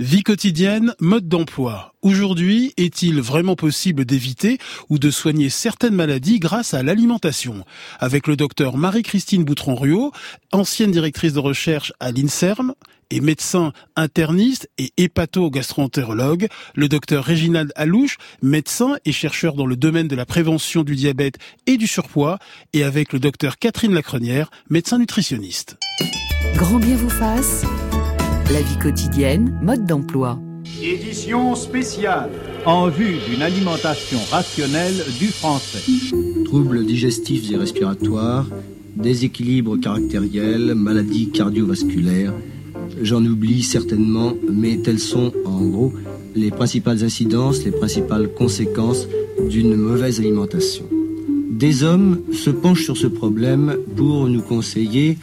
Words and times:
Vie 0.00 0.22
quotidienne, 0.22 0.94
mode 1.00 1.26
d'emploi. 1.26 1.92
Aujourd'hui, 2.02 2.72
est-il 2.76 3.20
vraiment 3.20 3.56
possible 3.56 4.04
d'éviter 4.04 4.58
ou 4.88 5.00
de 5.00 5.10
soigner 5.10 5.48
certaines 5.48 5.96
maladies 5.96 6.38
grâce 6.38 6.72
à 6.72 6.84
l'alimentation? 6.84 7.64
Avec 7.98 8.28
le 8.28 8.36
docteur 8.36 8.76
Marie-Christine 8.76 9.42
Boutron-Ruot, 9.42 10.12
ancienne 10.52 10.92
directrice 10.92 11.32
de 11.32 11.40
recherche 11.40 11.92
à 11.98 12.12
l'INSERM 12.12 12.74
et 13.10 13.20
médecin 13.20 13.72
interniste 13.96 14.70
et 14.78 14.92
hépato-gastroentérologue, 14.98 16.46
le 16.76 16.88
docteur 16.88 17.24
Réginald 17.24 17.72
Alouche, 17.74 18.18
médecin 18.40 18.98
et 19.04 19.10
chercheur 19.10 19.54
dans 19.54 19.66
le 19.66 19.74
domaine 19.74 20.06
de 20.06 20.14
la 20.14 20.26
prévention 20.26 20.84
du 20.84 20.94
diabète 20.94 21.38
et 21.66 21.76
du 21.76 21.88
surpoids, 21.88 22.38
et 22.72 22.84
avec 22.84 23.12
le 23.12 23.18
docteur 23.18 23.58
Catherine 23.58 23.94
Lacrenière, 23.94 24.48
médecin 24.70 24.98
nutritionniste. 24.98 25.76
Grand 26.54 26.78
bien 26.78 26.94
vous 26.94 27.10
fasse 27.10 27.64
la 28.52 28.62
vie 28.62 28.78
quotidienne, 28.78 29.58
mode 29.62 29.84
d'emploi. 29.84 30.40
Édition 30.82 31.54
spéciale 31.54 32.30
en 32.64 32.88
vue 32.88 33.16
d'une 33.28 33.42
alimentation 33.42 34.18
rationnelle 34.30 34.94
du 35.18 35.26
français. 35.26 35.82
Troubles 36.46 36.86
digestifs 36.86 37.50
et 37.52 37.56
respiratoires, 37.56 38.46
déséquilibres 38.96 39.78
caractériels, 39.78 40.74
maladies 40.74 41.30
cardiovasculaires. 41.30 42.32
J'en 43.02 43.22
oublie 43.22 43.62
certainement, 43.62 44.32
mais 44.50 44.78
telles 44.78 44.98
sont 44.98 45.32
en 45.44 45.60
gros 45.60 45.92
les 46.34 46.50
principales 46.50 47.04
incidences, 47.04 47.64
les 47.64 47.70
principales 47.70 48.32
conséquences 48.32 49.08
d'une 49.50 49.76
mauvaise 49.76 50.20
alimentation. 50.20 50.84
Des 51.50 51.82
hommes 51.82 52.20
se 52.32 52.50
penchent 52.50 52.84
sur 52.84 52.96
ce 52.96 53.08
problème 53.08 53.76
pour 53.96 54.26
nous 54.26 54.42
conseiller 54.42 55.18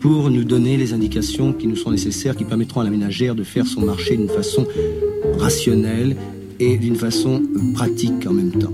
pour 0.00 0.30
nous 0.30 0.44
donner 0.44 0.76
les 0.76 0.92
indications 0.92 1.52
qui 1.52 1.66
nous 1.66 1.76
sont 1.76 1.90
nécessaires, 1.90 2.36
qui 2.36 2.44
permettront 2.44 2.80
à 2.80 2.84
la 2.84 2.90
ménagère 2.90 3.34
de 3.34 3.44
faire 3.44 3.66
son 3.66 3.82
marché 3.82 4.16
d'une 4.16 4.28
façon 4.28 4.66
rationnelle 5.38 6.16
et 6.60 6.76
d'une 6.78 6.96
façon 6.96 7.42
pratique 7.74 8.26
en 8.26 8.32
même 8.32 8.52
temps. 8.52 8.72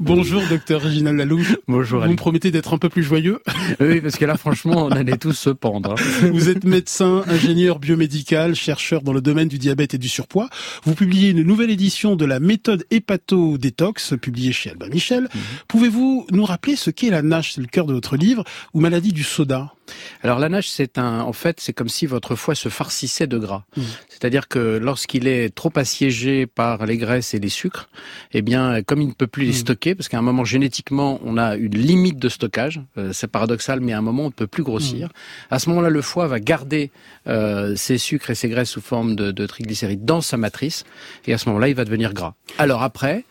Bonjour, 0.00 0.42
docteur 0.48 0.80
Réginald 0.80 1.18
Lalouche. 1.18 1.58
Bonjour. 1.68 2.02
Vous 2.02 2.08
me 2.08 2.16
promettez 2.16 2.50
d'être 2.50 2.72
un 2.72 2.78
peu 2.78 2.88
plus 2.88 3.02
joyeux? 3.02 3.40
Oui, 3.80 4.00
parce 4.00 4.16
que 4.16 4.24
là, 4.24 4.38
franchement, 4.38 4.86
on 4.86 4.90
allait 4.90 5.18
tous 5.18 5.34
se 5.34 5.50
pendre. 5.50 5.92
Hein. 5.92 6.30
Vous 6.32 6.48
êtes 6.48 6.64
médecin, 6.64 7.22
ingénieur 7.26 7.78
biomédical, 7.78 8.54
chercheur 8.54 9.02
dans 9.02 9.12
le 9.12 9.20
domaine 9.20 9.48
du 9.48 9.58
diabète 9.58 9.92
et 9.92 9.98
du 9.98 10.08
surpoids. 10.08 10.48
Vous 10.84 10.94
publiez 10.94 11.28
une 11.28 11.42
nouvelle 11.42 11.68
édition 11.68 12.16
de 12.16 12.24
la 12.24 12.40
méthode 12.40 12.86
hépato-détox, 12.90 14.14
publiée 14.20 14.52
chez 14.52 14.70
Albin 14.70 14.88
Michel. 14.88 15.24
Mhm. 15.24 15.40
Pouvez-vous 15.68 16.26
nous 16.30 16.44
rappeler 16.46 16.76
ce 16.76 16.90
qu'est 16.90 17.10
la 17.10 17.20
NASH, 17.20 17.52
c'est 17.56 17.60
le 17.60 17.66
cœur 17.66 17.84
de 17.84 17.92
votre 17.92 18.16
livre, 18.16 18.42
ou 18.72 18.80
maladie 18.80 19.12
du 19.12 19.22
soda? 19.22 19.74
Alors 20.22 20.38
la 20.38 20.48
nage, 20.48 20.70
c'est 20.70 20.98
un, 20.98 21.20
en 21.20 21.32
fait, 21.32 21.58
c'est 21.60 21.72
comme 21.72 21.88
si 21.88 22.06
votre 22.06 22.36
foie 22.36 22.54
se 22.54 22.68
farcissait 22.68 23.26
de 23.26 23.38
gras. 23.38 23.64
Mmh. 23.76 23.82
C'est-à-dire 24.08 24.46
que 24.48 24.78
lorsqu'il 24.80 25.26
est 25.26 25.52
trop 25.54 25.72
assiégé 25.74 26.46
par 26.46 26.86
les 26.86 26.96
graisses 26.96 27.34
et 27.34 27.40
les 27.40 27.48
sucres, 27.48 27.90
eh 28.32 28.40
bien, 28.40 28.82
comme 28.82 29.02
il 29.02 29.08
ne 29.08 29.12
peut 29.12 29.26
plus 29.26 29.44
les 29.44 29.50
mmh. 29.50 29.54
Parce 29.94 30.08
qu'à 30.08 30.18
un 30.18 30.22
moment 30.22 30.44
génétiquement, 30.44 31.20
on 31.24 31.36
a 31.36 31.56
une 31.56 31.76
limite 31.76 32.18
de 32.18 32.28
stockage. 32.28 32.80
Euh, 32.98 33.12
c'est 33.12 33.26
paradoxal, 33.26 33.80
mais 33.80 33.92
à 33.92 33.98
un 33.98 34.02
moment, 34.02 34.24
on 34.24 34.26
ne 34.26 34.32
peut 34.32 34.46
plus 34.46 34.62
grossir. 34.62 35.08
Mmh. 35.08 35.54
À 35.54 35.58
ce 35.58 35.68
moment-là, 35.70 35.90
le 35.90 36.02
foie 36.02 36.26
va 36.26 36.40
garder 36.40 36.90
euh, 37.26 37.76
ses 37.76 37.98
sucres 37.98 38.30
et 38.30 38.34
ses 38.34 38.48
graisses 38.48 38.70
sous 38.70 38.80
forme 38.80 39.16
de, 39.16 39.30
de 39.30 39.46
triglycérides 39.46 40.04
dans 40.04 40.20
sa 40.20 40.36
matrice, 40.36 40.84
et 41.26 41.32
à 41.32 41.38
ce 41.38 41.48
moment-là, 41.48 41.68
il 41.68 41.74
va 41.74 41.84
devenir 41.84 42.12
gras. 42.12 42.34
Alors 42.58 42.82
après, 42.82 43.24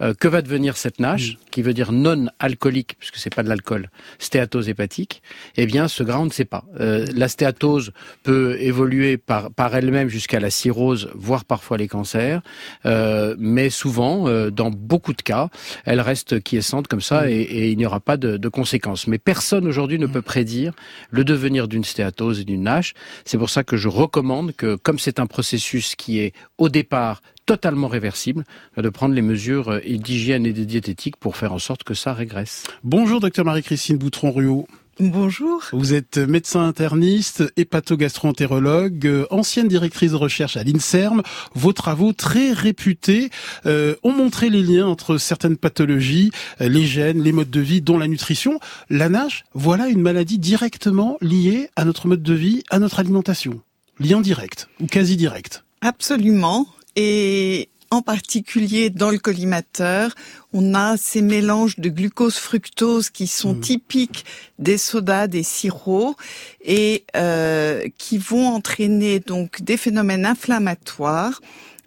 euh, 0.00 0.14
que 0.14 0.28
va 0.28 0.42
devenir 0.42 0.76
cette 0.76 1.00
nage, 1.00 1.38
qui 1.50 1.62
veut 1.62 1.74
dire 1.74 1.92
non 1.92 2.26
alcoolique, 2.38 2.96
puisque 2.98 3.16
c'est 3.16 3.34
pas 3.34 3.42
de 3.42 3.48
l'alcool, 3.48 3.90
stéatose 4.18 4.68
hépatique 4.68 5.22
Eh 5.56 5.66
bien, 5.66 5.88
ce 5.88 6.02
gras, 6.02 6.18
on 6.18 6.24
ne 6.26 6.30
sait 6.30 6.44
pas. 6.44 6.64
Euh, 6.80 7.06
la 7.14 7.28
stéatose 7.28 7.92
peut 8.22 8.56
évoluer 8.60 9.16
par, 9.16 9.50
par 9.50 9.74
elle-même 9.74 10.08
jusqu'à 10.08 10.40
la 10.40 10.50
cirrhose, 10.50 11.10
voire 11.14 11.44
parfois 11.44 11.76
les 11.76 11.88
cancers, 11.88 12.42
euh, 12.86 13.36
mais 13.38 13.70
souvent, 13.70 14.28
dans 14.50 14.70
beaucoup 14.70 15.12
de 15.12 15.22
cas, 15.22 15.48
elle 15.84 16.00
reste 16.00 16.42
quiescente 16.42 16.88
comme 16.88 17.00
ça 17.00 17.30
et, 17.30 17.34
et 17.34 17.70
il 17.70 17.78
n'y 17.78 17.86
aura 17.86 18.00
pas 18.00 18.16
de, 18.16 18.36
de, 18.36 18.48
conséquences. 18.48 19.06
Mais 19.06 19.18
personne 19.18 19.66
aujourd'hui 19.66 19.98
ne 19.98 20.06
peut 20.06 20.22
prédire 20.22 20.72
le 21.10 21.24
devenir 21.24 21.68
d'une 21.68 21.84
stéatose 21.84 22.40
et 22.40 22.44
d'une 22.44 22.62
nage. 22.62 22.94
C'est 23.24 23.38
pour 23.38 23.50
ça 23.50 23.64
que 23.64 23.76
je 23.76 23.88
recommande 23.88 24.52
que, 24.52 24.76
comme 24.76 24.98
c'est 24.98 25.20
un 25.20 25.26
processus 25.26 25.94
qui 25.96 26.20
est 26.20 26.32
au 26.58 26.68
départ 26.68 27.22
totalement 27.46 27.88
réversible, 27.88 28.44
de 28.76 28.88
prendre 28.88 29.14
les 29.14 29.22
mesures 29.22 29.80
d'hygiène 29.84 30.46
et 30.46 30.52
de 30.52 30.64
diététique 30.64 31.16
pour 31.16 31.36
faire 31.36 31.52
en 31.52 31.58
sorte 31.58 31.84
que 31.84 31.94
ça 31.94 32.12
régresse. 32.12 32.64
Bonjour 32.84 33.20
docteur 33.20 33.44
Marie-Christine 33.44 33.98
Boutron-Ruot. 33.98 34.66
Bonjour. 35.00 35.64
Vous 35.72 35.94
êtes 35.94 36.18
médecin 36.18 36.66
interniste, 36.66 37.42
hépatogastroentérologue, 37.56 39.06
euh, 39.06 39.26
ancienne 39.30 39.66
directrice 39.66 40.10
de 40.10 40.16
recherche 40.16 40.58
à 40.58 40.64
l'INSERM. 40.64 41.22
Vos 41.54 41.72
travaux 41.72 42.12
très 42.12 42.52
réputés 42.52 43.30
euh, 43.64 43.94
ont 44.02 44.12
montré 44.12 44.50
les 44.50 44.62
liens 44.62 44.86
entre 44.86 45.16
certaines 45.16 45.56
pathologies, 45.56 46.30
euh, 46.60 46.68
les 46.68 46.84
gènes, 46.84 47.22
les 47.22 47.32
modes 47.32 47.50
de 47.50 47.60
vie, 47.60 47.80
dont 47.80 47.96
la 47.96 48.06
nutrition. 48.06 48.60
La 48.90 49.08
NASH, 49.08 49.44
voilà 49.54 49.88
une 49.88 50.02
maladie 50.02 50.38
directement 50.38 51.16
liée 51.22 51.70
à 51.74 51.86
notre 51.86 52.06
mode 52.06 52.22
de 52.22 52.34
vie, 52.34 52.62
à 52.70 52.78
notre 52.78 53.00
alimentation. 53.00 53.62
Lien 53.98 54.20
direct 54.20 54.68
ou 54.78 54.86
quasi 54.86 55.16
direct. 55.16 55.64
Absolument. 55.80 56.66
Et 56.96 57.68
en 57.90 58.00
particulier 58.00 58.88
dans 58.88 59.10
le 59.10 59.18
collimateur, 59.18 60.14
on 60.54 60.74
a 60.74 60.96
ces 60.96 61.20
mélanges 61.20 61.78
de 61.78 61.90
glucose-fructose 61.90 63.10
qui 63.10 63.26
sont 63.26 63.54
mmh. 63.54 63.60
typiques 63.60 64.24
des 64.58 64.78
sodas, 64.78 65.26
des 65.26 65.42
sirops, 65.42 66.16
et 66.64 67.04
euh, 67.16 67.86
qui 67.98 68.16
vont 68.16 68.48
entraîner 68.48 69.20
donc 69.20 69.62
des 69.62 69.76
phénomènes 69.76 70.24
inflammatoires 70.24 71.40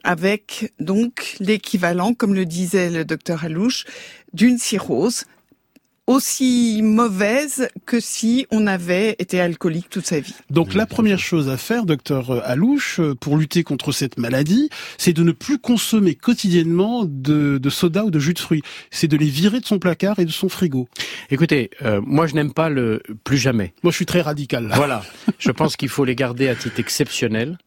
avec 0.03 0.71
donc 0.79 1.35
l'équivalent, 1.39 2.13
comme 2.13 2.35
le 2.35 2.45
disait 2.45 2.91
le 2.91 3.03
docteur 3.03 3.43
Alouche, 3.43 3.85
d'une 4.33 4.59
cirrhose 4.59 5.25
aussi 6.07 6.81
mauvaise 6.83 7.69
que 7.85 7.99
si 7.99 8.45
on 8.51 8.67
avait 8.67 9.15
été 9.19 9.41
alcoolique 9.41 9.89
toute 9.89 10.05
sa 10.05 10.19
vie. 10.19 10.35
Donc 10.49 10.73
la 10.73 10.85
première 10.85 11.19
chose 11.19 11.49
à 11.49 11.57
faire, 11.57 11.85
docteur 11.85 12.43
Alouche, 12.45 13.01
pour 13.19 13.37
lutter 13.37 13.63
contre 13.63 13.91
cette 13.91 14.17
maladie, 14.17 14.69
c'est 14.97 15.13
de 15.13 15.23
ne 15.23 15.31
plus 15.31 15.57
consommer 15.57 16.15
quotidiennement 16.15 17.05
de, 17.05 17.57
de, 17.57 17.69
soda 17.69 18.05
ou 18.05 18.11
de 18.11 18.19
jus 18.19 18.33
de 18.33 18.39
fruits. 18.39 18.61
C'est 18.91 19.07
de 19.07 19.17
les 19.17 19.29
virer 19.29 19.59
de 19.59 19.65
son 19.65 19.79
placard 19.79 20.19
et 20.19 20.25
de 20.25 20.31
son 20.31 20.49
frigo. 20.49 20.87
Écoutez, 21.31 21.71
euh, 21.81 22.01
moi 22.05 22.27
je 22.27 22.35
n'aime 22.35 22.53
pas 22.53 22.69
le 22.69 23.01
plus 23.23 23.37
jamais. 23.37 23.73
Moi 23.83 23.91
je 23.91 23.95
suis 23.95 24.05
très 24.05 24.21
radical. 24.21 24.71
Voilà, 24.75 25.03
je 25.39 25.51
pense 25.51 25.75
qu'il 25.75 25.89
faut 25.89 26.05
les 26.05 26.15
garder 26.15 26.47
à 26.49 26.55
titre 26.55 26.79
exceptionnel. 26.79 27.57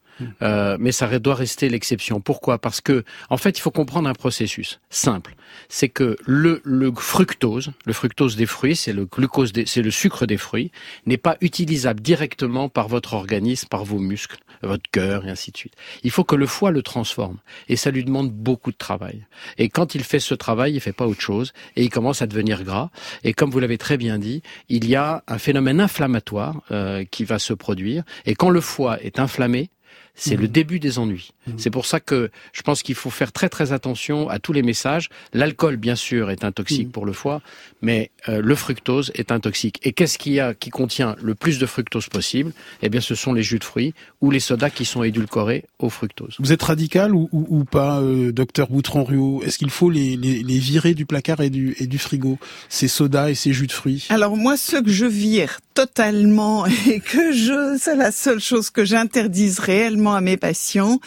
Euh, 0.43 0.77
mais 0.81 0.93
ça 0.93 1.19
doit 1.19 1.35
rester 1.35 1.69
l'exception. 1.69 2.21
Pourquoi? 2.21 2.59
Parce 2.59 2.81
que, 2.81 3.05
en 3.31 3.37
fait, 3.37 3.59
il 3.59 3.61
faut 3.61 3.71
comprendre 3.71 4.09
un 4.09 4.15
processus 4.15 4.81
simple. 4.91 5.35
C'est 5.69 5.89
que 5.89 6.17
le, 6.27 6.61
le, 6.65 6.93
fructose, 6.95 7.71
le 7.85 7.93
fructose 7.93 8.37
des 8.37 8.47
fruits, 8.47 8.77
c'est 8.77 8.93
le 8.93 9.07
glucose, 9.07 9.53
c'est 9.67 9.83
le 9.83 9.91
sucre 9.91 10.27
des 10.27 10.37
fruits, 10.37 10.71
n'est 11.07 11.17
pas 11.17 11.37
utilisable 11.41 12.01
directement 12.01 12.69
par 12.69 12.89
votre 12.89 13.15
organisme, 13.15 13.69
par 13.69 13.85
vos 13.85 13.99
muscles, 13.99 14.39
votre 14.63 14.91
cœur 14.91 15.27
et 15.27 15.31
ainsi 15.31 15.51
de 15.51 15.57
suite. 15.57 15.75
Il 16.03 16.11
faut 16.11 16.25
que 16.25 16.37
le 16.37 16.47
foie 16.47 16.71
le 16.71 16.83
transforme, 16.83 17.39
et 17.69 17.77
ça 17.77 17.91
lui 17.91 18.05
demande 18.05 18.31
beaucoup 18.31 18.73
de 18.73 18.77
travail. 18.77 19.27
Et 19.57 19.69
quand 19.69 19.95
il 19.95 20.05
fait 20.05 20.21
ce 20.21 20.35
travail, 20.35 20.75
il 20.75 20.81
fait 20.81 20.93
pas 20.93 21.07
autre 21.07 21.21
chose, 21.21 21.53
et 21.77 21.83
il 21.85 21.91
commence 21.91 22.23
à 22.23 22.27
devenir 22.27 22.65
gras. 22.65 22.91
Et 23.25 23.33
comme 23.33 23.51
vous 23.51 23.61
l'avez 23.61 23.79
très 23.79 23.97
bien 23.97 24.19
dit, 24.19 24.43
il 24.69 24.89
y 24.89 24.97
a 24.97 25.23
un 25.27 25.39
phénomène 25.39 25.81
inflammatoire 25.81 26.63
euh, 26.71 27.05
qui 27.05 27.25
va 27.25 27.39
se 27.39 27.53
produire, 27.53 28.05
et 28.27 28.35
quand 28.35 28.51
le 28.51 28.61
foie 28.61 29.03
est 29.03 29.19
inflammé, 29.19 29.71
c'est 30.19 30.37
le 30.37 30.49
mmh. 30.49 30.49
début 30.49 30.81
des 30.81 30.99
ennuis. 30.99 31.31
Mmh. 31.47 31.53
C'est 31.57 31.71
pour 31.71 31.87
ça 31.87 32.01
que 32.01 32.31
je 32.53 32.63
pense 32.63 32.83
qu'il 32.83 32.97
faut 32.97 33.11
faire 33.11 33.33
très 33.33 33.49
très 33.49 33.73
attention 33.73 34.29
à 34.29 34.39
tous 34.39 34.53
les 34.53 34.63
messages. 34.63 35.09
L'alcool, 35.33 35.77
bien 35.77 35.95
sûr, 35.95 36.31
est 36.31 36.45
un 36.45 36.53
toxique 36.53 36.89
mmh. 36.89 36.93
pour 36.93 37.07
le 37.07 37.13
foie, 37.13 37.41
mais 37.81 38.11
euh, 38.29 38.43
le 38.43 38.55
fructose 38.55 39.13
est 39.15 39.31
un 39.31 39.41
toxique. 39.41 39.79
Et 39.85 39.93
qu'est-ce 39.93 40.19
qu'il 40.19 40.33
y 40.33 40.41
a 40.41 40.55
qui 40.55 40.71
contient 40.71 41.15
le 41.23 41.35
plus 41.35 41.59
de 41.59 41.67
fructose 41.67 42.09
possible? 42.09 42.53
Eh 42.83 42.89
bien, 42.89 43.01
ce 43.01 43.15
sont 43.15 43.33
les 43.33 43.43
jus 43.43 43.61
de 43.61 43.65
fruits 43.65 43.95
ou 44.21 44.31
les 44.31 44.41
sodas 44.41 44.71
qui 44.71 44.85
sont 44.85 45.05
édulcorés 45.05 45.65
au 45.79 45.89
fructose. 45.89 46.35
Vous 46.41 46.53
êtes 46.53 46.63
radical 46.63 47.15
ou, 47.15 47.29
ou, 47.33 47.65
pas, 47.65 48.01
euh, 48.01 48.33
docteur 48.33 48.69
Boutron-Ruot? 48.69 49.43
Est-ce 49.45 49.59
qu'il 49.59 49.71
faut 49.71 49.91
les, 49.91 50.17
les, 50.17 50.43
les, 50.43 50.59
virer 50.59 50.95
du 50.95 51.07
placard 51.07 51.41
et 51.41 51.51
du, 51.51 51.77
et 51.79 51.87
du 51.87 51.99
frigo, 51.99 52.39
ces 52.69 52.89
sodas 52.89 53.31
et 53.31 53.35
ces 53.35 53.53
jus 53.53 53.69
de 53.69 53.73
fruits? 53.73 54.07
Alors 54.09 54.37
moi, 54.37 54.57
ce 54.57 54.77
que 54.77 54.91
je 54.91 55.07
vire 55.07 55.61
totalement 55.75 56.67
et 56.89 56.99
que 56.99 57.33
je, 57.33 57.79
c'est 57.81 57.95
la 57.95 58.11
seule 58.11 58.41
chose 58.41 58.71
que 58.71 58.85
j'interdise 58.85 59.61
réellement 59.61 60.08
à 60.15 60.21
mes 60.21 60.37
patients, 60.37 60.99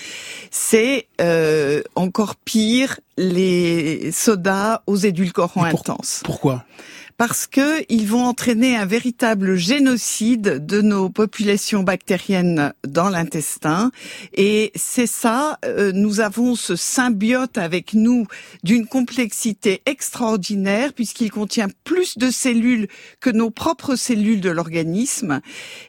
c'est 0.49 1.07
euh, 1.19 1.81
encore 1.95 2.35
pire, 2.35 2.99
les 3.17 4.11
sodas 4.11 4.81
aux 4.87 4.97
édulcorants 4.97 5.63
intenses. 5.63 6.21
Pourquoi? 6.23 6.65
Parce 7.21 7.45
que 7.45 7.85
ils 7.87 8.07
vont 8.07 8.25
entraîner 8.25 8.75
un 8.75 8.87
véritable 8.87 9.55
génocide 9.55 10.65
de 10.65 10.81
nos 10.81 11.07
populations 11.09 11.83
bactériennes 11.83 12.73
dans 12.87 13.09
l'intestin. 13.09 13.91
Et 14.33 14.71
c'est 14.73 15.05
ça, 15.05 15.59
euh, 15.63 15.91
nous 15.93 16.19
avons 16.19 16.55
ce 16.55 16.75
symbiote 16.75 17.59
avec 17.59 17.93
nous 17.93 18.25
d'une 18.63 18.87
complexité 18.87 19.83
extraordinaire 19.85 20.93
puisqu'il 20.93 21.29
contient 21.29 21.67
plus 21.83 22.17
de 22.17 22.31
cellules 22.31 22.87
que 23.19 23.29
nos 23.29 23.51
propres 23.51 23.95
cellules 23.95 24.41
de 24.41 24.49
l'organisme. 24.49 25.41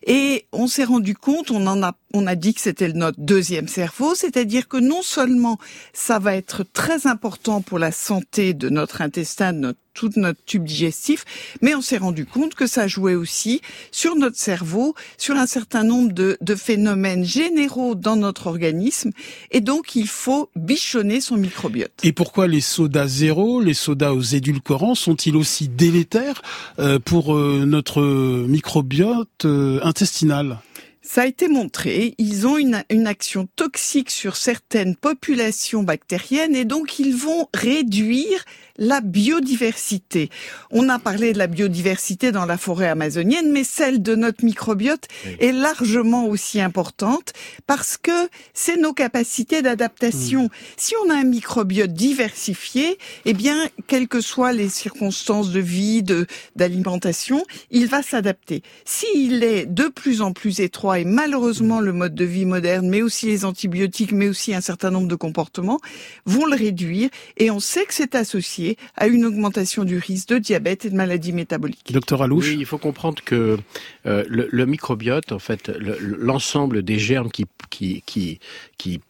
Et 0.07 0.45
on 0.53 0.67
s'est 0.67 0.85
rendu 0.85 1.15
compte, 1.15 1.51
on 1.51 1.67
en 1.67 1.83
a 1.83 1.95
on 2.15 2.27
a 2.27 2.35
dit 2.35 2.53
que 2.55 2.61
c'était 2.61 2.93
notre 2.93 3.21
deuxième 3.21 3.69
cerveau, 3.69 4.15
c'est-à-dire 4.15 4.69
que 4.69 4.77
non 4.77 5.03
seulement 5.03 5.59
ça 5.93 6.19
va 6.19 6.37
être 6.37 6.63
très 6.63 7.07
important 7.07 7.63
pour 7.63 7.79
la 7.79 7.91
santé 7.91 8.55
de 8.55 8.69
notre 8.69 9.01
intestin, 9.01 9.53
de 9.53 9.59
notre 9.59 9.79
tout 9.95 10.11
notre 10.17 10.45
tube 10.45 10.65
digestif, 10.65 11.25
mais 11.61 11.75
on 11.75 11.83
s'est 11.83 11.99
rendu 11.99 12.27
compte 12.27 12.55
que 12.55 12.67
ça 12.67 12.89
jouait 12.89 13.15
aussi 13.15 13.61
sur 13.91 14.17
notre 14.17 14.37
cerveau, 14.37 14.95
sur 15.19 15.37
un 15.37 15.47
certain 15.47 15.85
nombre 15.85 16.13
de, 16.13 16.37
de, 16.41 16.55
phénomènes 16.55 17.25
généraux 17.25 17.95
dans 17.95 18.17
notre 18.17 18.47
organisme, 18.47 19.11
et 19.51 19.61
donc 19.61 19.97
il 19.97 20.09
faut 20.09 20.51
bichonner 20.57 21.21
son 21.21 21.37
microbiote. 21.37 21.93
Et 22.03 22.13
pourquoi 22.13 22.47
les 22.47 22.61
sodas 22.61 23.07
zéro, 23.07 23.61
les 23.61 23.75
sodas 23.75 24.13
aux 24.13 24.23
édulcorants 24.23 24.95
sont-ils 24.95 25.37
aussi 25.37 25.69
délétères 25.69 26.43
euh, 26.79 26.99
pour 26.99 27.35
euh, 27.35 27.65
notre 27.67 28.03
microbiote 28.03 29.45
euh, 29.45 29.81
intestinal? 29.83 30.59
Ça 31.05 31.23
a 31.23 31.27
été 31.27 31.49
montré, 31.49 32.15
ils 32.19 32.47
ont 32.47 32.57
une, 32.57 32.85
une, 32.89 33.09
action 33.09 33.49
toxique 33.57 34.09
sur 34.09 34.37
certaines 34.37 34.95
populations 34.95 35.83
bactériennes 35.83 36.55
et 36.55 36.65
donc 36.65 37.01
ils 37.01 37.17
vont 37.17 37.49
réduire 37.53 38.45
la 38.77 39.01
biodiversité. 39.01 40.31
On 40.71 40.89
a 40.89 40.99
parlé 40.99 41.33
de 41.33 41.39
la 41.39 41.47
biodiversité 41.47 42.33
dans 42.33 42.47
la 42.47 42.59
forêt 42.59 42.89
amazonienne, 42.89 43.53
mais 43.53 43.65
celle 43.65 44.03
de 44.03 44.15
notre 44.15 44.45
microbiote 44.45 45.09
est 45.41 45.53
largement 45.53 46.27
aussi 46.27 46.61
importante 46.61 47.33
parce 47.67 47.97
que 47.97 48.29
c'est 48.55 48.77
nos 48.77 48.93
capacités 48.93 49.63
d'adaptation. 49.63 50.45
Hmm. 50.45 50.49
Si 50.77 50.95
on 51.05 51.11
a 51.11 51.15
un 51.15 51.25
microbiote 51.25 51.93
diversifié, 51.93 52.99
eh 53.25 53.35
bien, 53.35 53.69
quelles 53.87 54.09
que 54.09 54.21
soient 54.21 54.53
les 54.53 54.69
circonstances 54.69 55.51
de 55.51 55.61
vie, 55.61 56.03
de, 56.03 56.27
d'alimentation, 56.57 57.45
il 57.71 57.87
va 57.87 58.03
s'adapter. 58.03 58.63
S'il 58.85 59.43
est 59.43 59.67
de 59.67 59.89
plus 59.89 60.23
en 60.23 60.33
plus 60.33 60.61
étroit 60.61 60.99
et 60.99 61.05
malheureusement 61.05 61.81
le 61.81 61.93
mode 61.93 62.15
de 62.15 62.25
vie 62.25 62.45
moderne, 62.45 62.89
mais 62.89 63.03
aussi 63.03 63.27
les 63.27 63.45
antibiotiques, 63.45 64.13
mais 64.13 64.29
aussi 64.29 64.55
un 64.55 64.61
certain 64.61 64.91
nombre 64.91 65.09
de 65.09 65.15
comportements, 65.15 65.81
vont 66.27 66.47
le 66.47 66.57
réduire 66.57 67.11
et 67.37 67.51
on 67.51 67.61
sait 67.61 67.85
que 67.85 67.95
c'est 67.95 68.15
associé 68.15 68.62
à 68.97 69.07
une 69.07 69.25
augmentation 69.25 69.85
du 69.85 69.99
risque 69.99 70.29
de 70.29 70.39
diabète 70.39 70.85
et 70.85 70.91
de 70.91 70.97
maladies 70.97 71.33
métaboliques. 71.33 71.93
Docteur 71.93 72.23
Alouche 72.23 72.51
Oui, 72.51 72.57
il 72.59 72.67
faut 72.67 72.79
comprendre 72.79 73.23
que 73.25 73.59
euh, 74.07 74.25
le, 74.29 74.67
microbiote, 74.67 75.33
en 75.33 75.39
fait, 75.39 75.71
l'ensemble 76.01 76.83
des 76.83 76.99
germes 76.99 77.31
qui, 77.31 77.47
qui, 77.71 78.03
qui, 78.07 78.41
qui 78.79 79.01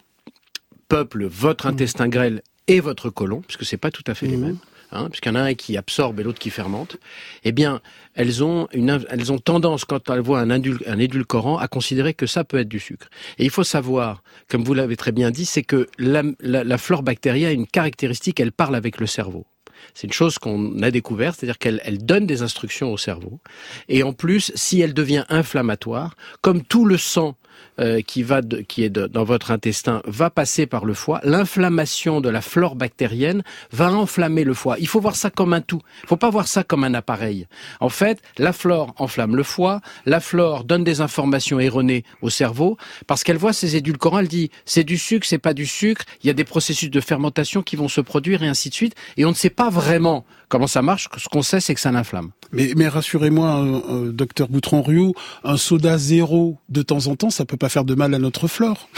peuplent 0.89 1.27
votre 1.27 1.67
mmh. 1.67 1.71
intestin 1.71 2.09
grêle 2.09 2.43
et 2.69 2.81
votre 2.81 3.11
côlon, 3.11 3.41
puisque 3.41 3.65
c'est 3.65 3.77
pas 3.77 3.91
tout 3.91 4.05
à 4.07 4.15
fait 4.15 4.27
les 4.27 4.37
mmh. 4.37 4.45
mêmes, 4.45 4.59
hein, 4.93 5.09
puisqu'il 5.09 5.31
y 5.31 5.33
en 5.33 5.37
a 5.37 5.43
un 5.43 5.55
qui 5.55 5.77
absorbe 5.77 6.21
et 6.21 6.23
l'autre 6.23 6.39
qui 6.39 6.51
fermente, 6.51 6.97
eh 7.45 7.53
bien, 7.53 7.81
elles 8.15 8.45
ont, 8.45 8.69
une, 8.73 9.05
elles 9.11 9.33
ont 9.33 9.39
tendance, 9.39 9.85
quand 9.85 10.11
elles 10.11 10.21
voient 10.21 10.41
un, 10.41 10.99
édulcorant, 10.99 11.59
à 11.59 11.69
considérer 11.69 12.15
que 12.15 12.27
ça 12.27 12.45
peut 12.45 12.59
être 12.59 12.69
du 12.69 12.81
sucre. 12.81 13.09
Et 13.39 13.45
il 13.45 13.51
faut 13.51 13.65
savoir, 13.65 14.23
comme 14.49 14.65
vous 14.65 14.75
l'avez 14.75 14.97
très 14.97 15.13
bien 15.13 15.31
dit, 15.31 15.45
c'est 15.45 15.63
que 15.63 15.89
la, 15.99 16.23
la, 16.41 16.65
la 16.65 16.79
flore 16.79 17.03
bactérienne 17.03 17.49
a 17.49 17.53
une 17.53 17.67
caractéristique, 17.67 18.41
elle 18.41 18.53
parle 18.53 18.75
avec 18.75 19.01
le 19.01 19.07
cerveau. 19.07 19.47
C'est 19.95 20.07
une 20.07 20.13
chose 20.13 20.39
qu'on 20.39 20.81
a 20.83 20.91
découvert, 20.91 21.35
c'est-à-dire 21.35 21.59
qu'elle 21.59 21.81
elle 21.85 22.05
donne 22.05 22.27
des 22.27 22.43
instructions 22.43 22.93
au 22.93 22.97
cerveau. 22.97 23.41
Et 23.89 24.03
en 24.03 24.13
plus, 24.13 24.53
si 24.55 24.81
elle 24.81 24.95
devient 24.95 25.25
inflammatoire, 25.29 26.15
comme 26.41 26.63
tout 26.63 26.85
le 26.85 26.99
sang 26.99 27.37
euh, 27.81 28.01
qui 28.03 28.23
va 28.23 28.41
qui 28.69 28.85
est 28.85 28.91
dans 28.91 29.25
votre 29.25 29.51
intestin 29.51 30.03
va 30.07 30.31
passer 30.31 30.67
par 30.67 30.85
le 30.85 30.95
foie, 30.95 31.21
l'inflammation 31.25 32.21
de 32.21 32.29
la 32.29 32.41
flore 32.41 32.77
bactérienne 32.77 33.43
va 33.73 33.93
enflammer 33.93 34.45
le 34.45 34.55
foie. 34.55 34.77
Il 34.79 34.89
faut 34.89 35.01
voir 35.01 35.17
ça 35.17 35.31
comme 35.31 35.53
un 35.53 35.61
tout. 35.61 35.81
Il 36.05 36.09
faut 36.09 36.17
pas 36.17 36.31
voir 36.31 36.49
ça 36.49 36.65
comme 36.65 36.85
un 36.85 36.95
appareil. 36.95 37.47
En 37.81 37.89
fait, 37.89 38.21
la 38.39 38.53
flore 38.53 38.95
enflamme 38.99 39.37
le 39.37 39.43
foie, 39.43 39.81
la 40.07 40.21
flore 40.21 40.65
donne 40.65 40.85
des 40.85 41.01
informations 41.01 41.61
erronées 41.61 42.05
au 42.21 42.31
cerveau 42.31 42.77
parce 43.07 43.25
qu'elle 43.25 43.37
voit 43.37 43.53
ces 43.53 43.77
édulcorants, 43.77 44.21
elle 44.21 44.29
dit 44.29 44.51
c'est 44.65 44.85
du 44.85 44.99
sucre, 44.99 45.27
c'est 45.27 45.39
pas 45.39 45.55
du 45.55 45.67
sucre, 45.67 46.05
il 46.23 46.27
y 46.27 46.31
a 46.31 46.35
des 46.35 46.45
processus 46.45 46.91
de 46.91 47.01
fermentation 47.01 47.63
qui 47.63 47.77
vont 47.77 47.89
se 47.89 48.01
produire 48.01 48.43
et 48.43 48.49
ainsi 48.49 48.69
de 48.69 48.75
suite 48.75 48.95
et 49.17 49.25
on 49.25 49.31
ne 49.31 49.35
sait 49.35 49.51
pas 49.51 49.71
vraiment 49.71 50.25
comment 50.53 50.67
ça 50.67 50.83
marche, 50.83 51.09
ce 51.17 51.31
qu'on 51.31 51.41
sait 51.41 51.61
c'est 51.61 51.75
que 51.75 51.81
ça 51.81 51.91
l'inflamme. 51.93 52.31
Mais, 52.53 52.75
mais 52.77 52.87
rassurez-moi, 52.87 53.65
euh, 53.65 53.81
euh, 53.89 54.13
docteur 54.13 54.49
Boutron-Rioux, 54.49 55.15
un 55.45 55.57
soda 55.57 55.97
zéro 55.97 56.59
de 56.69 56.83
temps 56.83 57.07
en 57.07 57.17
temps, 57.17 57.31
ça 57.31 57.47
peut 57.47 57.57
pas 57.57 57.71
faire 57.71 57.87
de 57.87 57.95
mal 57.95 58.13
à 58.13 58.19
notre 58.19 58.49
flore. 58.49 58.91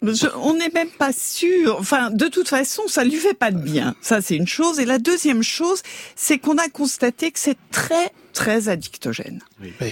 on 0.02 0.54
n'est 0.54 0.70
même 0.72 0.90
pas 0.96 1.12
sûr. 1.12 1.76
Enfin, 1.80 2.10
de 2.12 2.28
toute 2.28 2.48
façon, 2.48 2.82
ça 2.86 3.02
lui 3.02 3.16
fait 3.16 3.34
pas 3.34 3.50
de 3.50 3.60
bien. 3.60 3.96
Ça, 4.00 4.20
c'est 4.22 4.36
une 4.36 4.46
chose. 4.46 4.78
Et 4.78 4.84
la 4.84 4.98
deuxième 4.98 5.42
chose, 5.42 5.82
c'est 6.14 6.38
qu'on 6.38 6.56
a 6.56 6.68
constaté 6.68 7.32
que 7.32 7.40
c'est 7.40 7.58
très 7.72 8.12
très 8.38 8.68
addictogène. 8.68 9.40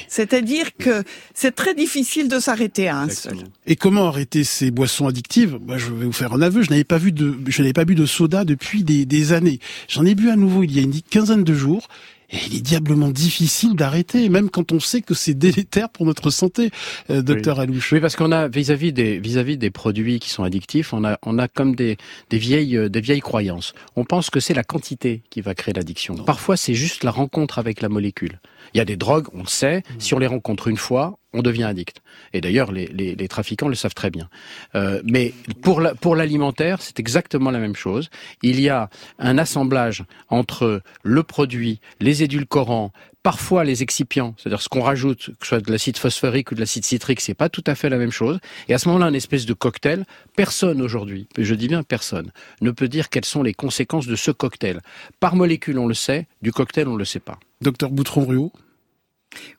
C'est-à-dire 0.07 0.77
que 0.77 1.03
c'est 1.35 1.51
très 1.51 1.75
difficile 1.75 2.29
de 2.29 2.39
s'arrêter 2.39 2.87
à 2.87 2.99
un 3.01 3.09
seul. 3.09 3.39
Et 3.67 3.75
comment 3.75 4.07
arrêter 4.07 4.45
ces 4.45 4.71
boissons 4.71 5.09
addictives? 5.09 5.59
Moi, 5.67 5.79
je 5.79 5.91
vais 5.93 6.05
vous 6.05 6.13
faire 6.13 6.33
un 6.33 6.41
aveu. 6.41 6.63
Je 6.63 6.71
n'avais 6.71 6.85
pas 6.85 6.99
vu 6.99 7.11
de, 7.11 7.35
je 7.49 7.61
n'avais 7.61 7.73
pas 7.73 7.85
bu 7.85 7.97
de 7.97 8.07
soda 8.07 8.45
depuis 8.45 8.85
des, 8.85 9.05
des 9.05 9.33
années. 9.33 9.59
J'en 9.89 10.07
ai 10.07 10.15
bu 10.15 10.31
à 10.31 10.37
nouveau 10.37 10.63
il 10.63 10.73
y 10.77 10.79
a 10.79 10.83
une 10.83 11.03
quinzaine 11.03 11.43
de 11.43 11.55
jours 11.55 11.89
et 12.31 12.39
il 12.49 12.57
est 12.57 12.61
diablement 12.61 13.09
difficile 13.09 13.75
d'arrêter, 13.75 14.29
même 14.29 14.51
quand 14.51 14.73
on 14.73 14.81
sait 14.81 15.03
que 15.03 15.15
c'est 15.15 15.35
délétère 15.35 15.89
pour 15.89 16.07
notre 16.07 16.31
santé, 16.31 16.71
euh, 17.11 17.23
docteur 17.23 17.61
Alouche. 17.61 17.93
Oui, 17.93 18.01
parce 18.01 18.17
qu'on 18.17 18.33
a 18.33 18.49
vis-à-vis 18.49 18.93
des 18.93 19.19
vis-à-vis 19.19 19.59
des 19.59 19.71
produits 19.71 20.19
qui 20.19 20.31
sont 20.31 20.43
addictifs, 20.43 20.93
on 20.93 21.05
a 21.05 21.19
on 21.23 21.39
a 21.39 21.49
comme 21.49 21.75
des 21.75 21.97
des 22.31 22.39
vieilles 22.39 22.77
euh, 22.77 22.89
des 22.89 23.01
vieilles 23.01 23.21
croyances. 23.21 23.75
On 23.95 24.05
pense 24.05 24.31
que 24.31 24.41
c'est 24.41 24.55
la 24.55 24.65
quantité 24.65 25.23
qui 25.31 25.41
va 25.41 25.55
créer 25.55 25.75
l'addiction. 25.75 26.15
Parfois, 26.17 26.57
c'est 26.57 26.75
juste 26.75 27.05
la 27.05 27.11
rencontre 27.11 27.59
avec 27.59 27.81
la 27.81 27.89
molécule. 27.89 28.41
Il 28.75 28.79
y 28.79 28.81
a 28.81 28.85
des 28.85 28.97
drogues, 28.97 29.29
on 29.33 29.41
le 29.41 29.49
sait, 29.49 29.79
mmh. 29.79 30.01
si 30.01 30.15
on 30.15 30.19
les 30.19 30.27
rencontre 30.27 30.69
une 30.69 30.77
fois, 30.77 31.19
on 31.33 31.43
devient 31.43 31.65
addict. 31.65 32.01
Et 32.33 32.41
d'ailleurs, 32.41 32.73
les, 32.73 32.87
les, 32.87 33.15
les, 33.15 33.29
trafiquants 33.29 33.69
le 33.69 33.75
savent 33.75 33.95
très 33.95 34.11
bien. 34.11 34.29
Euh, 34.75 35.03
mais 35.05 35.35
pour 35.63 35.81
la, 35.81 35.95
pour 35.95 36.17
l'alimentaire, 36.17 36.81
c'est 36.81 36.99
exactement 36.99 37.51
la 37.51 37.59
même 37.59 37.77
chose. 37.77 38.09
Il 38.43 38.61
y 38.61 38.69
a 38.69 38.89
un 39.19 39.37
assemblage 39.39 40.05
entre 40.29 40.81
le 41.03 41.23
produit, 41.23 41.81
les 42.01 42.23
édulcorants, 42.23 42.93
parfois 43.27 43.65
les 43.65 43.83
excipients, 43.83 44.37
c'est-à-dire 44.39 44.63
ce 44.63 44.69
qu'on 44.69 44.83
rajoute, 44.83 45.31
que 45.41 45.47
ce 45.47 45.49
soit 45.49 45.61
de 45.61 45.73
l'acide 45.73 45.97
phosphorique 45.97 46.53
ou 46.53 46.55
de 46.55 46.61
l'acide 46.61 46.85
citrique, 46.85 47.21
c'est 47.21 47.35
pas 47.35 47.49
tout 47.49 47.65
à 47.67 47.75
fait 47.75 47.89
la 47.89 47.97
même 47.97 48.13
chose. 48.13 48.39
Et 48.69 48.73
à 48.73 48.79
ce 48.79 48.87
moment-là, 48.87 49.09
une 49.09 49.17
espèce 49.17 49.47
de 49.47 49.53
cocktail. 49.53 50.05
Personne 50.37 50.81
aujourd'hui, 50.81 51.27
je 51.37 51.53
dis 51.57 51.67
bien 51.67 51.83
personne, 51.83 52.31
ne 52.61 52.71
peut 52.71 52.87
dire 52.87 53.09
quelles 53.09 53.25
sont 53.25 53.43
les 53.43 53.53
conséquences 53.53 54.07
de 54.07 54.15
ce 54.15 54.31
cocktail. 54.31 54.81
Par 55.19 55.35
molécule, 55.35 55.81
on 55.81 55.89
le 55.89 55.95
sait. 55.95 56.29
Du 56.41 56.53
cocktail, 56.53 56.87
on 56.87 56.95
le 56.95 57.05
sait 57.05 57.19
pas. 57.19 57.41
Docteur 57.63 57.91
Boutron-Rio 57.91 58.53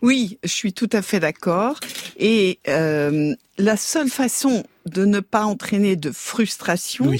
oui, 0.01 0.39
je 0.43 0.49
suis 0.49 0.73
tout 0.73 0.89
à 0.93 1.01
fait 1.01 1.19
d'accord. 1.19 1.79
Et 2.17 2.59
euh, 2.69 3.35
la 3.57 3.77
seule 3.77 4.09
façon 4.09 4.63
de 4.85 5.03
ne 5.03 5.19
pas 5.19 5.43
entraîner 5.43 5.97
de 5.97 6.11
frustration, 6.11 7.11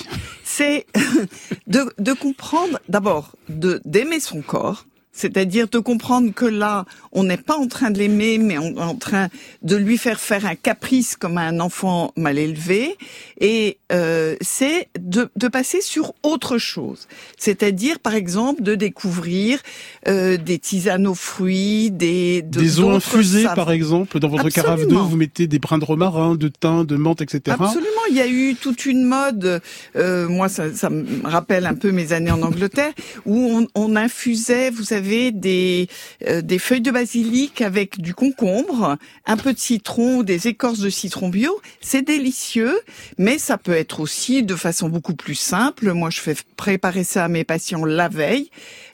c'est 0.46 0.88
de, 1.68 1.94
de 2.00 2.14
comprendre, 2.14 2.80
d'abord, 2.88 3.36
de 3.50 3.82
d'aimer 3.86 4.22
son 4.22 4.42
corps, 4.42 4.86
c'est-à-dire 5.18 5.68
de 5.68 5.80
comprendre 5.80 6.32
que 6.32 6.46
là, 6.46 6.86
on 7.12 7.24
n'est 7.24 7.38
pas 7.38 7.58
en 7.58 7.68
train 7.68 7.90
de 7.90 7.98
l'aimer, 7.98 8.38
mais 8.38 8.58
on 8.60 8.76
est 8.76 8.80
en 8.80 8.96
train 8.96 9.30
de 9.64 9.76
lui 9.76 9.98
faire 9.98 10.20
faire 10.20 10.46
un 10.46 10.54
caprice 10.54 11.16
comme 11.16 11.40
un 11.40 11.60
enfant 11.60 12.14
mal 12.16 12.38
élevé. 12.38 12.96
Et 13.42 13.80
euh, 13.92 14.36
c'est 14.42 14.90
de, 15.00 15.30
de, 15.36 15.48
passer 15.48 15.82
sur 15.82 16.14
autre 16.22 16.58
chose. 16.58 17.08
C'est-à-dire, 17.38 18.00
par 18.00 18.14
exemple, 18.14 18.62
de 18.62 18.76
découvrir 18.76 19.60
euh, 20.08 20.38
des 20.38 20.60
tisanes 20.60 21.08
aux 21.08 21.16
fruits, 21.16 21.90
des... 21.90 22.44
des 22.44 22.80
eaux 22.80 22.92
infusées, 22.92 23.46
par 23.56 23.72
exemple. 23.72 24.20
Dans 24.20 24.28
votre 24.28 24.50
carafe 24.50 24.86
d'eau, 24.88 25.04
vous 25.04 25.18
mettez 25.18 25.48
des 25.48 25.58
brins 25.58 25.80
de 25.80 25.86
romarin, 25.86 26.36
de 26.36 26.48
thym, 26.48 26.86
de 26.86 26.96
menthe, 26.96 27.22
etc. 27.22 27.58
Absolument. 27.60 27.88
Il 28.10 28.16
y 28.16 28.22
a 28.22 28.28
eu 28.28 28.56
toute 28.56 28.86
une 28.86 29.04
mode, 29.04 29.62
euh, 29.96 30.30
moi 30.30 30.48
ça, 30.48 30.74
ça, 30.74 30.90
me 30.90 31.06
rappelle 31.28 31.66
un 31.66 31.74
peu 31.74 31.92
mes 31.92 32.14
années 32.14 32.32
en 32.32 32.42
Angleterre, 32.42 32.94
où 33.26 33.50
on, 33.52 33.68
on 33.76 33.96
infusait, 33.96 34.70
vous 34.70 34.84
savez, 34.84 35.07
des, 35.32 35.88
euh, 36.28 36.42
des 36.42 36.60
feuilles 36.60 36.82
de 36.82 36.92
basilic 36.92 37.62
avec 37.62 38.00
du 38.02 38.14
concombre, 38.14 38.98
un 39.26 39.38
peu 39.38 39.54
de 39.54 39.60
citron, 39.60 40.24
des 40.24 40.48
écorces 40.48 40.80
de 40.80 40.90
citron 40.90 41.30
bio. 41.30 41.60
C'est 41.82 42.02
délicieux, 42.02 42.80
mais 43.18 43.38
ça 43.38 43.58
peut 43.58 43.74
être 43.74 44.00
aussi 44.00 44.44
de 44.44 44.56
façon 44.56 44.90
beaucoup 44.90 45.16
plus 45.16 45.36
simple. 45.36 45.92
Moi, 45.94 46.10
je 46.10 46.20
fais 46.22 46.36
préparer 46.56 47.04
ça 47.04 47.26
à 47.26 47.28
mes 47.28 47.44
patients 47.44 47.86
la 47.86 48.10
veille. 48.10 48.50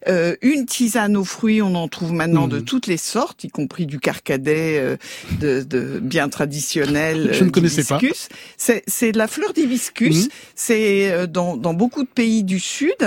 Euh, 0.08 0.36
une 0.42 0.66
tisane 0.66 1.16
aux 1.18 1.24
fruits, 1.24 1.62
on 1.62 1.76
en 1.76 1.88
trouve 1.88 2.14
maintenant 2.14 2.48
de 2.48 2.58
Mhm. 2.58 2.66
toutes 2.66 2.88
les 2.88 2.98
sortes, 2.98 3.44
y 3.44 3.50
compris 3.50 3.86
du 3.86 4.00
carcadet 4.00 4.78
euh, 4.80 4.98
de, 5.40 5.64
de 5.64 6.00
bien 6.00 6.30
traditionnel. 6.30 7.30
Je 7.34 7.44
ne 7.44 7.50
euh, 7.50 7.52
connaissais 7.52 7.84
pas. 7.84 8.00
C'est 8.58 9.12
de 9.12 9.18
la 9.18 9.28
fleur 9.28 9.54
d'hibiscus. 9.54 10.26
Mhm. 10.26 10.30
C'est 10.56 11.12
euh, 11.12 11.28
dans, 11.28 11.56
dans 11.58 11.74
beaucoup 11.74 12.04
de 12.04 12.10
pays 12.10 12.44
du 12.44 12.60
Sud. 12.60 12.98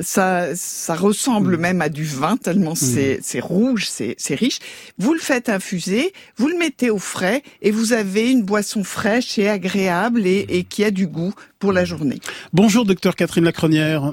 Ça, 0.00 0.54
ça 0.54 0.94
ressemble 0.94 1.54
Mhm. 1.56 1.60
même 1.60 1.82
à 1.82 1.88
du 1.88 2.04
vin 2.04 2.36
tellement 2.36 2.74
c'est 2.74 3.18
c'est 3.22 3.40
rouge, 3.40 3.86
c'est 3.88 4.14
c'est 4.18 4.34
riche. 4.34 4.58
Vous 4.98 5.12
le 5.12 5.20
faites 5.20 5.48
infuser, 5.48 6.12
vous 6.36 6.48
le 6.48 6.56
mettez 6.56 6.90
au 6.90 6.98
frais 6.98 7.42
et 7.62 7.70
vous 7.70 7.92
avez 7.92 8.30
une 8.30 8.42
boisson 8.42 8.84
fraîche 8.84 9.38
et 9.38 9.48
agréable 9.48 10.26
et, 10.26 10.46
et 10.48 10.64
qui 10.64 10.84
a 10.84 10.90
du 10.90 11.06
goût 11.06 11.34
pour 11.58 11.72
la 11.72 11.84
journée. 11.84 12.20
Bonjour 12.52 12.84
docteur 12.84 13.16
Catherine 13.16 13.44
Lacronière. 13.44 14.12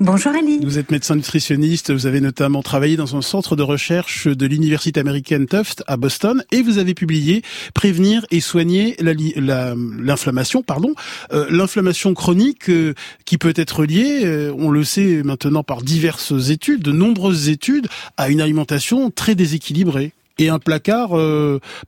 Bonjour 0.00 0.32
Ali. 0.32 0.60
Vous 0.62 0.78
êtes 0.78 0.92
médecin 0.92 1.16
nutritionniste, 1.16 1.90
vous 1.92 2.06
avez 2.06 2.20
notamment 2.20 2.62
travaillé 2.62 2.96
dans 2.96 3.16
un 3.16 3.22
centre 3.22 3.56
de 3.56 3.64
recherche 3.64 4.28
de 4.28 4.46
l'université 4.46 5.00
américaine 5.00 5.46
Tufts 5.48 5.82
à 5.88 5.96
Boston 5.96 6.44
et 6.52 6.62
vous 6.62 6.78
avez 6.78 6.94
publié 6.94 7.42
Prévenir 7.74 8.24
et 8.30 8.40
soigner 8.40 8.94
la 9.00 9.12
li- 9.12 9.32
la- 9.36 9.74
l'inflammation, 10.00 10.62
pardon, 10.62 10.94
Euh, 11.32 11.46
l'inflammation 11.50 12.14
chronique 12.14 12.70
euh, 12.70 12.94
qui 13.24 13.38
peut 13.38 13.52
être 13.56 13.84
liée, 13.84 14.20
euh, 14.24 14.54
on 14.56 14.70
le 14.70 14.84
sait 14.84 15.22
maintenant 15.24 15.64
par 15.64 15.82
diverses 15.82 16.50
études, 16.50 16.82
de 16.82 16.92
nombreuses 16.92 17.48
études, 17.48 17.88
à 18.16 18.28
une 18.28 18.40
alimentation 18.40 19.10
très 19.10 19.34
déséquilibrée 19.34 20.12
et 20.38 20.48
un 20.48 20.60
placard 20.60 21.10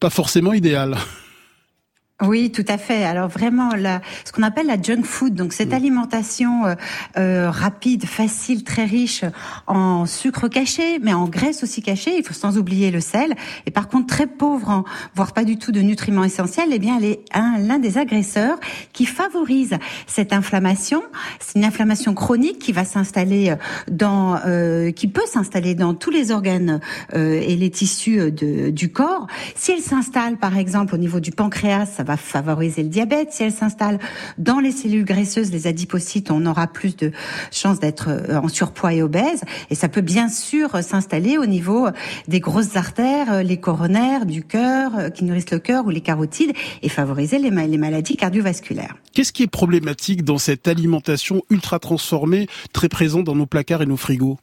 pas 0.00 0.11
forcément 0.11 0.52
idéal. 0.52 0.97
Oui, 2.22 2.52
tout 2.52 2.64
à 2.68 2.76
fait. 2.76 3.04
Alors 3.04 3.28
vraiment, 3.28 3.70
la, 3.74 4.02
ce 4.26 4.32
qu'on 4.32 4.42
appelle 4.42 4.66
la 4.66 4.80
junk 4.80 5.04
food, 5.04 5.34
donc 5.34 5.54
cette 5.54 5.72
alimentation 5.72 6.66
euh, 6.66 6.74
euh, 7.16 7.50
rapide, 7.50 8.04
facile, 8.04 8.62
très 8.62 8.84
riche 8.84 9.24
en 9.66 10.04
sucre 10.04 10.46
caché, 10.48 10.98
mais 11.02 11.14
en 11.14 11.24
graisse 11.28 11.62
aussi 11.62 11.80
cachée. 11.80 12.18
Il 12.18 12.22
faut 12.22 12.34
sans 12.34 12.58
oublier 12.58 12.90
le 12.90 13.00
sel. 13.00 13.34
Et 13.64 13.70
par 13.70 13.88
contre, 13.88 14.06
très 14.06 14.26
pauvre, 14.26 14.68
en, 14.68 14.84
voire 15.14 15.32
pas 15.32 15.44
du 15.44 15.56
tout 15.56 15.72
de 15.72 15.80
nutriments 15.80 16.22
essentiels. 16.24 16.68
Eh 16.72 16.78
bien, 16.78 16.98
elle 16.98 17.06
est 17.06 17.20
un- 17.32 17.56
l'un 17.58 17.78
des 17.78 17.96
agresseurs 17.96 18.58
qui 18.92 19.06
favorise 19.06 19.78
cette 20.06 20.34
inflammation. 20.34 21.02
C'est 21.38 21.58
une 21.58 21.64
inflammation 21.64 22.12
chronique 22.12 22.58
qui 22.58 22.72
va 22.72 22.84
s'installer 22.84 23.48
euh, 23.50 23.56
dans, 23.90 24.38
euh, 24.46 24.90
qui 24.90 25.08
peut 25.08 25.26
s'installer 25.26 25.74
dans 25.74 25.94
tous 25.94 26.10
les 26.10 26.32
organes 26.32 26.80
euh, 27.14 27.40
et 27.40 27.56
les 27.56 27.70
tissus 27.70 28.20
euh, 28.20 28.30
de, 28.30 28.68
du 28.68 28.92
corps. 28.92 29.26
Si 29.54 29.72
elle 29.72 29.80
s'installe, 29.80 30.36
par 30.36 30.58
exemple, 30.58 30.94
au 30.94 30.98
niveau 30.98 31.18
du 31.20 31.30
pancréas, 31.30 31.86
ça 31.86 32.02
va 32.02 32.10
favoriser 32.17 32.83
le 32.83 32.88
diabète. 32.88 33.33
Si 33.33 33.43
elle 33.43 33.52
s'installe 33.52 33.99
dans 34.38 34.61
les 34.61 34.73
cellules 34.73 35.05
graisseuses, 35.05 35.50
les 35.50 35.67
adipocytes, 35.67 36.31
on 36.31 36.47
aura 36.47 36.67
plus 36.67 36.97
de 36.97 37.12
chances 37.50 37.81
d'être 37.81 38.09
euh, 38.09 38.40
en 38.40 38.49
surpoids 38.49 38.93
et 38.93 39.02
obèse. 39.02 39.43
Et 39.71 39.75
ça 39.75 39.88
peut 39.88 40.00
bien 40.00 40.29
sûr 40.29 40.83
s'installer 40.83 41.38
au 41.38 41.47
niveau 41.47 41.88
des 42.29 42.40
grosses 42.40 42.76
artères, 42.76 43.33
euh, 43.33 43.43
les 43.43 43.59
coronaires, 43.59 44.26
du 44.26 44.43
cœur, 44.43 44.93
euh, 44.99 45.11
qui 45.11 45.25
nourrissent 45.25 45.50
le 45.50 45.59
cœur 45.59 45.87
ou 45.87 45.90
les 45.90 46.00
carotides, 46.00 46.52
et 46.83 46.88
favoriser 46.88 47.38
les 47.38 47.50
maladies 47.50 48.17
cardiovasculaires. 48.17 48.97
Qu'est-ce 49.12 49.33
qui 49.33 49.43
est 49.43 49.50
problématique 49.50 50.25
dans 50.25 50.38
cette 50.38 50.69
alimentation 50.69 51.43
ultra 51.50 51.79
transformée, 51.79 52.47
très 52.73 52.88
présente 52.88 53.25
dans 53.25 53.35
nos 53.35 53.47
placards 53.47 53.83
et 53.83 53.87
nos 53.87 53.97
frigos? 53.97 54.38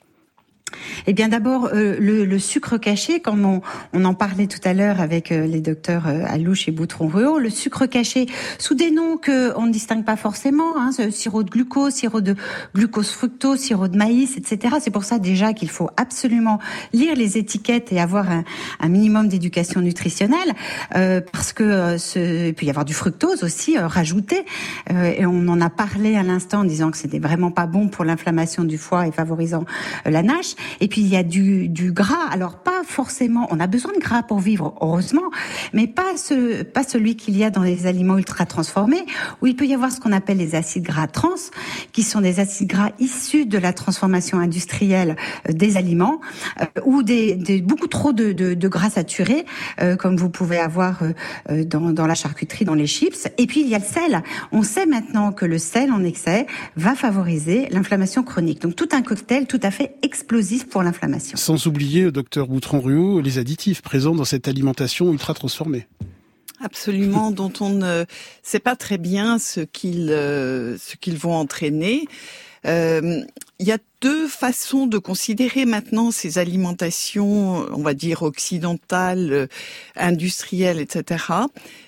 Eh 1.06 1.14
bien, 1.14 1.30
d'abord, 1.30 1.70
euh, 1.74 1.96
le, 2.00 2.26
le 2.26 2.40
sucre 2.40 2.78
caché, 2.78 3.20
comme 3.20 3.46
on, 3.46 3.62
on 3.94 4.06
en 4.06 4.14
parlait 4.14 4.48
tout 4.48 4.60
à 4.64 4.74
l'heure 4.74 5.00
avec 5.00 5.32
euh, 5.32 5.46
les 5.46 5.62
docteurs 5.62 6.08
euh, 6.08 6.24
Alouche 6.28 6.68
et 6.68 6.72
Boutron-Ruot, 6.72 7.40
le 7.40 7.50
sucre 7.50 7.86
caché 7.86 8.26
sous 8.60 8.74
des 8.74 8.92
noms 8.92 9.18
que 9.18 9.58
on 9.58 9.66
ne 9.66 9.72
distingue 9.72 10.04
pas 10.04 10.18
forcément, 10.18 10.78
hein, 10.78 10.92
sirop 11.12 11.44
de 11.44 11.50
glucose, 11.50 11.94
sirop 11.94 12.22
de 12.22 12.36
glucose 12.76 13.10
fructose, 13.10 13.60
sirop 13.60 13.88
de 13.88 13.98
maïs, 13.98 14.38
etc. 14.38 14.76
C'est 14.82 14.92
pour 14.92 15.04
ça 15.04 15.20
déjà 15.20 15.54
qu'il 15.54 15.70
faut 15.70 15.90
absolument 15.98 16.60
lire 16.94 17.16
les 17.16 17.38
étiquettes 17.38 17.92
et 17.92 18.00
avoir 18.00 18.30
un, 18.30 18.44
un 18.80 18.90
minimum 18.90 19.28
d'éducation 19.28 19.82
nutritionnelle, 19.82 20.54
euh, 20.96 21.22
parce 21.32 21.54
que 21.54 21.64
euh, 21.64 21.98
ce, 21.98 22.48
il 22.48 22.54
peut 22.54 22.66
y 22.66 22.70
avoir 22.70 22.86
du 22.86 22.94
fructose 22.94 23.44
aussi 23.44 23.78
euh, 23.78 23.88
rajouté, 23.88 24.46
et 24.90 25.26
on 25.26 25.48
en 25.48 25.62
a 25.62 25.70
parlé 25.70 26.16
à 26.16 26.24
l'instant 26.24 26.60
en 26.60 26.64
disant 26.64 26.92
que 26.92 26.98
c'était 26.98 27.20
vraiment 27.20 27.52
pas 27.52 27.66
bon 27.66 27.88
pour 27.88 28.06
l'inflammation 28.06 28.64
du 28.64 28.78
foie 28.78 29.08
et 29.08 29.12
favorisant 29.12 29.66
la 30.06 30.24
nage. 30.24 30.57
Et 30.80 30.88
puis 30.88 31.02
il 31.02 31.08
y 31.08 31.16
a 31.16 31.24
du, 31.24 31.70
gras. 31.92 32.28
Alors 32.32 32.60
pas 32.60 32.82
forcément. 32.84 33.48
On 33.52 33.60
a 33.60 33.68
besoin 33.68 33.94
de 33.94 34.00
gras 34.00 34.24
pour 34.24 34.40
vivre, 34.40 34.76
heureusement, 34.82 35.30
mais 35.74 35.88
pas 35.88 36.18
ce, 36.18 36.64
pas 36.64 36.84
celui 36.84 37.16
qu'il 37.16 37.38
y 37.38 37.44
a 37.44 37.50
dans 37.50 37.64
les 37.64 37.88
aliments 37.88 38.18
ultra 38.18 38.46
transformés, 38.46 39.06
où 39.42 39.48
il 39.48 39.56
peut 39.56 39.66
y 39.66 39.74
avoir 39.74 39.92
ce 39.92 40.00
qu'on 40.00 40.12
appelle 40.12 40.38
les 40.38 40.56
acides 40.56 40.84
gras 40.84 41.08
trans, 41.08 41.30
qui 41.92 42.04
sont 42.04 42.22
des 42.22 42.40
acides 42.40 42.68
gras 42.68 42.92
issus 43.00 43.46
de 43.46 43.58
la 43.58 43.74
transformation 43.74 44.40
industrielle 44.40 45.16
euh, 45.50 45.54
des 45.54 45.78
aliments, 45.78 46.20
euh, 46.62 46.66
ou 46.86 47.04
des, 47.04 47.36
beaucoup 47.62 47.88
trop 47.88 48.14
de, 48.14 48.68
gras 48.68 48.90
saturés, 48.90 49.46
euh, 49.82 49.96
comme 49.96 50.18
vous 50.18 50.30
pouvez 50.30 50.58
avoir 50.60 51.02
dans 51.50 52.08
la 52.08 52.16
charcuterie, 52.16 52.66
dans 52.66 52.74
les 52.74 52.88
chips. 52.88 53.28
Et 53.38 53.48
puis 53.48 53.62
il 53.62 53.68
y 53.68 53.76
a 53.76 53.80
le 53.80 53.84
sel. 53.84 54.24
On 54.52 54.64
sait 54.64 54.86
maintenant 54.86 55.32
que 55.32 55.46
le 55.46 55.58
sel 55.58 55.92
en 55.92 56.04
excès 56.04 56.48
va 56.76 56.96
favoriser 56.96 57.68
l'inflammation 57.72 58.24
chronique. 58.24 58.62
Donc 58.62 58.76
tout 58.76 58.90
un 58.92 59.02
cocktail 59.02 59.48
tout 59.48 59.60
à 59.64 59.72
fait 59.72 59.96
explosif 60.02 60.47
pour 60.70 60.84
l'inflammation. 60.84 61.38
Sans 61.38 61.68
oublier, 61.68 62.12
docteur 62.12 62.48
Boutron-Ruot, 62.48 63.22
les 63.22 63.38
additifs 63.38 63.82
présents 63.82 64.16
dans 64.16 64.26
cette 64.26 64.48
alimentation 64.48 65.12
ultra 65.12 65.34
transformée. 65.34 65.88
Absolument, 66.62 67.32
dont 67.42 67.54
on 67.60 67.70
ne 67.70 68.06
sait 68.44 68.60
pas 68.60 68.76
très 68.76 68.98
bien 68.98 69.40
ce 69.40 69.62
qu'ils 69.62 70.10
euh, 70.12 70.78
ce 70.78 70.96
qu'ils 70.96 71.18
vont 71.18 71.36
entraîner. 71.36 72.08
Euh, 72.66 73.22
Il 73.60 73.68
y 73.68 73.72
a 73.72 73.80
deux 74.02 74.28
façons 74.28 74.86
de 74.86 75.00
considérer 75.00 75.66
maintenant 75.66 76.12
ces 76.12 76.38
alimentations, 76.38 77.66
on 77.74 77.82
va 77.82 77.96
dire 77.96 78.22
occidentales, 78.22 79.32
euh, 79.32 79.48
industrielles, 79.96 80.80
etc. 80.80 81.26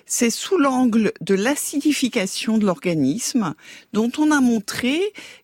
C'est 0.07 0.31
sous 0.31 0.57
l'angle 0.57 1.11
de 1.21 1.35
l'acidification 1.35 2.57
de 2.57 2.65
l'organisme, 2.65 3.53
dont 3.93 4.11
on 4.17 4.31
a 4.31 4.41
montré 4.41 4.99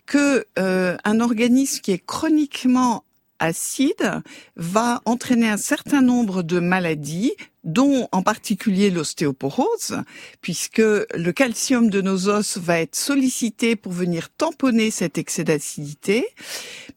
que 0.07 0.45
euh, 0.57 0.97
un 1.03 1.19
organisme 1.19 1.81
qui 1.81 1.91
est 1.91 2.03
chroniquement 2.03 3.03
acide 3.39 4.21
va 4.55 5.01
entraîner 5.05 5.49
un 5.49 5.57
certain 5.57 6.01
nombre 6.01 6.43
de 6.43 6.59
maladies, 6.59 7.33
dont 7.63 8.07
en 8.11 8.21
particulier 8.21 8.91
l'ostéoporose, 8.91 9.97
puisque 10.41 10.77
le 10.77 11.31
calcium 11.31 11.89
de 11.89 11.99
nos 12.01 12.29
os 12.29 12.57
va 12.57 12.79
être 12.79 12.95
sollicité 12.95 13.75
pour 13.75 13.91
venir 13.91 14.29
tamponner 14.29 14.91
cet 14.91 15.17
excès 15.17 15.43
d'acidité, 15.43 16.27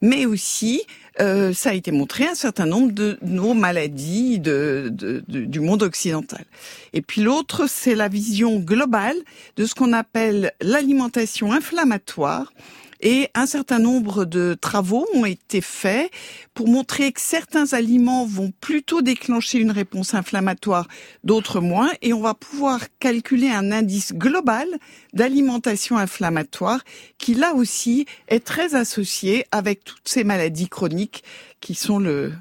mais 0.02 0.26
aussi 0.26 0.82
euh, 1.20 1.52
ça 1.52 1.70
a 1.70 1.74
été 1.74 1.90
montré 1.90 2.26
un 2.26 2.34
certain 2.34 2.66
nombre 2.66 2.92
de 2.92 3.18
nos 3.22 3.54
maladies 3.54 4.38
de, 4.38 4.88
de- 4.92 5.24
du 5.26 5.60
monde 5.60 5.82
occidental. 5.82 6.44
Et 6.92 7.02
puis 7.02 7.22
l'autre, 7.22 7.66
c'est 7.68 7.94
la 7.96 8.08
vision 8.08 8.60
globale 8.60 9.16
de 9.56 9.64
ce 9.64 9.74
qu'on 9.74 9.92
appelle 9.94 10.52
l'alimentation 10.60 11.50
inflammatoire. 11.52 12.52
Et 13.00 13.28
un 13.34 13.46
certain 13.46 13.78
nombre 13.78 14.24
de 14.24 14.56
travaux 14.60 15.06
ont 15.14 15.24
été 15.24 15.60
faits 15.60 16.10
pour 16.54 16.68
montrer 16.68 17.12
que 17.12 17.20
certains 17.20 17.72
aliments 17.72 18.26
vont 18.26 18.52
plutôt 18.60 19.02
déclencher 19.02 19.58
une 19.58 19.70
réponse 19.70 20.14
inflammatoire, 20.14 20.88
d'autres 21.22 21.60
moins, 21.60 21.90
et 22.02 22.12
on 22.12 22.20
va 22.20 22.34
pouvoir 22.34 22.80
calculer 22.98 23.50
un 23.50 23.70
indice 23.72 24.12
global 24.12 24.66
d'alimentation 25.12 25.96
inflammatoire 25.96 26.80
qui 27.18 27.34
là 27.34 27.54
aussi 27.54 28.06
est 28.28 28.44
très 28.44 28.74
associé 28.74 29.44
avec 29.52 29.84
toutes 29.84 30.08
ces 30.08 30.24
maladies 30.24 30.68
chroniques 30.68 31.22
qui 31.60 31.74
sont 31.74 31.98
le, 31.98 32.32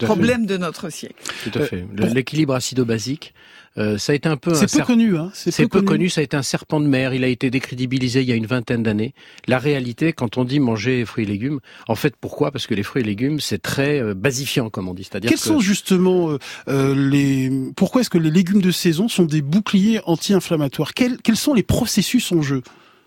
problème 0.00 0.46
de 0.46 0.56
notre 0.56 0.90
siècle. 0.90 1.16
Tout 1.44 1.58
à 1.58 1.64
fait. 1.66 1.84
Le- 1.94 2.06
L'équilibre 2.06 2.54
acido-basique, 2.54 3.34
euh, 3.78 3.96
ça 3.96 4.12
a 4.12 4.14
été 4.14 4.28
un 4.28 4.36
peu 4.36 4.50
un 4.50 4.54
C'est 4.54 4.78
peu 4.78 4.84
connu, 4.84 5.16
hein 5.16 5.30
C'est 5.34 5.66
peu 5.66 5.82
connu, 5.82 6.08
ça 6.08 6.20
a 6.20 6.24
été 6.24 6.36
un 6.36 6.42
serpent 6.42 6.80
de 6.80 6.86
mer, 6.86 7.14
il 7.14 7.24
a 7.24 7.28
été 7.28 7.50
décrédibilisé 7.50 8.20
il 8.20 8.28
y 8.28 8.32
a 8.32 8.34
une 8.34 8.46
vingtaine 8.46 8.82
d'années. 8.82 9.14
La 9.46 9.58
réalité, 9.58 10.12
quand 10.12 10.36
on 10.36 10.44
dit 10.44 10.60
manger 10.60 11.04
fruits 11.04 11.24
et 11.24 11.28
légumes, 11.28 11.60
en 11.88 11.94
fait, 11.94 12.14
pourquoi? 12.20 12.50
Parce 12.50 12.66
que 12.66 12.74
les 12.74 12.82
fruits 12.82 13.02
et 13.02 13.06
légumes, 13.06 13.40
c'est 13.40 13.62
très 13.62 14.00
euh, 14.00 14.14
basifiant, 14.14 14.68
comme 14.68 14.88
on 14.88 14.94
dit. 14.94 15.04
C'est-à-dire 15.04 15.30
Quels 15.30 15.38
que 15.38 15.44
sont 15.44 15.60
justement 15.60 16.36
euh, 16.68 16.94
les 16.94 17.50
pourquoi 17.76 18.02
est-ce 18.02 18.10
que 18.10 18.18
les 18.18 18.30
légumes 18.30 18.62
de 18.62 18.70
saison 18.70 19.08
sont 19.08 19.24
des 19.24 19.42
boucliers 19.42 20.00
anti-inflammatoires? 20.04 20.92
Quels, 20.94 21.18
quels 21.18 21.36
sont 21.36 21.54
les 21.54 21.62
processus 21.62 22.30
en 22.32 22.42
jeu? 22.42 22.62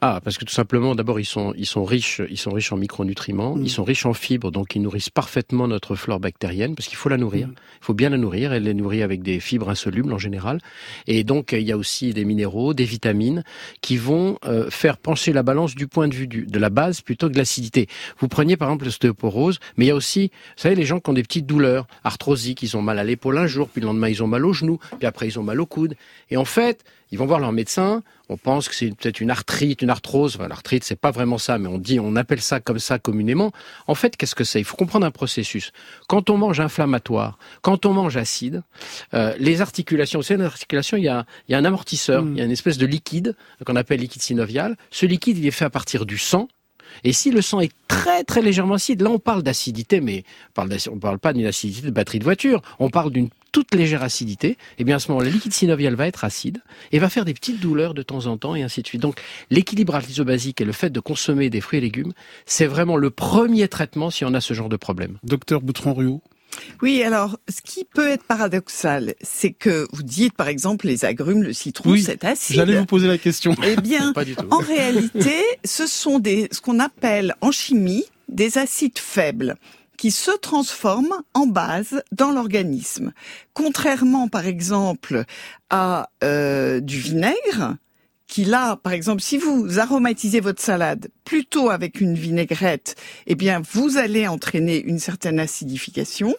Ah, 0.07 0.21
parce 0.23 0.37
que 0.37 0.45
tout 0.45 0.53
simplement, 0.53 0.93
d'abord, 0.93 1.19
ils 1.19 1.25
sont, 1.25 1.51
ils 1.57 1.65
sont 1.65 1.83
riches, 1.83 2.21
ils 2.29 2.37
sont 2.37 2.51
riches 2.51 2.71
en 2.71 2.77
micronutriments, 2.77 3.55
Mm. 3.55 3.63
ils 3.63 3.71
sont 3.71 3.83
riches 3.83 4.05
en 4.05 4.13
fibres, 4.13 4.51
donc 4.51 4.75
ils 4.75 4.81
nourrissent 4.83 5.09
parfaitement 5.09 5.67
notre 5.67 5.95
flore 5.95 6.19
bactérienne, 6.19 6.75
parce 6.75 6.87
qu'il 6.87 6.95
faut 6.95 7.09
la 7.09 7.17
nourrir. 7.17 7.47
Mm. 7.47 7.55
Il 7.81 7.85
faut 7.85 7.95
bien 7.95 8.09
la 8.09 8.17
nourrir. 8.17 8.53
Elle 8.53 8.67
est 8.67 8.75
nourrie 8.75 9.01
avec 9.01 9.23
des 9.23 9.39
fibres 9.39 9.67
insolubles 9.67 10.13
en 10.13 10.19
général. 10.19 10.59
Et 11.07 11.23
donc, 11.23 11.53
il 11.53 11.63
y 11.63 11.71
a 11.71 11.77
aussi 11.77 12.13
des 12.13 12.23
minéraux, 12.23 12.75
des 12.75 12.83
vitamines 12.83 13.43
qui 13.81 13.97
vont 13.97 14.37
euh, 14.45 14.69
faire 14.69 14.97
pencher 14.97 15.33
la 15.33 15.41
balance 15.41 15.73
du 15.73 15.87
point 15.87 16.07
de 16.07 16.13
vue 16.13 16.27
du, 16.27 16.45
de 16.45 16.59
la 16.59 16.69
base 16.69 17.01
plutôt 17.01 17.27
que 17.27 17.33
de 17.33 17.39
l'acidité. 17.39 17.87
Vous 18.19 18.27
preniez 18.27 18.57
par 18.57 18.67
exemple 18.67 18.85
l'ostéoporose, 18.85 19.59
mais 19.75 19.85
il 19.85 19.87
y 19.87 19.91
a 19.91 19.95
aussi, 19.95 20.27
vous 20.27 20.61
savez, 20.61 20.75
les 20.75 20.85
gens 20.85 20.99
qui 20.99 21.09
ont 21.09 21.13
des 21.13 21.23
petites 21.23 21.47
douleurs 21.47 21.87
arthrosiques, 22.03 22.61
ils 22.61 22.77
ont 22.77 22.83
mal 22.83 22.99
à 22.99 23.03
l'épaule 23.03 23.39
un 23.39 23.47
jour, 23.47 23.69
puis 23.69 23.81
le 23.81 23.87
lendemain 23.87 24.09
ils 24.09 24.21
ont 24.21 24.27
mal 24.27 24.45
au 24.45 24.53
genou, 24.53 24.77
puis 24.99 25.07
après 25.07 25.27
ils 25.27 25.39
ont 25.39 25.43
mal 25.43 25.59
au 25.59 25.65
coude. 25.65 25.95
Et 26.29 26.37
en 26.37 26.45
fait, 26.45 26.83
ils 27.15 27.17
vont 27.17 27.25
voir 27.25 27.39
leur 27.39 27.53
médecin. 27.53 28.03
On 28.27 28.35
pense 28.35 28.67
que 28.67 28.75
c'est 28.75 28.89
peut-être 28.93 29.21
une 29.21 29.31
arthrite, 29.31 29.81
une 29.81 29.89
arthrose. 29.89 30.35
Enfin, 30.35 30.49
l'arthrite, 30.49 30.83
c'est 30.83 30.99
pas 30.99 31.11
vraiment 31.11 31.37
ça, 31.37 31.57
mais 31.57 31.69
on 31.69 31.77
dit, 31.77 31.97
on 31.97 32.17
appelle 32.17 32.41
ça 32.41 32.59
comme 32.59 32.79
ça 32.79 32.99
communément. 32.99 33.53
En 33.87 33.95
fait, 33.95 34.17
qu'est-ce 34.17 34.35
que 34.35 34.43
c'est? 34.43 34.59
Il 34.59 34.65
faut 34.65 34.75
comprendre 34.75 35.05
un 35.05 35.11
processus. 35.11 35.71
Quand 36.09 36.29
on 36.29 36.37
mange 36.37 36.59
inflammatoire, 36.59 37.37
quand 37.61 37.85
on 37.85 37.93
mange 37.93 38.17
acide, 38.17 38.63
euh, 39.13 39.33
les 39.39 39.61
articulations, 39.61 40.19
vous 40.19 40.23
savez, 40.23 40.41
les 40.41 40.45
articulations, 40.45 40.97
il 40.97 41.05
y 41.05 41.07
a, 41.07 41.25
il 41.47 41.53
y 41.53 41.55
a 41.55 41.57
un 41.57 41.65
amortisseur, 41.65 42.23
Mm. 42.23 42.33
il 42.33 42.37
y 42.37 42.41
a 42.41 42.45
une 42.45 42.51
espèce 42.51 42.77
de 42.77 42.85
liquide 42.85 43.33
qu'on 43.65 43.77
appelle 43.77 44.01
liquide 44.01 44.21
synovial. 44.21 44.75
Ce 44.91 45.05
liquide, 45.05 45.37
il 45.37 45.47
est 45.47 45.51
fait 45.51 45.65
à 45.65 45.69
partir 45.69 46.05
du 46.05 46.17
sang. 46.17 46.49
Et 47.03 47.13
si 47.13 47.31
le 47.31 47.41
sang 47.41 47.61
est 47.61 47.71
très 47.87 48.23
très 48.23 48.41
légèrement 48.41 48.75
acide, 48.75 49.01
là 49.01 49.09
on 49.09 49.19
parle 49.19 49.43
d'acidité, 49.43 50.01
mais 50.01 50.23
on 50.49 50.53
parle, 50.53 50.77
on 50.91 50.99
parle 50.99 51.19
pas 51.19 51.33
d'une 51.33 51.45
acidité 51.45 51.87
de 51.87 51.91
batterie 51.91 52.19
de 52.19 52.23
voiture, 52.23 52.61
on 52.79 52.89
parle 52.89 53.11
d'une 53.11 53.29
toute 53.55 53.73
légère 53.73 54.03
acidité, 54.03 54.57
et 54.79 54.83
bien 54.83 54.97
à 54.97 54.99
ce 54.99 55.09
moment, 55.09 55.23
le 55.23 55.29
liquide 55.29 55.53
synovial 55.53 55.95
va 55.95 56.07
être 56.07 56.25
acide 56.25 56.61
et 56.91 56.99
va 56.99 57.07
faire 57.07 57.23
des 57.23 57.33
petites 57.33 57.61
douleurs 57.61 57.93
de 57.93 58.01
temps 58.01 58.25
en 58.25 58.35
temps 58.35 58.53
et 58.53 58.63
ainsi 58.63 58.81
de 58.81 58.87
suite. 58.87 58.99
Donc 58.99 59.21
l'équilibre 59.49 59.97
basique 60.25 60.59
et 60.59 60.65
le 60.65 60.73
fait 60.73 60.89
de 60.89 60.99
consommer 60.99 61.49
des 61.49 61.61
fruits 61.61 61.77
et 61.79 61.81
légumes, 61.81 62.11
c'est 62.45 62.65
vraiment 62.65 62.97
le 62.97 63.11
premier 63.11 63.69
traitement 63.69 64.09
si 64.09 64.25
on 64.25 64.33
a 64.33 64.41
ce 64.41 64.53
genre 64.53 64.67
de 64.67 64.75
problème. 64.75 65.19
Docteur 65.23 65.61
Boutron-Ruot. 65.61 66.21
Oui, 66.81 67.01
alors, 67.01 67.37
ce 67.47 67.61
qui 67.61 67.85
peut 67.85 68.09
être 68.09 68.25
paradoxal, 68.25 69.15
c'est 69.21 69.51
que 69.51 69.87
vous 69.93 70.03
dites, 70.03 70.33
par 70.33 70.49
exemple, 70.49 70.87
les 70.87 71.05
agrumes, 71.05 71.41
le 71.43 71.53
citron, 71.53 71.91
Oui, 71.91 72.03
c'est 72.03 72.25
acide. 72.25 72.57
J'allais 72.57 72.77
vous 72.77 72.85
poser 72.85 73.07
la 73.07 73.17
question. 73.17 73.55
Eh 73.65 73.77
bien, 73.77 74.11
Pas 74.13 74.25
du 74.25 74.35
tout. 74.35 74.47
en 74.51 74.57
réalité, 74.57 75.35
ce 75.63 75.87
sont 75.87 76.19
des, 76.19 76.49
ce 76.51 76.59
qu'on 76.59 76.81
appelle 76.81 77.35
en 77.39 77.51
chimie 77.51 78.03
des 78.27 78.57
acides 78.57 78.99
faibles 78.99 79.55
qui 79.97 80.11
se 80.11 80.31
transforment 80.31 81.21
en 81.33 81.47
base 81.47 82.03
dans 82.11 82.31
l'organisme. 82.31 83.13
Contrairement, 83.53 84.27
par 84.27 84.45
exemple, 84.45 85.25
à 85.69 86.09
euh, 86.23 86.79
du 86.79 86.97
vinaigre, 86.97 87.77
qui 88.27 88.43
là, 88.43 88.75
par 88.77 88.93
exemple, 88.93 89.21
si 89.21 89.37
vous 89.37 89.79
aromatisez 89.79 90.39
votre 90.39 90.61
salade 90.61 91.09
plutôt 91.23 91.69
avec 91.69 92.01
une 92.01 92.15
vinaigrette, 92.15 92.95
eh 93.27 93.35
bien, 93.35 93.61
vous 93.71 93.97
allez 93.97 94.27
entraîner 94.27 94.81
une 94.81 94.99
certaine 94.99 95.39
acidification. 95.39 96.35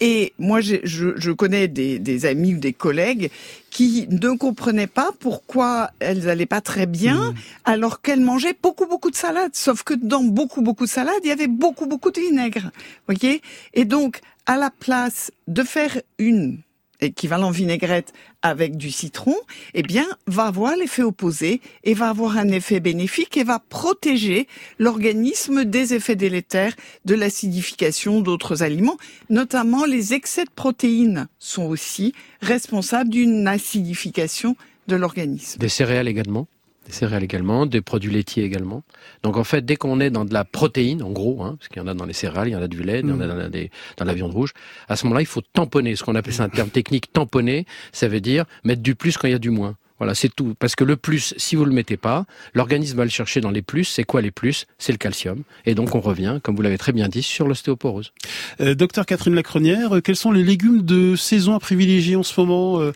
Et 0.00 0.32
moi, 0.38 0.60
je, 0.60 0.76
je 0.82 1.30
connais 1.30 1.68
des, 1.68 1.98
des 1.98 2.26
amis 2.26 2.54
ou 2.54 2.58
des 2.58 2.72
collègues 2.72 3.30
qui 3.70 4.08
ne 4.10 4.30
comprenaient 4.36 4.86
pas 4.86 5.10
pourquoi 5.20 5.90
elles 6.00 6.28
allaient 6.28 6.46
pas 6.46 6.60
très 6.60 6.86
bien 6.86 7.34
alors 7.64 8.00
qu'elles 8.00 8.20
mangeaient 8.20 8.56
beaucoup 8.60 8.86
beaucoup 8.86 9.10
de 9.10 9.16
salade. 9.16 9.52
Sauf 9.54 9.82
que 9.82 9.94
dans 9.94 10.24
beaucoup 10.24 10.62
beaucoup 10.62 10.84
de 10.84 10.90
salade, 10.90 11.20
il 11.22 11.28
y 11.28 11.32
avait 11.32 11.46
beaucoup 11.46 11.86
beaucoup 11.86 12.10
de 12.10 12.20
vinaigre. 12.20 12.70
Voyez? 13.06 13.42
Et 13.74 13.84
donc, 13.84 14.20
à 14.46 14.56
la 14.56 14.70
place 14.70 15.30
de 15.48 15.62
faire 15.62 16.00
une 16.18 16.58
équivalent 17.00 17.50
vinaigrette 17.50 18.12
avec 18.42 18.76
du 18.76 18.90
citron, 18.90 19.34
eh 19.74 19.82
bien, 19.82 20.06
va 20.26 20.44
avoir 20.44 20.76
l'effet 20.76 21.02
opposé 21.02 21.60
et 21.84 21.94
va 21.94 22.08
avoir 22.08 22.36
un 22.36 22.48
effet 22.48 22.80
bénéfique 22.80 23.36
et 23.36 23.44
va 23.44 23.58
protéger 23.58 24.48
l'organisme 24.78 25.64
des 25.64 25.94
effets 25.94 26.16
délétères 26.16 26.74
de 27.04 27.14
l'acidification 27.14 28.20
d'autres 28.20 28.62
aliments. 28.62 28.96
Notamment, 29.28 29.84
les 29.84 30.14
excès 30.14 30.44
de 30.44 30.50
protéines 30.50 31.28
sont 31.38 31.64
aussi 31.64 32.14
responsables 32.40 33.10
d'une 33.10 33.46
acidification 33.46 34.56
de 34.88 34.96
l'organisme. 34.96 35.58
Des 35.58 35.68
céréales 35.68 36.08
également? 36.08 36.46
Des 36.86 36.92
céréales 36.92 37.22
également, 37.22 37.66
des 37.66 37.82
produits 37.82 38.10
laitiers 38.10 38.42
également. 38.42 38.82
Donc 39.22 39.36
en 39.36 39.44
fait, 39.44 39.64
dès 39.64 39.76
qu'on 39.76 40.00
est 40.00 40.10
dans 40.10 40.24
de 40.24 40.32
la 40.32 40.44
protéine, 40.44 41.02
en 41.02 41.10
gros, 41.10 41.42
hein, 41.42 41.56
parce 41.58 41.68
qu'il 41.68 41.80
y 41.80 41.84
en 41.84 41.86
a 41.88 41.94
dans 41.94 42.06
les 42.06 42.14
céréales, 42.14 42.48
il 42.48 42.52
y 42.52 42.56
en 42.56 42.62
a 42.62 42.68
du 42.68 42.82
lait, 42.82 43.00
il 43.00 43.08
y 43.08 43.12
en 43.12 43.20
a 43.20 43.26
dans 43.26 43.36
la, 43.36 43.48
des- 43.48 43.70
dans 43.98 44.04
la 44.06 44.14
viande 44.14 44.32
rouge, 44.32 44.52
à 44.88 44.96
ce 44.96 45.04
moment-là, 45.04 45.20
il 45.20 45.26
faut 45.26 45.42
tamponner. 45.52 45.94
Ce 45.94 46.02
qu'on 46.02 46.14
appelle 46.14 46.32
ça 46.32 46.44
un 46.44 46.48
terme 46.48 46.70
technique, 46.70 47.12
tamponner, 47.12 47.66
ça 47.92 48.08
veut 48.08 48.20
dire 48.20 48.44
mettre 48.64 48.82
du 48.82 48.94
plus 48.94 49.16
quand 49.18 49.28
il 49.28 49.32
y 49.32 49.34
a 49.34 49.38
du 49.38 49.50
moins. 49.50 49.76
Voilà, 49.98 50.14
c'est 50.14 50.34
tout. 50.34 50.54
Parce 50.58 50.74
que 50.74 50.82
le 50.84 50.96
plus, 50.96 51.34
si 51.36 51.56
vous 51.56 51.66
le 51.66 51.72
mettez 51.72 51.98
pas, 51.98 52.24
l'organisme 52.54 52.96
va 52.96 53.04
le 53.04 53.10
chercher 53.10 53.42
dans 53.42 53.50
les 53.50 53.60
plus. 53.60 53.84
C'est 53.84 54.04
quoi 54.04 54.22
les 54.22 54.30
plus? 54.30 54.64
C'est 54.78 54.92
le 54.92 54.96
calcium. 54.98 55.42
Et 55.66 55.74
donc 55.74 55.94
on 55.94 56.00
revient, 56.00 56.38
comme 56.42 56.56
vous 56.56 56.62
l'avez 56.62 56.78
très 56.78 56.92
bien 56.92 57.06
dit, 57.08 57.22
sur 57.22 57.46
l'ostéoporose. 57.46 58.14
Euh, 58.62 58.74
docteur 58.74 59.04
Catherine 59.04 59.34
Lacrenière, 59.34 59.96
euh, 59.96 60.00
quels 60.00 60.16
sont 60.16 60.32
les 60.32 60.42
légumes 60.42 60.80
de 60.80 61.16
saison 61.16 61.54
à 61.54 61.60
privilégier 61.60 62.16
en 62.16 62.22
ce 62.22 62.40
moment 62.40 62.80
euh, 62.80 62.92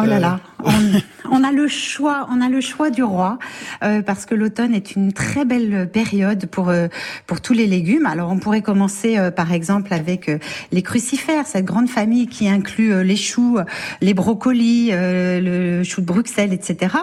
Oh 0.00 0.04
là 0.04 0.16
Euh, 0.16 0.20
là, 0.20 0.40
on, 0.64 0.72
on 1.30 1.44
a 1.44 1.52
le 1.52 1.68
choix, 1.68 2.28
on 2.30 2.40
a 2.40 2.48
le 2.48 2.60
choix 2.60 2.90
du 2.90 3.02
roi 3.02 3.38
euh, 3.82 4.02
parce 4.02 4.26
que 4.26 4.34
l'automne 4.34 4.74
est 4.74 4.94
une 4.96 5.12
très 5.12 5.44
belle 5.44 5.88
période 5.92 6.46
pour 6.46 6.68
euh, 6.68 6.88
pour 7.26 7.40
tous 7.40 7.52
les 7.52 7.66
légumes. 7.66 8.06
Alors 8.06 8.30
on 8.30 8.38
pourrait 8.38 8.62
commencer 8.62 9.18
euh, 9.18 9.30
par 9.30 9.52
exemple 9.52 9.92
avec 9.94 10.28
euh, 10.28 10.38
les 10.72 10.82
crucifères, 10.82 11.46
cette 11.46 11.64
grande 11.64 11.88
famille 11.88 12.26
qui 12.26 12.48
inclut 12.48 12.92
euh, 12.92 13.02
les 13.02 13.16
choux, 13.16 13.58
les 14.00 14.14
brocolis, 14.14 14.90
euh, 14.92 15.40
le 15.40 15.84
chou 15.84 16.00
de 16.00 16.06
Bruxelles, 16.06 16.52
etc. 16.52 16.96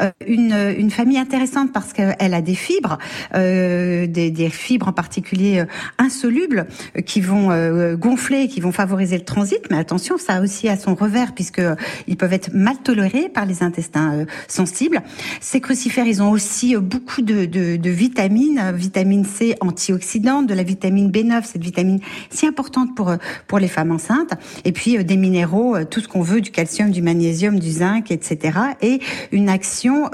Euh, 0.00 0.10
une 0.26 0.54
une 0.78 0.90
famille 0.90 1.18
intéressante 1.18 1.72
parce 1.72 1.92
qu'elle 1.92 2.34
a 2.34 2.40
des 2.40 2.54
fibres, 2.54 2.98
euh, 3.34 4.06
des, 4.06 4.30
des 4.30 4.50
fibres 4.50 4.88
en 4.88 4.92
particulier 4.92 5.64
insolubles 5.98 6.66
qui 7.06 7.20
vont 7.20 7.50
euh, 7.50 7.96
gonfler, 7.96 8.48
qui 8.48 8.60
vont 8.60 8.72
favoriser 8.72 9.18
le 9.18 9.24
transit. 9.24 9.60
Mais 9.70 9.78
attention, 9.78 10.16
ça 10.18 10.34
a 10.34 10.40
aussi 10.40 10.68
à 10.68 10.76
son 10.76 10.94
revers 10.94 11.34
puisque 11.34 11.62
ils 12.06 12.16
peuvent 12.16 12.32
être 12.36 12.52
mal 12.54 12.76
tolérés 12.76 13.28
par 13.28 13.46
les 13.46 13.62
intestins 13.62 14.12
euh, 14.12 14.24
sensibles. 14.48 15.02
Ces 15.40 15.60
crucifères, 15.60 16.06
ils 16.06 16.22
ont 16.22 16.30
aussi 16.30 16.76
euh, 16.76 16.80
beaucoup 16.80 17.22
de, 17.22 17.44
de, 17.44 17.76
de 17.76 17.90
vitamines, 17.90 18.60
euh, 18.62 18.72
vitamine 18.72 19.24
C 19.24 19.56
antioxydante, 19.60 20.46
de 20.46 20.54
la 20.54 20.62
vitamine 20.62 21.10
B9, 21.10 21.44
cette 21.44 21.62
vitamine 21.62 22.00
si 22.30 22.46
importante 22.46 22.94
pour 22.94 23.14
pour 23.46 23.58
les 23.58 23.68
femmes 23.68 23.92
enceintes, 23.92 24.34
et 24.64 24.72
puis 24.72 25.02
des 25.04 25.16
minéraux, 25.16 25.84
tout 25.84 26.00
ce 26.00 26.08
qu'on 26.08 26.20
veut, 26.20 26.40
du 26.40 26.50
calcium, 26.50 26.90
du 26.90 27.02
magnésium, 27.02 27.58
du 27.58 27.70
zinc, 27.70 28.10
etc. 28.10 28.58
Et 28.82 29.00
une 29.32 29.48
action, 29.48 30.10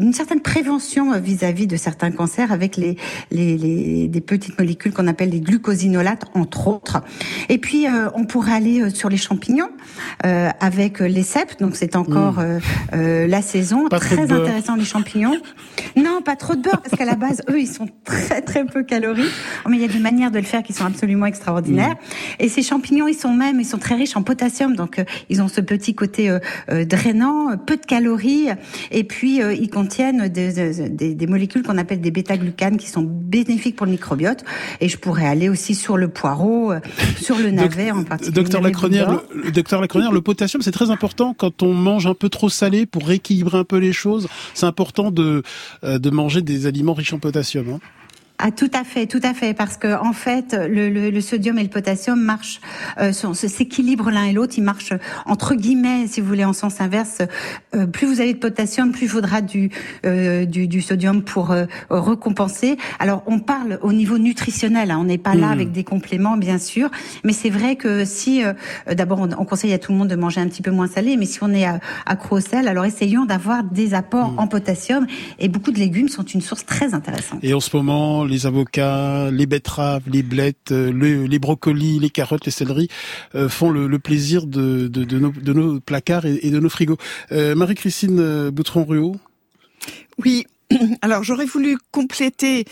une 0.00 0.12
certaine 0.12 0.40
prévention 0.40 1.18
vis-à-vis 1.20 1.66
de 1.66 1.76
certains 1.76 2.10
cancers 2.10 2.52
avec 2.52 2.76
les, 2.76 2.96
les, 3.30 3.56
les 3.56 4.08
des 4.08 4.20
petites 4.20 4.58
molécules 4.58 4.92
qu'on 4.92 5.06
appelle 5.06 5.30
les 5.30 5.40
glucosinolates, 5.40 6.26
entre 6.34 6.68
autres. 6.68 7.02
Et 7.48 7.58
puis 7.58 7.86
on 8.14 8.24
pourrait 8.24 8.54
aller 8.54 8.90
sur 8.90 9.08
les 9.08 9.16
champignons 9.16 9.70
avec 10.22 11.00
les 11.00 11.22
cèpes, 11.22 11.57
donc 11.60 11.76
c'est 11.76 11.96
encore 11.96 12.38
euh, 12.38 12.58
euh, 12.94 13.26
la 13.26 13.42
saison. 13.42 13.88
Pas 13.88 13.98
très 13.98 14.30
intéressant 14.32 14.76
les 14.76 14.84
champignons. 14.84 15.36
Non, 15.96 16.20
pas 16.22 16.36
trop 16.36 16.54
de 16.54 16.62
beurre 16.62 16.80
parce 16.82 16.96
qu'à 16.96 17.04
la 17.04 17.14
base, 17.16 17.42
eux, 17.50 17.60
ils 17.60 17.66
sont 17.66 17.88
très 18.04 18.40
très 18.42 18.64
peu 18.64 18.82
caloriques. 18.84 19.30
Mais 19.68 19.76
il 19.76 19.82
y 19.82 19.84
a 19.84 19.88
des 19.88 19.98
manières 19.98 20.30
de 20.30 20.38
le 20.38 20.44
faire 20.44 20.62
qui 20.62 20.72
sont 20.72 20.84
absolument 20.84 21.26
extraordinaires. 21.26 21.94
Et 22.38 22.48
ces 22.48 22.62
champignons, 22.62 23.08
ils 23.08 23.14
sont 23.14 23.32
même, 23.32 23.60
ils 23.60 23.64
sont 23.66 23.78
très 23.78 23.94
riches 23.94 24.16
en 24.16 24.22
potassium, 24.22 24.76
donc 24.76 24.98
euh, 24.98 25.04
ils 25.28 25.42
ont 25.42 25.48
ce 25.48 25.60
petit 25.60 25.94
côté 25.94 26.30
euh, 26.30 26.38
euh, 26.70 26.84
drainant, 26.84 27.56
peu 27.56 27.76
de 27.76 27.84
calories, 27.86 28.48
et 28.90 29.04
puis 29.04 29.42
euh, 29.42 29.52
ils 29.54 29.70
contiennent 29.70 30.28
des, 30.28 30.52
des- 30.88 31.14
des- 31.14 31.26
molécules 31.26 31.62
qu'on 31.62 31.78
appelle 31.78 32.00
des 32.00 32.10
bêta-glucanes 32.10 32.76
qui 32.78 32.88
sont 32.88 33.02
bénéfiques 33.02 33.76
pour 33.76 33.86
le 33.86 33.92
microbiote. 33.92 34.44
Et 34.80 34.88
je 34.88 34.96
pourrais 34.98 35.26
aller 35.26 35.48
aussi 35.48 35.74
sur 35.74 35.96
le 35.96 36.08
poireau, 36.08 36.72
sur 37.20 37.38
le 37.38 37.50
navet 37.50 37.90
en 37.90 38.04
particulier. 38.04 38.34
Docteur 38.34 38.60
bouillon. 38.62 38.72
le, 39.34 39.50
docteur 39.50 39.80
Lacrenière, 39.80 40.12
le 40.12 40.20
potassium, 40.22 40.62
c'est 40.62 40.70
très 40.72 40.90
important 40.90 41.34
quand 41.38 41.62
on 41.62 41.72
mange 41.72 42.06
un 42.06 42.14
peu 42.14 42.28
trop 42.28 42.48
salé 42.50 42.84
pour 42.84 43.06
rééquilibrer 43.06 43.56
un 43.58 43.64
peu 43.64 43.78
les 43.78 43.92
choses. 43.92 44.28
C'est 44.54 44.66
important 44.66 45.10
de 45.10 45.42
euh, 45.84 45.98
manger 46.10 46.42
des 46.42 46.66
aliments 46.66 46.94
riches 46.94 47.12
en 47.14 47.18
potassium. 47.18 47.68
hein. 47.70 47.80
Ah 48.40 48.52
tout 48.52 48.70
à 48.72 48.84
fait, 48.84 49.06
tout 49.06 49.20
à 49.24 49.34
fait, 49.34 49.52
parce 49.52 49.76
que 49.76 50.00
en 50.00 50.12
fait, 50.12 50.54
le, 50.54 50.90
le, 50.90 51.10
le 51.10 51.20
sodium 51.20 51.58
et 51.58 51.62
le 51.64 51.68
potassium 51.68 52.20
marchent, 52.20 52.60
euh, 53.00 53.12
s'équilibrent 53.12 54.10
l'un 54.12 54.24
et 54.26 54.32
l'autre. 54.32 54.54
Ils 54.56 54.62
marchent 54.62 54.92
entre 55.26 55.56
guillemets, 55.56 56.06
si 56.06 56.20
vous 56.20 56.28
voulez, 56.28 56.44
en 56.44 56.52
sens 56.52 56.80
inverse. 56.80 57.18
Euh, 57.74 57.86
plus 57.86 58.06
vous 58.06 58.20
avez 58.20 58.34
de 58.34 58.38
potassium, 58.38 58.92
plus 58.92 59.06
il 59.06 59.08
faudra 59.08 59.40
du 59.40 59.70
euh, 60.06 60.44
du, 60.44 60.68
du 60.68 60.82
sodium 60.82 61.22
pour 61.22 61.50
euh, 61.50 61.64
recompenser. 61.90 62.76
Alors 63.00 63.22
on 63.26 63.40
parle 63.40 63.78
au 63.82 63.92
niveau 63.92 64.18
nutritionnel. 64.18 64.90
hein, 64.92 64.98
on 65.00 65.04
n'est 65.04 65.18
pas 65.18 65.34
là 65.34 65.48
Mm. 65.48 65.52
avec 65.52 65.72
des 65.72 65.82
compléments, 65.84 66.36
bien 66.36 66.58
sûr, 66.58 66.90
mais 67.24 67.32
c'est 67.32 67.50
vrai 67.50 67.74
que 67.76 68.04
si, 68.04 68.44
euh, 68.44 68.52
d'abord, 68.94 69.18
on, 69.20 69.28
on 69.36 69.44
conseille 69.44 69.72
à 69.72 69.78
tout 69.78 69.92
le 69.92 69.98
monde 69.98 70.08
de 70.08 70.16
manger 70.16 70.40
un 70.40 70.46
petit 70.48 70.62
peu 70.62 70.70
moins 70.70 70.86
salé, 70.88 71.16
mais 71.16 71.26
si 71.26 71.38
on 71.42 71.52
est 71.52 71.66
accro 72.06 72.36
au 72.36 72.40
sel, 72.40 72.68
alors 72.68 72.84
essayons 72.84 73.24
d'avoir 73.24 73.64
des 73.64 73.94
apports 73.94 74.32
Mm. 74.32 74.38
en 74.38 74.46
potassium. 74.46 75.06
Et 75.38 75.48
beaucoup 75.48 75.70
de 75.72 75.78
légumes 75.78 76.08
sont 76.08 76.22
une 76.24 76.40
source 76.40 76.64
très 76.66 76.94
intéressante. 76.94 77.40
Et 77.42 77.52
en 77.54 77.60
ce 77.60 77.74
moment, 77.76 78.24
les 78.28 78.46
avocats, 78.46 79.30
les 79.30 79.46
betteraves, 79.46 80.02
les 80.06 80.22
blettes, 80.22 80.72
euh, 80.72 80.92
le- 80.92 81.24
les 81.26 81.38
brocolis, 81.38 81.98
les 81.98 82.10
carottes, 82.10 82.44
les 82.46 82.52
céleris 82.52 82.88
euh, 83.34 83.48
font 83.48 83.70
le, 83.70 83.98
plaisir 83.98 84.46
de, 84.46 84.88
nos, 85.52 85.80
placards 85.80 86.26
et, 86.26 86.38
et 86.42 86.50
de 86.50 86.60
nos 86.60 86.68
frigos. 86.68 86.98
Euh, 87.32 87.54
Marie-Christine 87.54 88.18
euh, 88.20 88.50
Boutron-Ruot? 88.50 89.16
Oui, 90.24 90.46
alors 91.02 91.22
j'aurais 91.24 91.46
voulu 91.46 91.78
compléter 91.90 92.64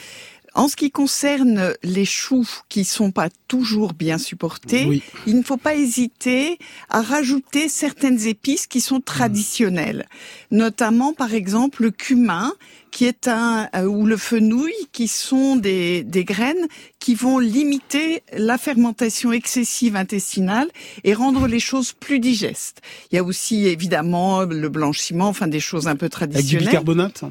En 0.57 0.69
ce 0.69 0.77
qui 0.77 0.90
concerne 0.90 1.75
les 1.83 2.07
choux 2.07 2.49
qui 2.71 2.85
sont 2.85 3.11
pas 3.11 3.29
toujours 3.47 3.92
bien 3.92 4.16
supportés, 4.16 5.03
il 5.27 5.37
ne 5.37 5.42
faut 5.42 5.59
pas 5.59 5.75
hésiter 5.75 6.59
à 6.88 7.03
rajouter 7.03 7.69
certaines 7.69 8.27
épices 8.27 8.66
qui 8.66 8.81
sont 8.81 9.01
traditionnelles, 9.01 10.07
notamment 10.51 11.12
par 11.12 11.35
exemple 11.35 11.83
le 11.83 11.90
cumin 11.90 12.55
qui 12.90 13.05
est 13.05 13.29
un 13.29 13.69
euh, 13.77 13.85
ou 13.85 14.07
le 14.07 14.16
fenouil 14.16 14.73
qui 14.92 15.09
sont 15.09 15.57
des, 15.57 16.03
des 16.03 16.25
graines 16.25 16.66
qui 16.99 17.14
vont 17.14 17.38
limiter 17.38 18.23
la 18.33 18.57
fermentation 18.57 19.33
excessive 19.33 19.97
intestinale 19.97 20.69
et 21.05 21.12
rendre 21.12 21.47
les 21.47 21.61
choses 21.61 21.92
plus 21.92 22.19
digestes. 22.19 22.81
Il 23.12 23.16
y 23.16 23.19
a 23.19 23.25
aussi 23.25 23.66
évidemment 23.66 24.45
le 24.45 24.69
blanchiment, 24.71 25.29
enfin 25.29 25.49
des 25.49 25.61
choses 25.61 25.87
un 25.87 25.97
peu 25.97 26.09
traditionnelles. 26.09 26.55
Avec 26.55 26.64
du 26.64 26.71
bicarbonate 26.71 27.25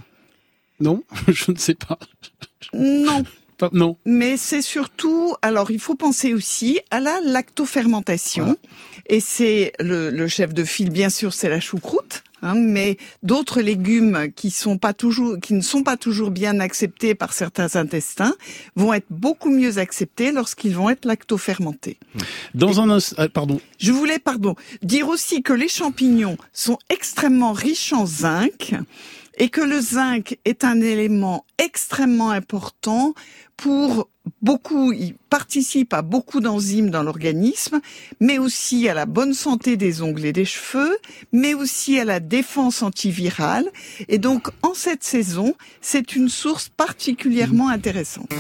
Non, 0.80 1.04
je 1.28 1.52
ne 1.52 1.58
sais 1.58 1.76
pas. 1.76 2.00
Non. 2.74 3.24
non. 3.72 3.98
Mais 4.06 4.38
c'est 4.38 4.62
surtout, 4.62 5.36
alors 5.42 5.72
il 5.72 5.80
faut 5.80 5.96
penser 5.96 6.34
aussi 6.34 6.80
à 6.92 7.00
la 7.00 7.20
lactofermentation. 7.22 8.58
Et 9.08 9.20
c'est 9.20 9.74
le, 9.80 10.10
le, 10.10 10.28
chef 10.28 10.54
de 10.54 10.64
file, 10.64 10.90
bien 10.90 11.10
sûr, 11.10 11.34
c'est 11.34 11.50
la 11.50 11.60
choucroute. 11.60 12.24
Hein, 12.46 12.54
mais 12.56 12.98
d'autres 13.24 13.60
légumes 13.60 14.32
qui 14.36 14.52
sont 14.52 14.78
pas 14.78 14.94
toujours, 14.94 15.40
qui 15.40 15.56
ne 15.56 15.62
sont 15.62 15.82
pas 15.82 15.98
toujours 15.98 16.30
bien 16.30 16.60
acceptés 16.60 17.16
par 17.16 17.34
certains 17.34 17.76
intestins, 17.76 18.36
vont 18.76 18.94
être 18.94 19.08
beaucoup 19.10 19.50
mieux 19.50 19.80
acceptés 19.80 20.32
lorsqu'ils 20.32 20.76
vont 20.76 20.92
être 20.92 21.06
lactofermentés. 21.06 21.98
Dans 22.54 22.82
un, 22.82 23.00
ah, 23.18 23.30
pardon. 23.30 23.60
Je 23.80 23.92
voulais, 23.92 24.20
pardon, 24.20 24.56
dire 24.84 25.08
aussi 25.08 25.42
que 25.42 25.54
les 25.54 25.68
champignons 25.70 26.38
sont 26.54 26.78
extrêmement 26.90 27.54
riches 27.54 27.94
en 27.94 28.06
zinc 28.06 28.76
et 29.38 29.50
que 29.50 29.62
le 29.62 29.80
zinc 29.80 30.38
est 30.46 30.64
un 30.64 30.82
élément 30.82 31.46
extrêmement 31.58 32.32
important 32.32 33.14
pour 33.58 34.10
beaucoup, 34.42 34.92
il 34.92 35.16
participe 35.30 35.94
à 35.94 36.02
beaucoup 36.02 36.40
d'enzymes 36.40 36.90
dans 36.90 37.04
l'organisme, 37.04 37.80
mais 38.20 38.38
aussi 38.38 38.90
à 38.90 38.94
la 38.94 39.06
bonne 39.06 39.34
santé 39.34 39.78
des 39.78 40.02
ongles 40.02 40.26
et 40.26 40.34
des 40.34 40.46
cheveux, 40.46 40.98
mais 41.32 41.54
aussi 41.54 42.00
à 42.00 42.06
la 42.06 42.20
défense 42.20 42.82
antivirale. 42.82 43.70
Et 44.08 44.18
donc, 44.18 44.50
en 44.62 44.74
cette 44.74 45.04
saison, 45.04 45.54
c'est 45.82 46.16
une 46.16 46.30
source 46.30 46.70
particulièrement 46.70 47.70
intéressante. 47.70 48.34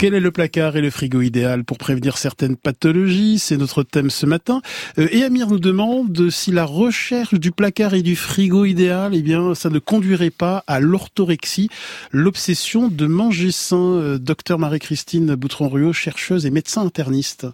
Quel 0.00 0.14
est 0.14 0.20
le 0.20 0.30
placard 0.30 0.78
et 0.78 0.80
le 0.80 0.88
frigo 0.88 1.20
idéal 1.20 1.62
pour 1.62 1.76
prévenir 1.76 2.16
certaines 2.16 2.56
pathologies? 2.56 3.38
C'est 3.38 3.58
notre 3.58 3.82
thème 3.82 4.08
ce 4.08 4.24
matin. 4.24 4.62
Euh, 4.96 5.08
et 5.10 5.24
Amir 5.24 5.48
nous 5.48 5.58
demande 5.58 6.30
si 6.30 6.52
la 6.52 6.64
recherche 6.64 7.34
du 7.34 7.52
placard 7.52 7.92
et 7.92 8.00
du 8.00 8.16
frigo 8.16 8.64
idéal, 8.64 9.14
eh 9.14 9.20
bien, 9.20 9.54
ça 9.54 9.68
ne 9.68 9.78
conduirait 9.78 10.30
pas 10.30 10.64
à 10.66 10.80
l'orthorexie, 10.80 11.68
l'obsession 12.12 12.88
de 12.88 13.06
manger 13.06 13.50
sain. 13.50 13.76
Euh, 13.76 14.16
docteur 14.16 14.58
Marie-Christine 14.58 15.34
Boutron-Ruot, 15.34 15.92
chercheuse 15.92 16.46
et 16.46 16.50
médecin 16.50 16.80
interniste. 16.80 17.46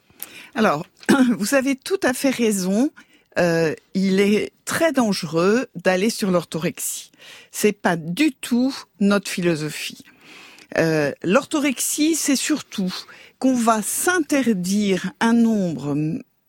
Alors, 0.54 0.86
vous 1.38 1.56
avez 1.56 1.74
tout 1.74 1.98
à 2.04 2.12
fait 2.12 2.30
raison. 2.30 2.92
Euh, 3.40 3.74
il 3.94 4.20
est 4.20 4.52
très 4.64 4.92
dangereux 4.92 5.66
d'aller 5.74 6.10
sur 6.10 6.30
l'orthorexie. 6.30 7.10
C'est 7.50 7.72
pas 7.72 7.96
du 7.96 8.30
tout 8.30 8.72
notre 9.00 9.28
philosophie. 9.28 10.04
Euh, 10.78 11.12
l'orthorexie, 11.22 12.14
c'est 12.14 12.36
surtout 12.36 12.92
qu'on 13.38 13.54
va 13.54 13.82
s'interdire 13.82 15.12
un 15.20 15.32
nombre 15.32 15.94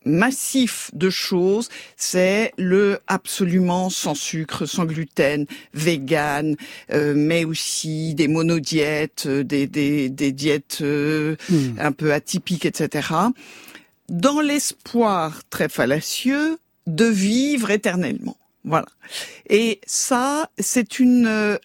massif 0.04 0.90
de 0.94 1.10
choses, 1.10 1.68
c'est 1.96 2.52
le 2.56 2.98
absolument 3.08 3.90
sans 3.90 4.14
sucre, 4.14 4.64
sans 4.64 4.86
gluten, 4.86 5.46
vegan, 5.74 6.56
euh, 6.92 7.12
mais 7.14 7.44
aussi 7.44 8.14
des 8.14 8.28
monodiètes, 8.28 9.24
euh, 9.26 9.44
des, 9.44 9.66
des, 9.66 10.08
des 10.08 10.32
diètes 10.32 10.80
hmm. 10.80 11.78
un 11.78 11.92
peu 11.92 12.12
atypiques, 12.12 12.64
etc. 12.64 13.08
Dans 14.08 14.40
l'espoir 14.40 15.42
très 15.50 15.68
fallacieux 15.68 16.58
de 16.86 17.04
vivre 17.04 17.70
éternellement. 17.70 18.36
Voilà. 18.68 18.86
Et 19.48 19.80
ça, 19.86 20.50
c'est 20.58 20.98
une, 20.98 21.26
euh, 21.26 21.56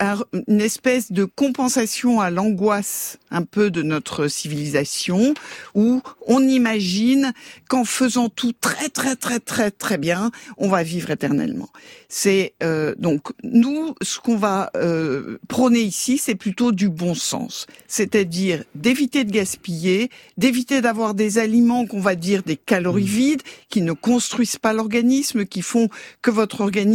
une 0.47 0.61
espèce 0.61 1.11
de 1.11 1.25
compensation 1.25 2.21
à 2.21 2.29
l'angoisse 2.29 3.17
un 3.29 3.43
peu 3.43 3.69
de 3.71 3.81
notre 3.81 4.29
civilisation, 4.29 5.33
où 5.75 6.01
on 6.27 6.41
imagine 6.47 7.33
qu'en 7.67 7.83
faisant 7.83 8.29
tout 8.29 8.53
très 8.53 8.87
très 8.87 9.17
très 9.17 9.41
très 9.41 9.69
très 9.69 9.97
bien, 9.97 10.31
on 10.57 10.69
va 10.69 10.83
vivre 10.83 11.09
éternellement. 11.09 11.67
C'est 12.07 12.53
euh, 12.63 12.95
donc 12.97 13.31
nous, 13.43 13.95
ce 14.01 14.19
qu'on 14.19 14.37
va 14.37 14.71
euh, 14.77 15.39
prôner 15.49 15.81
ici, 15.81 16.17
c'est 16.17 16.35
plutôt 16.35 16.71
du 16.71 16.87
bon 16.87 17.15
sens, 17.15 17.67
c'est-à-dire 17.87 18.63
d'éviter 18.75 19.25
de 19.25 19.31
gaspiller, 19.31 20.09
d'éviter 20.37 20.79
d'avoir 20.79 21.15
des 21.15 21.37
aliments 21.37 21.85
qu'on 21.85 21.99
va 21.99 22.15
dire 22.15 22.43
des 22.43 22.55
calories 22.55 23.03
mmh. 23.03 23.07
vides, 23.07 23.41
qui 23.69 23.81
ne 23.81 23.91
construisent 23.91 24.59
pas 24.59 24.71
l'organisme, 24.71 25.45
qui 25.45 25.61
font 25.61 25.89
que 26.21 26.31
votre 26.31 26.61
organisme 26.61 26.92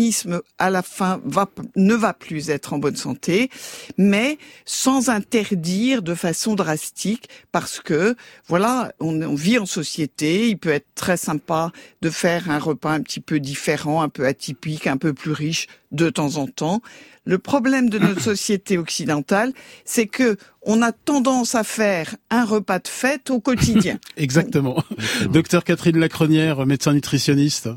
à 0.59 0.71
la 0.71 0.83
fin 0.83 1.21
va, 1.25 1.49
ne 1.77 1.95
va 1.95 2.13
plus 2.13 2.51
être 2.51 2.73
en 2.73 2.79
bonne 2.79 2.97
santé, 2.97 3.51
mais 3.97 4.39
sans 4.65 5.09
interdire 5.09 6.03
de 6.03 6.15
façon 6.15 6.55
drastique 6.55 7.29
parce 7.53 7.81
que 7.81 8.17
voilà, 8.47 8.93
on, 9.01 9.21
on 9.23 9.35
vit 9.35 9.59
en 9.59 9.67
société, 9.67 10.49
il 10.49 10.59
peut 10.59 10.71
être 10.71 10.89
très 10.95 11.17
sympa 11.17 11.73
de 12.03 12.11
faire 12.11 12.51
un 12.51 12.59
repas 12.59 12.93
un 12.93 13.01
petit 13.01 13.21
peu 13.21 13.41
différent, 13.41 14.03
un 14.03 14.09
peu 14.09 14.27
atypique, 14.27 14.87
un 14.87 14.97
peu 14.97 15.13
plus 15.13 15.33
riche 15.33 15.67
de 15.93 16.11
temps 16.11 16.37
en 16.37 16.47
temps. 16.47 16.83
Le 17.25 17.39
problème 17.39 17.91
de 17.91 17.99
notre 17.99 18.23
société 18.35 18.79
occidentale, 18.79 19.53
c'est 19.85 20.07
que 20.07 20.37
on 20.63 20.83
a 20.83 20.93
tendance 20.93 21.55
à 21.55 21.65
faire 21.65 22.17
un 22.31 22.45
repas 22.45 22.79
de 22.79 22.89
fête 22.89 23.31
au 23.31 23.41
quotidien. 23.41 23.99
Exactement. 24.17 24.83
Docteur 25.31 25.65
Catherine 25.65 25.99
Lacronière, 25.99 26.67
médecin 26.67 26.93
nutritionniste. 26.93 27.69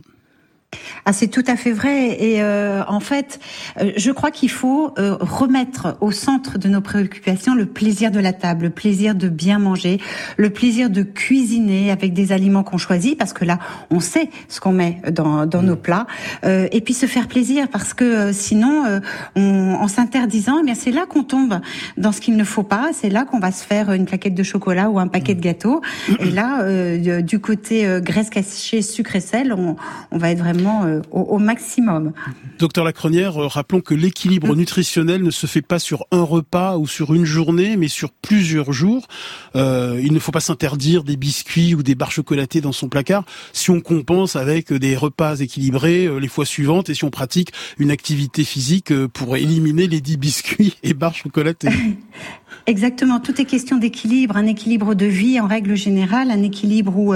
Ah, 1.06 1.14
c'est 1.14 1.28
tout 1.28 1.44
à 1.48 1.56
fait 1.56 1.72
vrai. 1.72 2.18
Et 2.24 2.42
euh, 2.42 2.84
en 2.88 3.00
fait, 3.00 3.40
euh, 3.80 3.92
je 3.98 4.12
crois 4.12 4.32
qu'il 4.32 4.50
faut 4.50 4.94
euh, 4.98 5.18
remettre 5.20 5.98
au 6.00 6.12
centre 6.12 6.58
de 6.58 6.70
nos 6.70 6.82
préoccupations 6.82 7.56
le 7.56 7.66
plaisir 7.66 8.12
de 8.12 8.20
la 8.20 8.34
table, 8.34 8.66
le 8.66 8.70
plaisir 8.70 9.16
de 9.16 9.28
bien 9.28 9.60
manger, 9.60 10.00
le 10.38 10.50
plaisir 10.50 10.90
de 10.90 11.02
cuisiner 11.02 11.92
avec 11.92 12.14
des 12.14 12.32
aliments 12.32 12.64
qu'on 12.64 12.78
choisit, 12.78 13.18
parce 13.18 13.34
que 13.34 13.46
là, 13.46 13.60
on 13.90 14.00
sait 14.00 14.30
ce 14.48 14.60
qu'on 14.60 14.72
met 14.72 15.02
dans, 15.12 15.46
dans 15.46 15.62
nos 15.62 15.76
plats. 15.76 16.08
et 16.44 16.82
puis 16.82 16.94
se 16.94 17.06
faire 17.06 17.28
plaisir, 17.28 17.68
parce 17.70 17.94
que 17.94 18.32
sinon, 18.32 19.02
on, 19.36 19.74
en 19.74 19.88
s'interdisant, 19.88 20.60
eh 20.62 20.66
bien 20.66 20.76
c'est 20.76 20.92
là 20.92 21.06
qu'on 21.08 21.24
tombe 21.24 21.60
dans 21.98 22.12
ce 22.12 22.22
qu'il 22.22 22.36
ne 22.36 22.44
faut 22.44 22.64
pas. 22.64 22.90
C'est 22.94 23.10
là 23.10 23.26
qu'on 23.26 23.40
va 23.40 23.52
se 23.52 23.64
faire 23.64 23.92
une 23.92 24.06
plaquette 24.06 24.36
de 24.36 24.44
chocolat 24.44 24.90
ou 24.90 25.00
un 25.00 25.08
paquet 25.08 25.36
de 25.36 25.42
gâteaux. 25.42 25.82
Et 26.20 26.30
là, 26.30 27.22
du 27.22 27.40
côté 27.40 28.00
graisse 28.02 28.30
cachée, 28.30 28.82
sucre 28.82 29.16
et 29.16 29.22
sel, 29.22 29.54
on, 29.54 29.76
on 30.12 30.18
va 30.18 30.32
être 30.32 30.40
vraiment 30.40 30.61
euh, 30.68 31.02
au, 31.12 31.40
maximum. 31.40 32.14
Docteur 32.60 32.84
Lacronière, 32.84 33.42
euh, 33.42 33.48
rappelons 33.48 33.82
que 33.82 33.94
l'équilibre 33.94 34.56
nutritionnel 34.56 35.24
ne 35.24 35.32
se 35.32 35.48
fait 35.48 35.62
pas 35.62 35.80
sur 35.80 36.06
un 36.12 36.24
repas 36.24 36.78
ou 36.78 36.88
sur 36.88 37.14
une 37.14 37.26
journée, 37.26 37.78
mais 37.78 37.88
sur 37.88 38.12
plusieurs 38.12 38.72
jours. 38.72 39.08
Euh, 39.56 40.00
il 40.04 40.14
ne 40.14 40.20
faut 40.20 40.32
pas 40.32 40.40
s'interdire 40.40 41.04
des 41.04 41.18
biscuits 41.18 41.76
ou 41.76 41.84
des 41.84 41.96
barres 41.96 42.12
chocolatées 42.12 42.62
dans 42.62 42.72
son 42.72 42.90
placard 42.90 43.24
si 43.54 43.70
on 43.70 43.82
compense 43.82 44.36
avec 44.36 44.74
des 44.74 44.96
repas 44.96 45.40
équilibrés 45.40 46.10
les 46.20 46.28
fois 46.28 46.46
suivantes 46.46 46.90
et 46.90 46.94
si 46.94 47.04
on 47.04 47.10
pratique 47.10 47.52
une 47.78 47.92
activité 47.92 48.44
physique 48.44 48.94
pour 49.08 49.36
éliminer 49.36 49.88
les 49.88 50.02
dix 50.02 50.18
biscuits 50.18 50.76
et 50.84 50.94
barres 50.94 51.16
chocolatées. 51.16 51.70
Exactement, 52.68 53.20
tout 53.20 53.40
est 53.42 53.46
question 53.46 53.78
d'équilibre, 53.78 54.38
un 54.38 54.46
équilibre 54.46 54.96
de 54.96 55.06
vie 55.06 55.40
en 55.40 55.48
règle 55.48 55.76
générale, 55.76 56.32
un 56.32 56.44
équilibre 56.44 56.98
où 56.98 57.14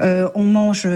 on 0.00 0.44
mange 0.44 0.88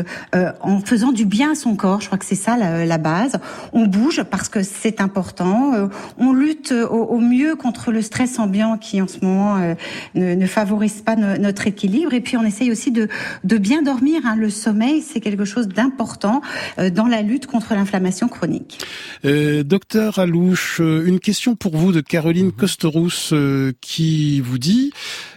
en 0.63 0.81
faisant 0.81 1.13
du 1.13 1.25
bien 1.25 1.53
à 1.53 1.55
son 1.55 1.77
corps 1.77 1.89
je 2.01 2.07
crois 2.07 2.19
que 2.19 2.25
c'est 2.25 2.35
ça 2.35 2.57
la, 2.57 2.99
base. 2.99 3.39
On 3.73 3.87
bouge 3.87 4.23
parce 4.29 4.49
que 4.49 4.63
c'est 4.63 5.01
important. 5.01 5.75
Euh, 5.75 5.87
on 6.19 6.33
lutte 6.33 6.73
au, 6.73 7.19
mieux 7.19 7.55
contre 7.55 7.93
le 7.93 8.03
stress 8.03 8.39
ambiant 8.39 8.77
qui 8.77 9.01
en 9.01 9.07
ce 9.07 9.19
moment 9.23 9.57
euh, 9.59 9.75
ne, 10.15 10.47
favorise 10.47 11.03
pas 11.03 11.17
notre 11.17 11.67
équilibre. 11.67 12.13
Et 12.13 12.21
puis 12.21 12.37
on 12.37 12.45
essaye 12.45 12.71
aussi 12.71 12.91
de, 12.91 13.09
bien 13.45 13.83
dormir. 13.83 14.23
Hein. 14.25 14.37
Le 14.37 14.51
sommeil, 14.51 15.03
c'est 15.03 15.21
quelque 15.21 15.45
chose 15.45 15.69
d'important 15.69 16.41
euh, 16.79 16.91
dans 16.91 17.07
la 17.07 17.23
lutte 17.23 17.47
contre 17.47 17.75
l'inflammation 17.75 18.29
chronique. 18.29 18.85
docteur 19.25 20.19
Alouche, 20.19 20.81
une 20.81 21.21
question 21.21 21.55
pour 21.55 21.77
vous 21.77 21.93
de 21.93 22.01
Caroline 22.01 22.53
Costerous 22.53 23.33
qui 23.81 24.41
vous 24.41 24.59
dit, 24.59 24.93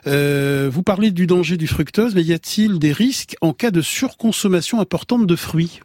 vous 0.06 0.84
parlez 0.84 1.12
du 1.12 1.28
danger 1.28 1.58
du 1.58 1.68
fructose, 1.68 2.16
mais 2.16 2.24
y 2.24 2.34
a-t-il 2.34 2.80
des 2.80 2.92
risques 2.92 3.36
en 3.42 3.54
cas 3.54 3.72
de 3.72 3.82
surconsommation 3.82 4.80
importante 4.80 5.28
de 5.28 5.36
fruits? 5.36 5.80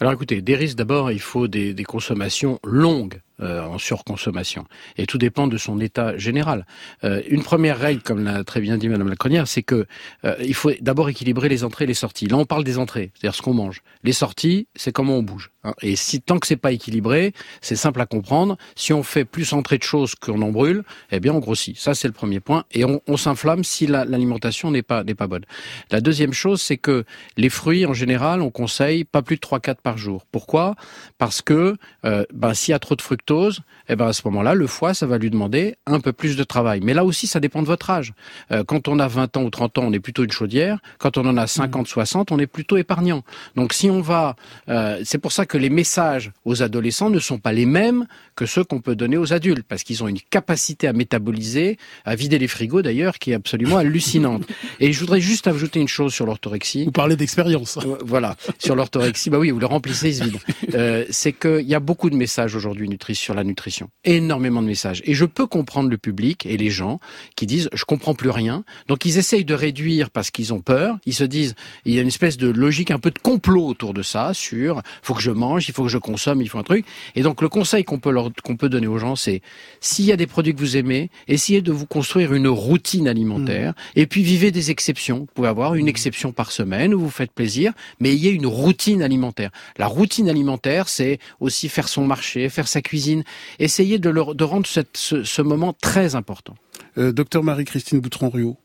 Alors 0.00 0.12
écoutez, 0.12 0.42
des 0.42 0.54
risques 0.54 0.76
d'abord, 0.76 1.10
il 1.10 1.20
faut 1.20 1.48
des, 1.48 1.74
consommations 1.84 2.60
longues. 2.64 3.20
Euh, 3.40 3.62
en 3.62 3.78
surconsommation. 3.78 4.64
Et 4.96 5.06
tout 5.06 5.16
dépend 5.16 5.46
de 5.46 5.56
son 5.58 5.78
état 5.78 6.18
général. 6.18 6.66
Euh, 7.04 7.22
une 7.28 7.44
première 7.44 7.78
règle, 7.78 8.02
comme 8.02 8.24
l'a 8.24 8.42
très 8.42 8.60
bien 8.60 8.76
dit 8.78 8.88
Madame 8.88 9.08
Lacronière, 9.08 9.46
c'est 9.46 9.62
que 9.62 9.86
euh, 10.24 10.34
il 10.44 10.54
faut 10.54 10.72
d'abord 10.80 11.08
équilibrer 11.08 11.48
les 11.48 11.62
entrées 11.62 11.84
et 11.84 11.86
les 11.86 11.94
sorties. 11.94 12.26
Là, 12.26 12.36
on 12.36 12.46
parle 12.46 12.64
des 12.64 12.78
entrées, 12.78 13.12
c'est-à-dire 13.14 13.36
ce 13.36 13.42
qu'on 13.42 13.54
mange. 13.54 13.82
Les 14.02 14.10
sorties, 14.10 14.66
c'est 14.74 14.90
comment 14.90 15.18
on 15.18 15.22
bouge. 15.22 15.52
Hein. 15.68 15.74
Et 15.82 15.96
si 15.96 16.20
tant 16.20 16.38
que 16.38 16.46
c'est 16.46 16.56
pas 16.56 16.72
équilibré, 16.72 17.32
c'est 17.60 17.76
simple 17.76 18.00
à 18.00 18.06
comprendre. 18.06 18.56
Si 18.74 18.92
on 18.92 19.02
fait 19.02 19.24
plus 19.24 19.52
entrer 19.52 19.78
de 19.78 19.82
choses 19.82 20.14
qu'on 20.14 20.40
en 20.42 20.50
brûle, 20.50 20.84
eh 21.10 21.20
bien 21.20 21.32
on 21.32 21.38
grossit. 21.38 21.78
Ça 21.78 21.94
c'est 21.94 22.08
le 22.08 22.14
premier 22.14 22.40
point. 22.40 22.64
Et 22.72 22.84
on, 22.84 23.00
on 23.06 23.16
s'inflamme 23.16 23.64
si 23.64 23.86
l'alimentation 23.86 24.70
n'est 24.70 24.82
pas 24.82 25.04
n'est 25.04 25.14
pas 25.14 25.26
bonne. 25.26 25.44
La 25.90 26.00
deuxième 26.00 26.32
chose, 26.32 26.62
c'est 26.62 26.76
que 26.76 27.04
les 27.36 27.48
fruits 27.48 27.86
en 27.86 27.94
général, 27.94 28.42
on 28.42 28.50
conseille 28.50 29.04
pas 29.04 29.22
plus 29.22 29.36
de 29.36 29.40
3-4 29.40 29.76
par 29.82 29.98
jour. 29.98 30.26
Pourquoi? 30.30 30.74
Parce 31.18 31.42
que 31.42 31.76
euh, 32.04 32.24
ben, 32.32 32.54
s'il 32.54 32.72
y 32.72 32.74
a 32.74 32.78
trop 32.78 32.96
de 32.96 33.02
fructose, 33.02 33.60
eh 33.88 33.96
ben 33.96 34.06
à 34.06 34.12
ce 34.12 34.22
moment-là, 34.26 34.54
le 34.54 34.66
foie, 34.66 34.94
ça 34.94 35.06
va 35.06 35.18
lui 35.18 35.30
demander 35.30 35.76
un 35.86 36.00
peu 36.00 36.12
plus 36.12 36.36
de 36.36 36.44
travail. 36.44 36.80
Mais 36.82 36.94
là 36.94 37.04
aussi, 37.04 37.26
ça 37.26 37.40
dépend 37.40 37.62
de 37.62 37.66
votre 37.66 37.90
âge. 37.90 38.12
Euh, 38.52 38.64
quand 38.64 38.88
on 38.88 38.98
a 38.98 39.08
20 39.08 39.36
ans 39.36 39.42
ou 39.42 39.50
30 39.50 39.78
ans, 39.78 39.84
on 39.86 39.92
est 39.92 40.00
plutôt 40.00 40.24
une 40.24 40.30
chaudière. 40.30 40.78
Quand 40.98 41.16
on 41.16 41.26
en 41.26 41.36
a 41.36 41.46
50, 41.46 41.86
60, 41.86 42.32
on 42.32 42.38
est 42.38 42.46
plutôt 42.46 42.76
épargnant. 42.76 43.22
Donc 43.56 43.72
si 43.72 43.90
on 43.90 44.00
va, 44.00 44.36
euh, 44.68 45.00
c'est 45.04 45.18
pour 45.18 45.32
ça 45.32 45.46
que 45.46 45.57
les 45.58 45.70
messages 45.70 46.32
aux 46.44 46.62
adolescents 46.62 47.10
ne 47.10 47.18
sont 47.18 47.38
pas 47.38 47.52
les 47.52 47.66
mêmes 47.66 48.06
que 48.36 48.46
ceux 48.46 48.64
qu'on 48.64 48.80
peut 48.80 48.96
donner 48.96 49.16
aux 49.16 49.32
adultes, 49.32 49.66
parce 49.68 49.82
qu'ils 49.82 50.02
ont 50.02 50.08
une 50.08 50.20
capacité 50.20 50.86
à 50.86 50.92
métaboliser, 50.92 51.78
à 52.04 52.14
vider 52.14 52.38
les 52.38 52.48
frigos 52.48 52.82
d'ailleurs, 52.82 53.18
qui 53.18 53.32
est 53.32 53.34
absolument 53.34 53.78
hallucinante. 53.78 54.44
Et 54.80 54.92
je 54.92 55.00
voudrais 55.00 55.20
juste 55.20 55.46
ajouter 55.46 55.80
une 55.80 55.88
chose 55.88 56.12
sur 56.12 56.26
l'orthorexie. 56.26 56.84
Vous 56.84 56.92
parlez 56.92 57.16
d'expérience. 57.16 57.78
Euh, 57.78 57.96
voilà, 58.04 58.36
sur 58.58 58.76
l'orthorexie, 58.76 59.30
bah 59.30 59.38
oui, 59.38 59.50
vous 59.50 59.58
le 59.58 59.66
remplissez, 59.66 60.10
il 60.10 60.14
se 60.14 60.24
vide. 60.24 60.36
Euh, 60.74 61.04
c'est 61.10 61.32
qu'il 61.32 61.68
y 61.68 61.74
a 61.74 61.80
beaucoup 61.80 62.10
de 62.10 62.16
messages 62.16 62.54
aujourd'hui 62.54 62.88
sur 63.14 63.34
la 63.34 63.44
nutrition, 63.44 63.90
énormément 64.04 64.62
de 64.62 64.66
messages. 64.66 65.02
Et 65.04 65.14
je 65.14 65.24
peux 65.24 65.46
comprendre 65.46 65.88
le 65.88 65.98
public 65.98 66.46
et 66.46 66.56
les 66.56 66.70
gens 66.70 67.00
qui 67.36 67.46
disent 67.46 67.68
je 67.72 67.84
comprends 67.84 68.14
plus 68.14 68.30
rien. 68.30 68.64
Donc 68.88 69.04
ils 69.04 69.18
essayent 69.18 69.44
de 69.44 69.54
réduire 69.54 70.10
parce 70.10 70.30
qu'ils 70.30 70.52
ont 70.52 70.60
peur. 70.60 70.98
Ils 71.06 71.14
se 71.14 71.24
disent 71.24 71.54
il 71.84 71.94
y 71.94 71.98
a 71.98 72.02
une 72.02 72.08
espèce 72.08 72.36
de 72.36 72.48
logique 72.48 72.90
un 72.90 72.98
peu 72.98 73.10
de 73.10 73.18
complot 73.18 73.66
autour 73.66 73.94
de 73.94 74.02
ça 74.02 74.34
sur 74.34 74.82
faut 75.02 75.14
que 75.14 75.22
je 75.22 75.30
mange, 75.38 75.68
il 75.68 75.72
faut 75.72 75.84
que 75.84 75.88
je 75.88 75.98
consomme, 75.98 76.42
il 76.42 76.48
faut 76.48 76.58
un 76.58 76.62
truc. 76.62 76.84
Et 77.14 77.22
donc 77.22 77.40
le 77.40 77.48
conseil 77.48 77.84
qu'on 77.84 77.98
peut 77.98 78.10
leur, 78.10 78.30
qu'on 78.44 78.56
peut 78.56 78.68
donner 78.68 78.86
aux 78.86 78.98
gens, 78.98 79.16
c'est 79.16 79.40
s'il 79.80 80.04
y 80.04 80.12
a 80.12 80.16
des 80.16 80.26
produits 80.26 80.54
que 80.54 80.60
vous 80.60 80.76
aimez, 80.76 81.10
essayez 81.28 81.62
de 81.62 81.72
vous 81.72 81.86
construire 81.86 82.34
une 82.34 82.48
routine 82.48 83.08
alimentaire 83.08 83.72
mmh. 83.72 84.00
et 84.00 84.06
puis 84.06 84.22
vivez 84.22 84.50
des 84.50 84.70
exceptions. 84.70 85.20
Vous 85.20 85.28
pouvez 85.34 85.48
avoir 85.48 85.74
une 85.74 85.86
mmh. 85.86 85.88
exception 85.88 86.32
par 86.32 86.52
semaine 86.52 86.92
où 86.92 87.00
vous 87.00 87.10
faites 87.10 87.32
plaisir, 87.32 87.72
mais 88.00 88.10
ayez 88.10 88.30
une 88.30 88.46
routine 88.46 89.02
alimentaire. 89.02 89.50
La 89.78 89.86
routine 89.86 90.28
alimentaire, 90.28 90.88
c'est 90.88 91.18
aussi 91.40 91.68
faire 91.68 91.88
son 91.88 92.04
marché, 92.04 92.48
faire 92.48 92.68
sa 92.68 92.82
cuisine. 92.82 93.24
Essayez 93.58 93.98
de, 93.98 94.10
de 94.10 94.44
rendre 94.44 94.66
cette, 94.66 94.96
ce, 94.96 95.42
moment 95.42 95.72
très 95.72 96.14
important. 96.14 96.54
Euh, 96.98 97.12
docteur 97.12 97.42
Marie-Christine 97.42 98.00
Boutron-Rio. 98.00 98.56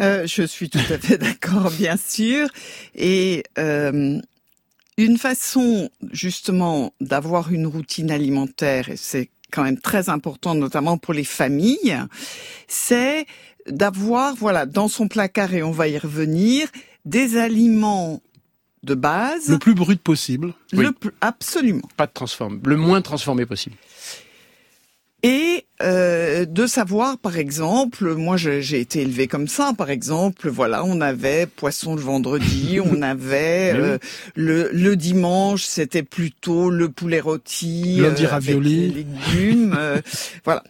Euh, 0.00 0.26
je 0.26 0.42
suis 0.42 0.68
tout 0.68 0.78
à 0.78 0.98
fait 0.98 1.18
d'accord, 1.26 1.70
bien 1.70 1.96
sûr. 1.96 2.48
Et 2.94 3.44
euh, 3.58 4.20
une 4.96 5.18
façon 5.18 5.90
justement 6.12 6.92
d'avoir 7.00 7.52
une 7.52 7.66
routine 7.66 8.10
alimentaire, 8.10 8.88
et 8.88 8.96
c'est 8.96 9.28
quand 9.50 9.62
même 9.62 9.78
très 9.78 10.08
important, 10.08 10.54
notamment 10.54 10.98
pour 10.98 11.14
les 11.14 11.24
familles, 11.24 11.96
c'est 12.68 13.26
d'avoir, 13.68 14.34
voilà, 14.34 14.66
dans 14.66 14.88
son 14.88 15.08
placard, 15.08 15.54
et 15.54 15.62
on 15.62 15.70
va 15.70 15.88
y 15.88 15.98
revenir, 15.98 16.68
des 17.04 17.36
aliments 17.36 18.22
de 18.82 18.94
base. 18.94 19.48
Le 19.48 19.58
plus 19.58 19.74
brut 19.74 20.00
possible. 20.00 20.54
Le 20.72 20.92
plus, 20.92 21.10
absolument. 21.20 21.88
Pas 21.96 22.06
de 22.06 22.12
transforme, 22.12 22.60
le 22.64 22.76
moins 22.76 23.02
transformé 23.02 23.46
possible 23.46 23.76
et 25.22 25.64
euh, 25.82 26.44
de 26.44 26.66
savoir, 26.66 27.18
par 27.18 27.38
exemple, 27.38 28.14
moi 28.14 28.36
j'ai 28.36 28.80
été 28.80 29.00
élevé 29.00 29.26
comme 29.26 29.48
ça, 29.48 29.72
par 29.76 29.90
exemple, 29.90 30.48
voilà, 30.48 30.84
on 30.84 31.00
avait 31.00 31.46
poisson 31.46 31.94
le 31.94 32.02
vendredi, 32.02 32.78
on 32.84 33.02
avait 33.02 33.72
euh, 33.74 33.98
le, 34.34 34.70
le 34.72 34.96
dimanche, 34.96 35.64
c'était 35.64 36.02
plutôt 36.02 36.70
le 36.70 36.90
poulet 36.90 37.20
rôti, 37.20 37.96
lundi 38.00 38.24
euh, 38.24 38.28
ravioli, 38.28 38.88
légumes, 38.88 39.74
euh, 39.78 40.00
voilà. 40.44 40.62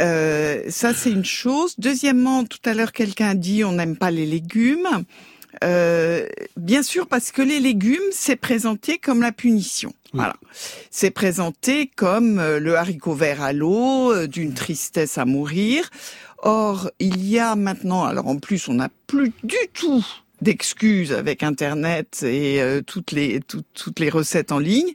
Euh, 0.00 0.64
ça 0.68 0.92
c'est 0.92 1.10
une 1.10 1.24
chose. 1.24 1.74
Deuxièmement, 1.78 2.44
tout 2.44 2.58
à 2.66 2.74
l'heure 2.74 2.92
quelqu'un 2.92 3.34
dit 3.34 3.64
on 3.64 3.72
n'aime 3.72 3.96
pas 3.96 4.10
les 4.10 4.26
légumes. 4.26 5.04
Euh, 5.64 6.26
bien 6.56 6.82
sûr, 6.82 7.06
parce 7.06 7.32
que 7.32 7.42
les 7.42 7.60
légumes, 7.60 7.96
c'est 8.12 8.36
présenté 8.36 8.98
comme 8.98 9.22
la 9.22 9.32
punition. 9.32 9.94
Voilà. 10.16 10.36
C'est 10.90 11.10
présenté 11.10 11.90
comme 11.94 12.38
euh, 12.38 12.58
le 12.58 12.76
haricot 12.76 13.14
vert 13.14 13.42
à 13.42 13.52
l'eau, 13.52 14.12
euh, 14.12 14.26
d'une 14.26 14.54
tristesse 14.54 15.18
à 15.18 15.24
mourir. 15.24 15.88
Or, 16.38 16.90
il 16.98 17.26
y 17.26 17.38
a 17.38 17.56
maintenant, 17.56 18.04
alors 18.04 18.26
en 18.26 18.36
plus, 18.36 18.68
on 18.68 18.74
n'a 18.74 18.88
plus 19.06 19.32
du 19.42 19.56
tout 19.72 20.04
d'excuses 20.42 21.12
avec 21.12 21.42
Internet 21.42 22.22
et 22.22 22.60
toutes 22.86 23.12
les 23.12 23.40
toutes 23.40 24.00
les 24.00 24.10
recettes 24.10 24.52
en 24.52 24.58
ligne 24.58 24.92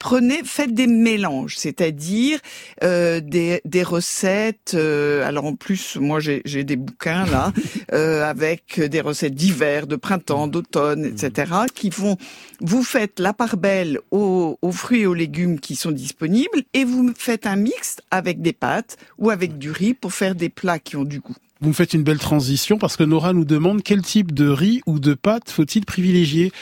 prenez, 0.00 0.42
faites 0.42 0.74
des 0.74 0.88
mélanges, 0.88 1.56
c'est-à-dire 1.56 2.40
euh, 2.82 3.20
des, 3.20 3.60
des, 3.64 3.84
recettes. 3.84 4.72
Euh, 4.74 5.24
alors 5.28 5.44
en 5.44 5.54
plus, 5.54 5.96
moi 5.96 6.18
j'ai 6.18 6.64
des 6.64 6.76
bouquins 6.76 7.26
là 7.26 7.52
euh, 7.92 8.28
avec 8.28 8.80
des 8.80 9.00
recettes 9.00 9.34
d'hiver, 9.34 9.86
de 9.86 9.94
printemps, 9.94 10.48
d'automne, 10.48 11.04
etc. 11.04 11.52
qui 11.72 11.90
vont. 11.90 12.16
Vous 12.60 12.82
faites 12.82 13.20
la 13.20 13.32
part 13.32 13.56
belle 13.56 14.00
aux, 14.10 14.58
aux, 14.60 14.72
fruits 14.72 15.02
et 15.02 15.06
aux 15.06 15.14
légumes 15.14 15.60
qui 15.60 15.76
sont 15.76 15.92
disponibles 15.92 16.62
et 16.74 16.84
vous 16.84 17.12
faites 17.16 17.46
un 17.46 17.56
mix 17.56 17.98
avec 18.10 18.42
des 18.42 18.54
pâtes 18.54 18.96
ou 19.18 19.30
avec 19.30 19.58
du 19.58 19.70
riz 19.70 19.94
pour 19.94 20.12
faire 20.12 20.34
des 20.34 20.48
plats 20.48 20.78
qui 20.78 20.96
ont 20.96 21.04
du 21.04 21.20
goût. 21.20 21.36
Vous 21.62 21.68
me 21.68 21.74
faites 21.74 21.92
une 21.92 22.04
belle 22.04 22.18
transition 22.18 22.78
parce 22.78 22.96
que 22.96 23.02
Nora 23.02 23.34
nous 23.34 23.44
demande 23.44 23.82
quel 23.82 24.00
type 24.00 24.32
de 24.32 24.48
riz 24.48 24.80
ou 24.86 24.98
de 24.98 25.12
pâte 25.12 25.50
faut-il 25.50 25.84
privilégier? 25.84 26.52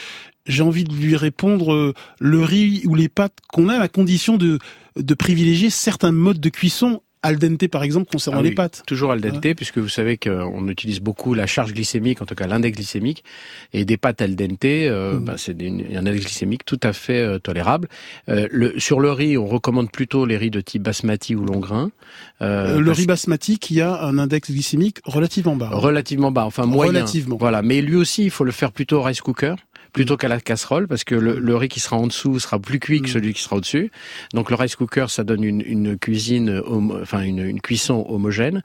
J'ai 0.45 0.63
envie 0.63 0.83
de 0.83 0.93
lui 0.93 1.15
répondre 1.15 1.73
euh, 1.73 1.93
le 2.19 2.43
riz 2.43 2.83
ou 2.85 2.95
les 2.95 3.09
pâtes 3.09 3.37
qu'on 3.51 3.69
a 3.69 3.77
à 3.77 3.87
condition 3.87 4.37
de, 4.37 4.59
de 4.95 5.13
privilégier 5.13 5.69
certains 5.69 6.11
modes 6.11 6.39
de 6.39 6.49
cuisson 6.49 7.01
al 7.21 7.37
dente 7.37 7.67
par 7.67 7.83
exemple 7.83 8.09
concernant 8.11 8.39
ah 8.39 8.43
les 8.43 8.51
pâtes. 8.51 8.83
Toujours 8.87 9.11
al 9.11 9.21
dente 9.21 9.53
puisque 9.53 9.77
vous 9.77 9.89
savez 9.89 10.17
qu'on 10.17 10.67
utilise 10.67 11.01
beaucoup 11.01 11.33
la 11.33 11.47
charge 11.47 11.73
glycémique, 11.73 12.21
en 12.21 12.25
tout 12.25 12.35
cas 12.35 12.47
l'index 12.47 12.77
glycémique, 12.77 13.23
et 13.73 13.85
des 13.85 13.97
pâtes 13.97 14.21
al 14.21 14.35
dente, 14.35 14.65
euh, 14.65 15.19
mm. 15.19 15.25
bah, 15.25 15.35
c'est 15.37 15.55
un 15.61 16.05
index 16.05 16.25
glycémique 16.25 16.65
tout 16.65 16.79
à 16.83 16.93
fait 16.93 17.19
euh, 17.19 17.39
tolérable. 17.39 17.87
Euh, 18.29 18.47
le, 18.51 18.79
sur 18.79 18.99
le 18.99 19.11
riz, 19.11 19.37
on 19.37 19.47
recommande 19.47 19.91
plutôt 19.91 20.25
les 20.25 20.37
riz 20.37 20.49
de 20.49 20.61
type 20.61 20.83
basmati 20.83 21.35
ou 21.35 21.45
long 21.45 21.59
grain. 21.59 21.91
le 22.39 22.91
riz 22.91 23.05
basmati 23.05 23.59
qui 23.59 23.81
a 23.81 24.01
un 24.01 24.17
index 24.17 24.51
glycémique 24.51 24.99
relativement 25.03 25.55
bas. 25.55 25.69
Relativement 25.71 26.31
bas, 26.31 26.45
enfin 26.45 26.65
moyen. 26.65 26.91
Relativement. 26.91 27.37
Voilà, 27.37 27.61
mais 27.61 27.81
lui 27.81 27.95
aussi, 27.95 28.23
il 28.23 28.31
faut 28.31 28.43
le 28.43 28.51
faire 28.51 28.71
plutôt 28.71 28.97
au 28.97 29.03
rice 29.03 29.21
cooker 29.21 29.55
plutôt 29.93 30.17
qu'à 30.17 30.27
la 30.27 30.39
casserole 30.39 30.87
parce 30.87 31.03
que 31.03 31.15
le, 31.15 31.55
riz 31.55 31.69
qui 31.69 31.79
sera 31.79 31.97
en 31.97 32.07
dessous 32.07 32.39
sera 32.39 32.59
plus 32.59 32.79
cuit 32.79 33.01
que 33.01 33.09
mm. 33.09 33.13
celui 33.13 33.33
qui 33.33 33.41
sera 33.41 33.57
au-dessus. 33.57 33.91
Donc 34.33 34.49
le 34.49 34.55
rice 34.55 34.75
cooker, 34.75 35.05
ça 35.09 35.23
donne 35.23 35.43
une, 35.43 35.61
une 35.65 35.97
cuisine, 35.97 36.61
enfin 36.67 37.21
une, 37.21 37.39
une, 37.39 37.61
cuisson 37.61 38.05
homogène. 38.07 38.61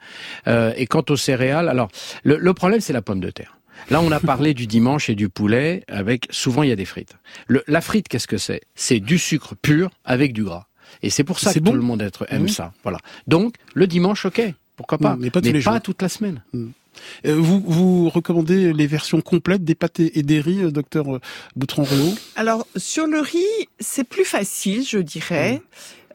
Euh, 0.47 0.73
et 0.75 0.87
quant 0.87 1.03
aux 1.09 1.17
céréales, 1.17 1.69
alors 1.69 1.89
le, 2.23 2.37
le 2.37 2.53
problème 2.53 2.81
c'est 2.81 2.93
la 2.93 3.01
pomme 3.01 3.19
de 3.19 3.29
terre. 3.29 3.57
Là, 3.89 4.01
on 4.01 4.11
a 4.11 4.19
parlé 4.19 4.53
du 4.53 4.67
dimanche 4.67 5.09
et 5.09 5.15
du 5.15 5.29
poulet 5.29 5.83
avec 5.87 6.27
souvent 6.31 6.63
il 6.63 6.69
y 6.69 6.71
a 6.71 6.75
des 6.75 6.85
frites. 6.85 7.17
Le, 7.47 7.63
la 7.67 7.81
frite, 7.81 8.07
qu'est-ce 8.07 8.27
que 8.27 8.37
c'est? 8.37 8.61
C'est 8.73 8.99
du 8.99 9.17
sucre 9.17 9.55
pur 9.55 9.91
avec 10.05 10.33
du 10.33 10.43
gras. 10.43 10.67
Et 11.01 11.09
c'est 11.09 11.23
pour 11.23 11.39
ça 11.39 11.53
que 11.53 11.59
tout 11.59 11.73
le 11.73 11.81
monde 11.81 12.09
aime 12.29 12.47
ça. 12.47 12.73
Voilà. 12.83 12.99
Donc 13.27 13.55
le 13.73 13.87
dimanche, 13.87 14.25
ok, 14.25 14.41
pourquoi 14.75 14.97
pas, 14.97 15.15
mais 15.19 15.29
pas, 15.29 15.41
mais 15.41 15.61
pas 15.61 15.79
toute 15.79 16.01
la 16.01 16.09
semaine. 16.09 16.43
Mm. 16.53 16.67
Euh, 17.25 17.35
vous, 17.35 17.63
vous 17.65 18.09
recommandez 18.09 18.73
les 18.73 18.87
versions 18.87 19.21
complètes 19.21 19.63
des 19.63 19.75
pâtes 19.75 19.99
et 19.99 20.23
des 20.23 20.39
riz, 20.39 20.63
euh, 20.63 20.71
docteur 20.71 21.15
euh, 21.15 21.19
Boutron-Réau 21.55 22.13
Alors, 22.35 22.67
sur 22.75 23.07
le 23.07 23.19
riz, 23.19 23.43
c'est 23.79 24.03
plus 24.03 24.25
facile, 24.25 24.85
je 24.87 24.99
dirais. 24.99 25.61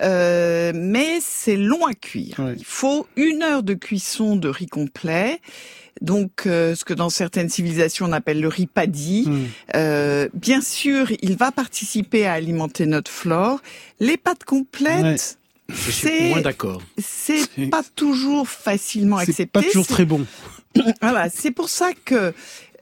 Euh, 0.03 0.73
mais 0.75 1.19
c'est 1.21 1.57
long 1.57 1.85
à 1.87 1.93
cuire. 1.93 2.37
Il 2.57 2.65
faut 2.65 3.07
une 3.17 3.43
heure 3.43 3.63
de 3.63 3.75
cuisson 3.75 4.37
de 4.37 4.49
riz 4.49 4.67
complet. 4.67 5.41
Donc, 6.01 6.43
ce 6.45 6.83
que 6.85 6.95
dans 6.95 7.11
certaines 7.11 7.51
civilisations 7.51 8.07
on 8.07 8.13
appelle 8.13 8.41
le 8.41 8.49
riz 8.49 8.67
paddy. 8.67 9.29
Euh, 9.75 10.31
bien 10.33 10.63
sûr, 10.63 11.13
il 11.21 11.37
va 11.37 11.53
participer 11.53 12.27
à 12.27 12.33
alimenter 12.33 12.87
notre 12.87 13.11
flore. 13.11 13.61
Les 13.99 14.17
pâtes 14.17 14.45
complètes. 14.45 15.40
Je 15.73 15.91
suis 15.91 16.29
moins 16.29 16.41
d'accord. 16.41 16.83
C'est 16.99 17.47
pas 17.71 17.83
toujours 17.95 18.49
facilement 18.49 19.17
accepté. 19.17 19.43
C'est 19.43 19.47
pas 19.47 19.63
toujours 19.63 19.87
très 19.87 20.05
bon. 20.05 20.27
voilà, 21.03 21.29
c'est 21.31 21.51
pour 21.51 21.69
ça 21.69 21.91
que 22.05 22.33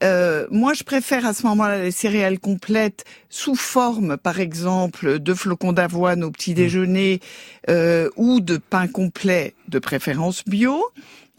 euh, 0.03 0.47
moi, 0.51 0.75
je 0.75 0.85
préfère 0.85 1.27
à 1.27 1.35
ce 1.35 1.45
moment-là 1.47 1.83
les 1.83 1.91
céréales 1.91 2.39
complètes 2.39 3.05
sous 3.31 3.57
forme, 3.57 4.17
par 4.17 4.41
exemple, 4.41 5.19
de 5.19 5.35
flocons 5.35 5.73
d'avoine 5.73 6.23
au 6.23 6.31
petit 6.31 6.53
mmh. 6.53 6.55
déjeuner 6.55 7.21
euh, 7.69 8.09
ou 8.17 8.41
de 8.41 8.59
pain 8.59 8.87
complet, 8.87 9.55
de 9.69 9.79
préférence 9.79 10.45
bio. 10.45 10.85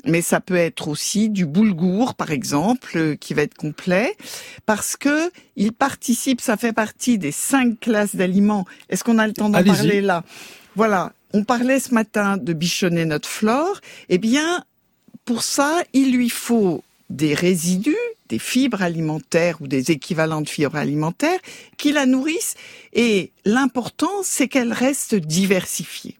Mais 0.05 0.21
ça 0.21 0.39
peut 0.39 0.55
être 0.55 0.87
aussi 0.87 1.29
du 1.29 1.45
boulgour, 1.45 2.15
par 2.15 2.31
exemple, 2.31 2.91
euh, 2.95 3.15
qui 3.15 3.33
va 3.33 3.41
être 3.41 3.55
complet, 3.55 4.15
parce 4.65 4.95
que 4.95 5.29
il 5.57 5.73
participe, 5.73 6.39
ça 6.39 6.55
fait 6.55 6.71
partie 6.71 7.17
des 7.17 7.33
cinq 7.33 7.81
classes 7.81 8.15
d'aliments. 8.15 8.65
Est-ce 8.89 9.03
qu'on 9.03 9.17
a 9.17 9.27
le 9.27 9.33
temps 9.33 9.49
d'en 9.49 9.61
parler 9.61 9.99
là? 9.99 10.23
Voilà. 10.75 11.11
On 11.33 11.43
parlait 11.43 11.79
ce 11.79 11.93
matin 11.93 12.37
de 12.37 12.53
bichonner 12.53 13.05
notre 13.05 13.29
flore. 13.29 13.81
Eh 14.09 14.17
bien, 14.17 14.63
pour 15.25 15.43
ça, 15.43 15.83
il 15.93 16.11
lui 16.11 16.29
faut 16.29 16.83
des 17.09 17.33
résidus, 17.33 17.95
des 18.29 18.39
fibres 18.39 18.81
alimentaires 18.81 19.57
ou 19.61 19.67
des 19.67 19.91
équivalents 19.91 20.41
de 20.41 20.49
fibres 20.49 20.75
alimentaires 20.75 21.39
qui 21.77 21.91
la 21.91 22.05
nourrissent. 22.05 22.55
Et 22.93 23.31
l'important, 23.45 24.23
c'est 24.23 24.47
qu'elle 24.47 24.73
reste 24.73 25.15
diversifiée 25.15 26.18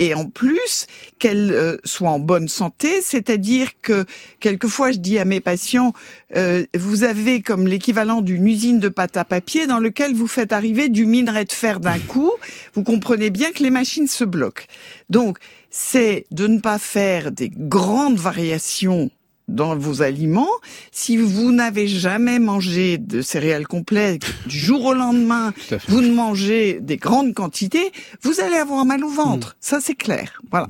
et 0.00 0.14
en 0.14 0.24
plus 0.24 0.86
qu'elle 1.18 1.52
euh, 1.52 1.76
soit 1.84 2.10
en 2.10 2.18
bonne 2.18 2.48
santé, 2.48 3.02
c'est-à-dire 3.02 3.68
que 3.82 4.06
quelquefois 4.40 4.90
je 4.90 4.98
dis 4.98 5.18
à 5.18 5.24
mes 5.24 5.40
patients, 5.40 5.92
euh, 6.36 6.64
vous 6.76 7.04
avez 7.04 7.42
comme 7.42 7.68
l'équivalent 7.68 8.22
d'une 8.22 8.46
usine 8.46 8.80
de 8.80 8.88
pâte 8.88 9.18
à 9.18 9.24
papier 9.24 9.66
dans 9.66 9.78
lequel 9.78 10.14
vous 10.14 10.26
faites 10.26 10.52
arriver 10.52 10.88
du 10.88 11.04
minerai 11.06 11.44
de 11.44 11.52
fer 11.52 11.78
d'un 11.78 11.98
coup, 11.98 12.32
vous 12.74 12.82
comprenez 12.82 13.30
bien 13.30 13.52
que 13.52 13.62
les 13.62 13.70
machines 13.70 14.08
se 14.08 14.24
bloquent. 14.24 14.64
Donc 15.10 15.38
c'est 15.70 16.24
de 16.30 16.46
ne 16.46 16.58
pas 16.58 16.78
faire 16.78 17.30
des 17.30 17.50
grandes 17.50 18.18
variations 18.18 19.10
dans 19.50 19.76
vos 19.76 20.02
aliments. 20.02 20.48
Si 20.92 21.16
vous 21.16 21.52
n'avez 21.52 21.88
jamais 21.88 22.38
mangé 22.38 22.98
de 22.98 23.22
céréales 23.22 23.66
complètes, 23.66 24.22
du 24.46 24.58
jour 24.58 24.84
au 24.86 24.94
lendemain, 24.94 25.52
vous 25.88 26.00
ne 26.00 26.12
mangez 26.12 26.80
des 26.80 26.96
grandes 26.96 27.34
quantités, 27.34 27.92
vous 28.22 28.40
allez 28.40 28.56
avoir 28.56 28.84
mal 28.84 29.04
au 29.04 29.10
ventre. 29.10 29.48
Mm. 29.48 29.54
Ça, 29.60 29.80
c'est 29.80 29.94
clair. 29.94 30.40
Voilà. 30.50 30.68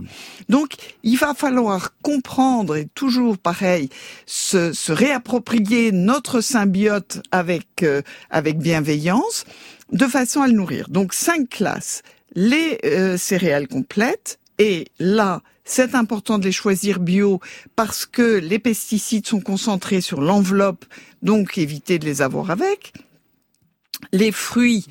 Donc, 0.49 0.75
il 1.03 1.16
va 1.16 1.35
falloir 1.35 1.95
comprendre 2.03 2.77
et 2.77 2.87
toujours 2.95 3.38
pareil, 3.38 3.88
se, 4.27 4.73
se 4.73 4.93
réapproprier 4.93 5.93
notre 5.93 6.40
symbiote 6.40 7.21
avec, 7.31 7.83
euh, 7.83 8.03
avec 8.31 8.59
bienveillance 8.59 9.45
de 9.93 10.07
façon 10.07 10.43
à 10.43 10.47
le 10.47 10.55
nourrir. 10.55 10.88
Donc, 10.88 11.12
cinq 11.12 11.49
classes. 11.49 12.03
Les 12.35 12.79
euh, 12.85 13.16
céréales 13.16 13.66
complètes, 13.66 14.38
et 14.61 14.87
là, 14.99 15.43
c'est 15.64 15.94
important 15.94 16.38
de 16.38 16.44
les 16.44 16.53
choisir 16.53 17.01
bio 17.01 17.40
parce 17.77 18.07
que 18.07 18.38
les 18.38 18.59
pesticides 18.59 19.27
sont 19.27 19.40
concentrés 19.40 20.01
sur 20.01 20.20
l'enveloppe, 20.20 20.85
donc 21.23 21.59
éviter 21.59 21.99
de 21.99 22.07
les 22.07 22.23
avoir 22.23 22.51
avec. 22.51 22.92
Les 24.12 24.33
fruits 24.33 24.87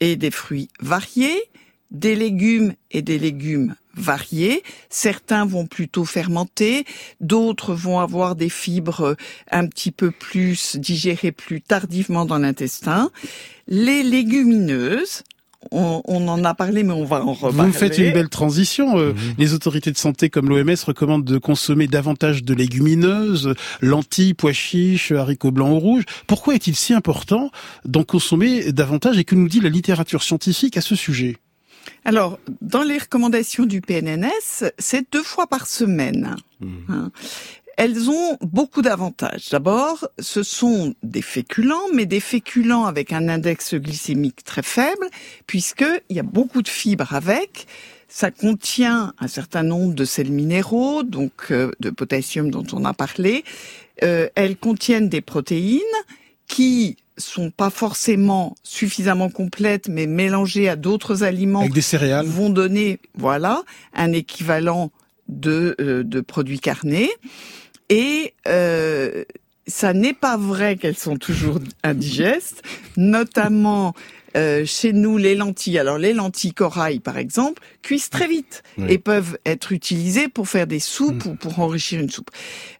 et 0.00 0.16
des 0.16 0.30
fruits 0.30 0.68
variés, 0.80 1.42
des 1.90 2.16
légumes 2.16 2.74
et 2.90 3.02
des 3.02 3.18
légumes 3.18 3.76
variés. 3.94 4.62
Certains 4.88 5.46
vont 5.46 5.66
plutôt 5.66 6.04
fermenter, 6.04 6.84
d'autres 7.20 7.74
vont 7.74 8.00
avoir 8.00 8.34
des 8.34 8.48
fibres 8.48 9.16
un 9.50 9.66
petit 9.66 9.92
peu 9.92 10.10
plus 10.10 10.76
digérées 10.76 11.32
plus 11.32 11.60
tardivement 11.60 12.24
dans 12.24 12.38
l'intestin. 12.38 13.10
Les 13.68 14.02
légumineuses, 14.02 15.22
on, 15.70 16.28
en 16.28 16.44
a 16.44 16.54
parlé, 16.54 16.82
mais 16.82 16.92
on 16.92 17.04
va 17.04 17.24
en 17.24 17.32
reparler. 17.32 17.70
Vous 17.70 17.78
faites 17.78 17.98
une 17.98 18.12
belle 18.12 18.28
transition. 18.28 18.98
Euh, 18.98 19.12
mhm. 19.12 19.34
Les 19.38 19.54
autorités 19.54 19.92
de 19.92 19.98
santé 19.98 20.30
comme 20.30 20.48
l'OMS 20.48 20.76
recommandent 20.86 21.24
de 21.24 21.38
consommer 21.38 21.86
davantage 21.86 22.42
de 22.42 22.54
légumineuses, 22.54 23.54
lentilles, 23.80 24.34
pois 24.34 24.52
chiches, 24.52 25.12
haricots 25.12 25.52
blancs 25.52 25.72
ou 25.72 25.78
rouges. 25.78 26.04
Pourquoi 26.26 26.54
est-il 26.54 26.74
si 26.74 26.94
important 26.94 27.50
d'en 27.84 28.04
consommer 28.04 28.72
davantage 28.72 29.18
et 29.18 29.24
que 29.24 29.34
nous 29.34 29.48
dit 29.48 29.60
la 29.60 29.68
littérature 29.68 30.22
scientifique 30.22 30.76
à 30.76 30.80
ce 30.80 30.96
sujet? 30.96 31.36
Alors, 32.04 32.38
dans 32.60 32.82
les 32.82 32.98
recommandations 32.98 33.64
du 33.64 33.80
PNNS, 33.80 34.70
c'est 34.78 35.12
deux 35.12 35.22
fois 35.22 35.46
par 35.46 35.66
semaine. 35.66 36.36
Mhm. 36.60 37.10
Elles 37.76 38.10
ont 38.10 38.36
beaucoup 38.40 38.82
d'avantages. 38.82 39.48
D'abord, 39.50 40.08
ce 40.18 40.42
sont 40.42 40.94
des 41.02 41.22
féculents, 41.22 41.88
mais 41.94 42.06
des 42.06 42.20
féculents 42.20 42.84
avec 42.84 43.12
un 43.12 43.28
index 43.28 43.74
glycémique 43.74 44.44
très 44.44 44.62
faible, 44.62 45.06
puisqu'il 45.46 46.16
y 46.16 46.20
a 46.20 46.24
beaucoup 46.24 46.62
de 46.62 46.68
fibres 46.68 47.14
avec. 47.14 47.66
Ça 48.08 48.30
contient 48.30 49.14
un 49.18 49.28
certain 49.28 49.62
nombre 49.62 49.94
de 49.94 50.04
sels 50.04 50.30
minéraux, 50.30 51.02
donc 51.02 51.32
euh, 51.50 51.70
de 51.80 51.88
potassium 51.88 52.50
dont 52.50 52.66
on 52.72 52.84
a 52.84 52.92
parlé. 52.92 53.42
Euh, 54.02 54.28
elles 54.34 54.56
contiennent 54.56 55.08
des 55.08 55.22
protéines 55.22 55.80
qui 56.46 56.96
sont 57.16 57.50
pas 57.50 57.70
forcément 57.70 58.54
suffisamment 58.62 59.30
complètes, 59.30 59.88
mais 59.88 60.06
mélangées 60.06 60.68
à 60.68 60.76
d'autres 60.76 61.22
aliments, 61.22 61.60
avec 61.60 61.72
des 61.72 61.80
céréales, 61.80 62.26
vont 62.26 62.50
donner, 62.50 63.00
voilà, 63.14 63.62
un 63.94 64.12
équivalent 64.12 64.90
de, 65.28 65.76
euh, 65.80 66.02
de 66.04 66.20
produits 66.20 66.60
carnés. 66.60 67.10
Et 67.88 68.34
euh, 68.48 69.24
ça 69.66 69.92
n'est 69.92 70.14
pas 70.14 70.36
vrai 70.36 70.76
qu'elles 70.76 70.96
sont 70.96 71.16
toujours 71.16 71.58
indigestes, 71.82 72.62
notamment 72.96 73.94
euh, 74.36 74.64
chez 74.64 74.92
nous, 74.92 75.18
les 75.18 75.34
lentilles, 75.34 75.78
alors 75.78 75.98
les 75.98 76.12
lentilles 76.12 76.54
corail 76.54 77.00
par 77.00 77.18
exemple, 77.18 77.62
cuisent 77.82 78.10
très 78.10 78.28
vite 78.28 78.62
et 78.88 78.98
peuvent 78.98 79.38
être 79.44 79.72
utilisées 79.72 80.28
pour 80.28 80.48
faire 80.48 80.66
des 80.66 80.80
soupes 80.80 81.24
mm. 81.24 81.28
ou 81.28 81.34
pour 81.34 81.58
enrichir 81.58 82.00
une 82.00 82.10
soupe, 82.10 82.30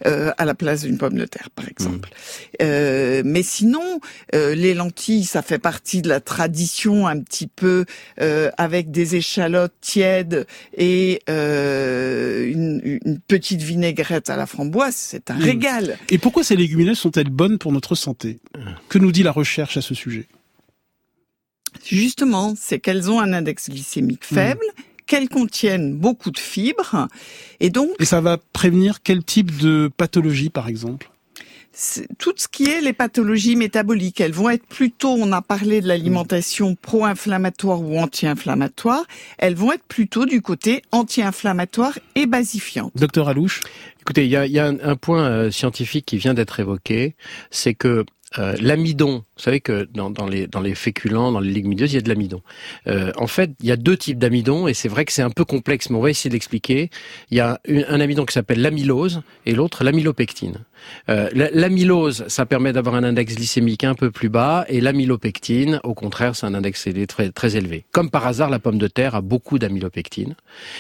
euh, 0.06 0.32
à 0.38 0.44
la 0.44 0.54
place 0.54 0.82
d'une 0.82 0.98
pomme 0.98 1.16
de 1.16 1.24
terre 1.24 1.50
par 1.50 1.68
exemple. 1.68 2.08
Mm. 2.08 2.56
Euh, 2.62 3.22
mais 3.24 3.42
sinon, 3.42 4.00
euh, 4.34 4.54
les 4.54 4.74
lentilles, 4.74 5.24
ça 5.24 5.42
fait 5.42 5.58
partie 5.58 6.02
de 6.02 6.08
la 6.08 6.20
tradition 6.20 7.06
un 7.06 7.20
petit 7.20 7.46
peu 7.46 7.84
euh, 8.20 8.50
avec 8.56 8.90
des 8.90 9.16
échalotes 9.16 9.74
tièdes 9.80 10.46
et 10.76 11.22
une, 11.28 12.80
une, 12.84 13.18
petite 13.28 13.62
vinaigrette 13.62 14.30
à 14.30 14.36
la 14.36 14.46
framboise, 14.46 14.94
c'est 14.96 15.30
un 15.30 15.34
mm. 15.34 15.42
régal. 15.42 15.98
Et 16.08 16.18
pourquoi 16.18 16.44
ces 16.44 16.56
légumineuses 16.56 16.98
sont-elles 16.98 17.30
bonnes 17.30 17.58
pour 17.58 17.72
notre 17.72 17.94
santé? 17.94 18.38
Que 18.88 18.98
nous 18.98 19.12
dit 19.12 19.22
la 19.22 19.32
recherche 19.32 19.76
à 19.76 19.82
ce 19.82 19.94
sujet? 19.94 20.26
Justement, 21.84 22.54
c'est 22.56 22.78
qu'elles 22.78 23.10
ont 23.10 23.20
un 23.20 23.32
index 23.32 23.70
glycémique 23.70 24.24
hmm. 24.30 24.34
faible, 24.34 24.64
qu'elles 25.06 25.28
contiennent 25.28 25.96
beaucoup 25.96 26.30
de 26.30 26.38
fibres, 26.38 27.08
et 27.60 27.70
donc... 27.70 27.90
Et 27.98 28.04
ça 28.04 28.20
va 28.20 28.38
prévenir 28.52 29.02
quel 29.02 29.24
type 29.24 29.56
de 29.58 29.90
pathologie, 29.96 30.50
par 30.50 30.68
exemple? 30.68 31.10
Tout 32.18 32.34
ce 32.36 32.48
qui 32.48 32.64
est 32.64 32.82
les 32.82 32.92
pathologies 32.92 33.56
métaboliques, 33.56 34.20
elles 34.20 34.32
vont 34.32 34.50
être 34.50 34.66
plutôt, 34.66 35.08
on 35.08 35.32
a 35.32 35.40
parlé 35.40 35.80
de 35.80 35.88
l'alimentation 35.88 36.74
pro-inflammatoire 36.74 37.80
ou 37.80 37.98
anti-inflammatoire, 37.98 39.04
elles 39.38 39.54
vont 39.54 39.72
être 39.72 39.84
plutôt 39.84 40.26
du 40.26 40.42
côté 40.42 40.82
anti-inflammatoire 40.92 41.98
et 42.14 42.26
basifiante. 42.26 42.92
Docteur 42.94 43.28
Alouche? 43.28 43.62
Écoutez, 44.02 44.24
il 44.24 44.30
y 44.30 44.36
a, 44.36 44.46
y 44.46 44.58
a 44.58 44.66
un, 44.66 44.96
point 44.96 45.24
euh, 45.24 45.50
scientifique 45.50 46.04
qui 46.04 46.18
vient 46.18 46.34
d'être 46.34 46.60
évoqué, 46.60 47.16
c'est 47.50 47.72
que 47.72 48.04
euh, 48.38 48.54
l'amidon, 48.60 49.24
vous 49.42 49.46
savez 49.46 49.60
que 49.60 49.88
dans, 49.92 50.28
les, 50.28 50.74
féculents, 50.76 51.32
dans 51.32 51.40
les 51.40 51.50
légumineuses, 51.50 51.90
il 51.92 51.96
y 51.96 51.98
a 51.98 52.00
de 52.00 52.08
l'amidon. 52.08 52.42
Euh, 52.86 53.10
en 53.16 53.26
fait, 53.26 53.50
il 53.58 53.66
y 53.66 53.72
a 53.72 53.76
deux 53.76 53.96
types 53.96 54.20
d'amidon, 54.20 54.68
et 54.68 54.74
c'est 54.74 54.88
vrai 54.88 55.04
que 55.04 55.10
c'est 55.10 55.22
un 55.22 55.30
peu 55.30 55.44
complexe, 55.44 55.90
mais 55.90 55.96
on 55.96 56.00
va 56.00 56.10
essayer 56.10 56.30
d'expliquer. 56.30 56.90
Il 57.32 57.38
y 57.38 57.40
a 57.40 57.58
un 57.68 58.00
amidon 58.00 58.24
qui 58.24 58.34
s'appelle 58.34 58.62
l'amylose, 58.62 59.22
et 59.44 59.52
l'autre 59.52 59.82
l'amylopectine. 59.82 60.58
Euh, 61.08 61.28
l'amylose, 61.32 62.24
ça 62.28 62.46
permet 62.46 62.72
d'avoir 62.72 62.94
un 62.94 63.02
index 63.02 63.34
glycémique 63.34 63.82
un 63.82 63.94
peu 63.94 64.12
plus 64.12 64.28
bas, 64.28 64.64
et 64.68 64.80
l'amylopectine, 64.80 65.80
au 65.82 65.94
contraire, 65.94 66.36
c'est 66.36 66.46
un 66.46 66.54
index 66.54 66.88
très, 67.08 67.30
très 67.30 67.56
élevé. 67.56 67.84
Comme 67.90 68.10
par 68.10 68.28
hasard, 68.28 68.48
la 68.48 68.60
pomme 68.60 68.78
de 68.78 68.86
terre 68.86 69.16
a 69.16 69.22
beaucoup 69.22 69.58
d'amylopectine. 69.58 70.36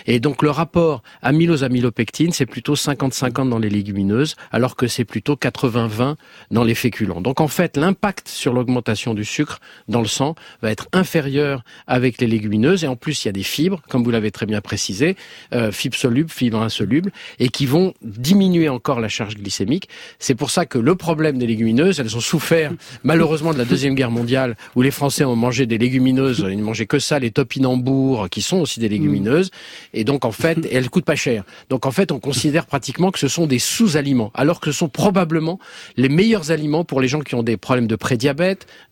Et 0.06 0.20
donc 0.20 0.40
le 0.42 0.50
rapport 0.50 1.02
amylose-amylopectine, 1.22 2.32
c'est 2.32 2.46
plutôt 2.46 2.74
50-50 2.74 3.48
dans 3.48 3.58
les 3.58 3.70
légumineuses, 3.70 4.36
alors 4.52 4.76
que 4.76 4.86
c'est 4.86 5.04
plutôt 5.04 5.34
80-20 5.34 6.14
dans 6.52 6.62
les 6.62 6.76
féculents. 6.76 7.20
Donc 7.20 7.40
en 7.40 7.48
fait, 7.48 7.76
l'impact 7.76 8.28
sur 8.28 8.51
l'augmentation 8.52 9.14
du 9.14 9.24
sucre 9.24 9.60
dans 9.88 10.00
le 10.00 10.06
sang 10.06 10.34
va 10.62 10.70
être 10.70 10.88
inférieur 10.92 11.64
avec 11.86 12.20
les 12.20 12.26
légumineuses. 12.26 12.84
Et 12.84 12.86
en 12.86 12.96
plus, 12.96 13.24
il 13.24 13.28
y 13.28 13.30
a 13.30 13.32
des 13.32 13.42
fibres, 13.42 13.80
comme 13.88 14.04
vous 14.04 14.10
l'avez 14.10 14.30
très 14.30 14.46
bien 14.46 14.60
précisé, 14.60 15.16
euh, 15.54 15.72
fibres 15.72 15.96
solubles, 15.96 16.30
fibres 16.30 16.60
insolubles, 16.60 17.12
et 17.38 17.48
qui 17.48 17.66
vont 17.66 17.94
diminuer 18.02 18.68
encore 18.68 19.00
la 19.00 19.08
charge 19.08 19.36
glycémique. 19.36 19.88
C'est 20.18 20.34
pour 20.34 20.50
ça 20.50 20.66
que 20.66 20.78
le 20.78 20.94
problème 20.94 21.38
des 21.38 21.46
légumineuses, 21.46 22.00
elles 22.00 22.16
ont 22.16 22.20
souffert 22.20 22.72
malheureusement 23.04 23.52
de 23.52 23.58
la 23.58 23.64
deuxième 23.64 23.94
guerre 23.94 24.10
mondiale, 24.10 24.56
où 24.76 24.82
les 24.82 24.90
Français 24.90 25.24
ont 25.24 25.36
mangé 25.36 25.66
des 25.66 25.78
légumineuses, 25.78 26.44
ils 26.48 26.58
ne 26.58 26.62
mangeaient 26.62 26.86
que 26.86 26.98
ça, 26.98 27.18
les 27.18 27.30
topinambours, 27.30 28.28
qui 28.30 28.42
sont 28.42 28.58
aussi 28.58 28.80
des 28.80 28.88
légumineuses, 28.88 29.50
et 29.94 30.04
donc 30.04 30.24
en 30.24 30.32
fait, 30.32 30.58
elles 30.70 30.90
coûtent 30.90 31.04
pas 31.04 31.16
cher. 31.16 31.44
Donc 31.70 31.86
en 31.86 31.90
fait, 31.90 32.12
on 32.12 32.18
considère 32.18 32.66
pratiquement 32.66 33.10
que 33.10 33.18
ce 33.18 33.28
sont 33.28 33.46
des 33.46 33.58
sous-aliments, 33.58 34.30
alors 34.34 34.60
que 34.60 34.70
ce 34.70 34.78
sont 34.78 34.88
probablement 34.88 35.58
les 35.96 36.08
meilleurs 36.08 36.50
aliments 36.50 36.84
pour 36.84 37.00
les 37.00 37.08
gens 37.08 37.20
qui 37.20 37.34
ont 37.34 37.42
des 37.42 37.56
problèmes 37.56 37.86
de 37.86 37.96
prédiabète, 37.96 38.41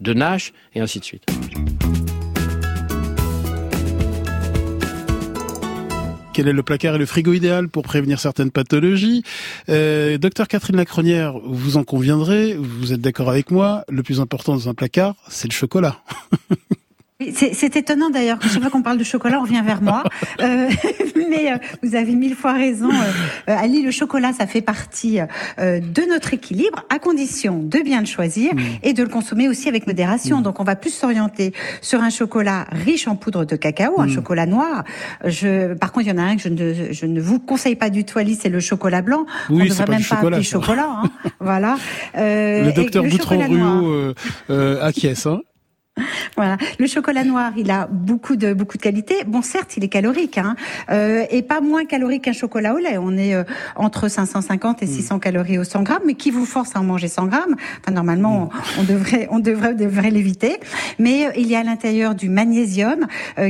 de 0.01 0.13
NASH, 0.13 0.53
et 0.75 0.81
ainsi 0.81 1.01
de 1.01 1.05
suite. 1.05 1.25
quel 6.41 6.49
est 6.49 6.53
le 6.55 6.63
placard 6.63 6.95
et 6.95 6.99
le 6.99 7.05
frigo 7.05 7.35
idéal 7.35 7.69
pour 7.69 7.83
prévenir 7.83 8.19
certaines 8.19 8.51
pathologies? 8.51 9.25
Euh, 9.69 10.17
docteur 10.17 10.49
Catherine 10.49 10.77
Lacronière, 10.77 11.35
vous 11.45 11.77
en 11.77 11.85
conviendrez, 11.85 12.55
vous 12.55 12.95
êtes 12.95 13.01
d'accord 13.03 13.29
avec 13.29 13.51
moi, 13.51 13.85
le 13.91 14.03
plus 14.03 14.21
important 14.21 14.55
dans 14.55 14.67
un 14.71 14.73
placard, 14.73 15.17
c'est 15.29 15.49
le 15.49 15.53
chocolat. 15.53 16.01
C'est 17.35 17.77
étonnant 17.77 18.09
d'ailleurs 18.09 18.39
que 18.39 18.49
chaque 18.49 18.63
fois 18.63 18.71
qu'on 18.71 18.81
parle 18.81 18.97
de 18.97 19.05
chocolat, 19.05 19.39
on 19.41 19.43
revient 19.43 19.63
vers 19.65 19.83
moi. 19.83 20.05
Euh, 20.41 20.71
mais 21.17 21.53
euh, 21.53 21.57
vous 21.83 21.95
avez 21.95 22.15
mille 22.15 22.35
fois 22.35 22.53
raison, 22.53 22.91
euh, 22.91 23.55
Ali. 23.57 23.83
Le 23.83 23.91
chocolat, 23.91 24.33
ça 24.33 24.47
fait 24.47 24.63
partie 24.63 25.19
de 25.59 26.09
notre 26.09 26.33
équilibre, 26.33 26.85
à 26.89 26.99
condition 26.99 27.59
de 27.63 27.79
bien 27.81 28.01
le 28.01 28.07
choisir 28.07 28.55
mm. 28.55 28.61
et 28.83 28.93
de 28.95 29.03
le 29.03 29.09
consommer 29.09 29.49
aussi 29.49 29.69
avec 29.69 29.87
modération. 29.87 30.39
Mm. 30.39 30.43
Donc, 30.43 30.61
on 30.61 30.65
va 30.65 30.77
plus 30.77 30.95
s'orienter 30.95 31.53
sur 31.83 32.03
un 32.03 32.11
chocolat 32.11 32.67
riche 32.71 33.07
en 33.07 33.17
poudre 33.17 33.45
de 33.45 33.57
cacao, 33.57 34.01
un 34.01 34.07
mm. 34.07 34.15
chocolat 34.15 34.47
noir. 34.47 34.85
Je, 35.25 35.75
par 35.75 35.93
contre, 35.93 36.07
il 36.07 36.11
y 36.11 36.13
en 36.13 36.19
a 36.19 36.23
un 36.23 36.37
que 36.37 36.43
je 36.43 36.49
ne, 36.49 36.93
je 36.93 37.07
ne 37.07 37.21
vous 37.21 37.39
conseille 37.39 37.77
pas 37.77 37.91
du 37.91 38.05
tout, 38.05 38.19
Ali, 38.19 38.35
c'est 38.41 38.49
le 38.49 38.61
chocolat 38.61 39.03
blanc. 39.03 39.27
Oui, 39.51 39.57
on 39.61 39.65
ne 39.65 39.69
devrait 39.69 39.87
même 39.87 40.05
pas 40.05 40.17
appeler 40.17 40.43
chocolat. 40.43 40.89
Hein. 40.89 41.11
voilà. 41.41 41.77
le 42.15 42.73
docteur 42.73 43.05
Boutron-Ruot 43.05 44.15
acquiesce. 44.81 45.27
Hein 45.27 45.43
voilà. 46.37 46.57
Le 46.79 46.87
chocolat 46.87 47.25
noir, 47.25 47.53
il 47.57 47.71
a 47.71 47.87
beaucoup 47.87 48.37
de 48.37 48.53
beaucoup 48.53 48.77
de 48.77 48.83
qualités. 48.83 49.25
Bon, 49.27 49.43
certes, 49.43 49.77
il 49.77 49.85
est 49.85 49.89
calorique, 49.89 50.39
hein, 50.39 50.57
euh, 50.91 51.25
et 51.31 51.43
pas 51.43 51.61
moins 51.61 51.85
calorique 51.85 52.25
qu'un 52.25 52.33
chocolat 52.33 52.75
au 52.75 52.79
lait. 52.79 52.99
On 52.99 53.17
est 53.17 53.35
euh, 53.35 53.45
entre 53.77 54.09
550 54.09 54.83
et 54.83 54.87
600 54.87 55.17
mm. 55.17 55.21
calories 55.21 55.59
au 55.59 55.65
100 55.65 55.83
grammes, 55.83 56.03
mais 56.07 56.15
qui 56.15 56.31
vous 56.31 56.47
force 56.47 56.77
à 56.77 56.81
en 56.81 56.85
manger 56.85 57.09
100 57.09 57.27
grammes? 57.27 57.57
Enfin, 57.81 57.93
normalement, 57.93 58.47
mm. 58.47 58.51
on, 58.81 58.85
devrait 58.85 59.29
on 59.31 59.39
devrait 59.39 59.75
devrait 59.75 60.11
l'éviter. 60.11 60.59
Mais 60.99 61.27
euh, 61.27 61.31
il 61.37 61.47
y 61.47 61.57
a 61.57 61.61
à 61.61 61.65
l'intérieur 61.65 62.15
du 62.15 62.29
magnésium 62.29 63.07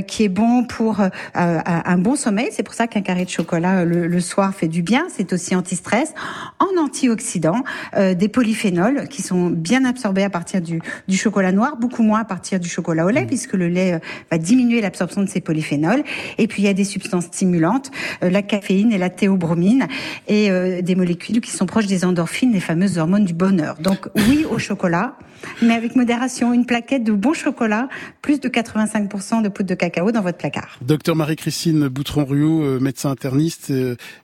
qui 0.06 0.24
est 0.24 0.28
bon 0.28 0.64
pour 0.64 1.00
un 1.34 1.98
bon 1.98 2.16
sommeil. 2.16 2.48
C'est 2.50 2.62
pour 2.62 2.74
ça 2.74 2.86
qu'un 2.86 3.02
carré 3.02 3.24
de 3.24 3.30
chocolat 3.30 3.84
le, 3.84 4.20
soir 4.20 4.54
fait 4.54 4.68
du 4.68 4.82
bien. 4.82 5.06
C'est 5.14 5.32
aussi 5.32 5.54
anti-stress, 5.54 6.12
en 6.58 6.82
antioxydants, 6.82 7.62
des 7.96 8.28
polyphénols 8.28 9.08
qui 9.08 9.22
sont 9.22 9.46
bien 9.46 9.84
absorbés 9.84 10.24
à 10.24 10.30
partir 10.30 10.60
du, 10.60 10.80
du 11.08 11.16
chocolat 11.16 11.52
noir, 11.52 11.76
beaucoup 11.76 12.02
moins 12.02 12.20
à 12.20 12.24
partir 12.24 12.39
du 12.58 12.68
chocolat 12.68 13.06
au 13.06 13.10
lait, 13.10 13.24
mm. 13.24 13.26
puisque 13.26 13.52
le 13.54 13.68
lait 13.68 13.94
euh, 13.94 13.98
va 14.30 14.38
diminuer 14.38 14.80
l'absorption 14.80 15.22
de 15.22 15.28
ces 15.28 15.40
polyphénols. 15.40 16.02
Et 16.38 16.46
puis 16.46 16.62
il 16.62 16.64
y 16.64 16.68
a 16.68 16.74
des 16.74 16.84
substances 16.84 17.26
stimulantes, 17.26 17.90
euh, 18.22 18.30
la 18.30 18.42
caféine 18.42 18.92
et 18.92 18.98
la 18.98 19.10
théobromine, 19.10 19.86
et 20.28 20.50
euh, 20.50 20.82
des 20.82 20.94
molécules 20.94 21.40
qui 21.40 21.50
sont 21.50 21.66
proches 21.66 21.86
des 21.86 22.04
endorphines, 22.04 22.52
les 22.52 22.60
fameuses 22.60 22.98
hormones 22.98 23.24
du 23.24 23.34
bonheur. 23.34 23.76
Donc 23.80 24.08
oui 24.28 24.46
au 24.50 24.58
chocolat, 24.58 25.16
mais 25.62 25.74
avec 25.74 25.96
modération. 25.96 26.52
Une 26.52 26.66
plaquette 26.66 27.04
de 27.04 27.12
bon 27.12 27.32
chocolat, 27.32 27.88
plus 28.22 28.40
de 28.40 28.48
85% 28.48 29.42
de 29.42 29.48
poudre 29.48 29.68
de 29.68 29.74
cacao 29.74 30.12
dans 30.12 30.22
votre 30.22 30.38
placard. 30.38 30.78
Docteur 30.82 31.16
Marie-Christine 31.16 31.88
Boutron-Ruot, 31.88 32.80
médecin 32.80 33.10
interniste 33.10 33.72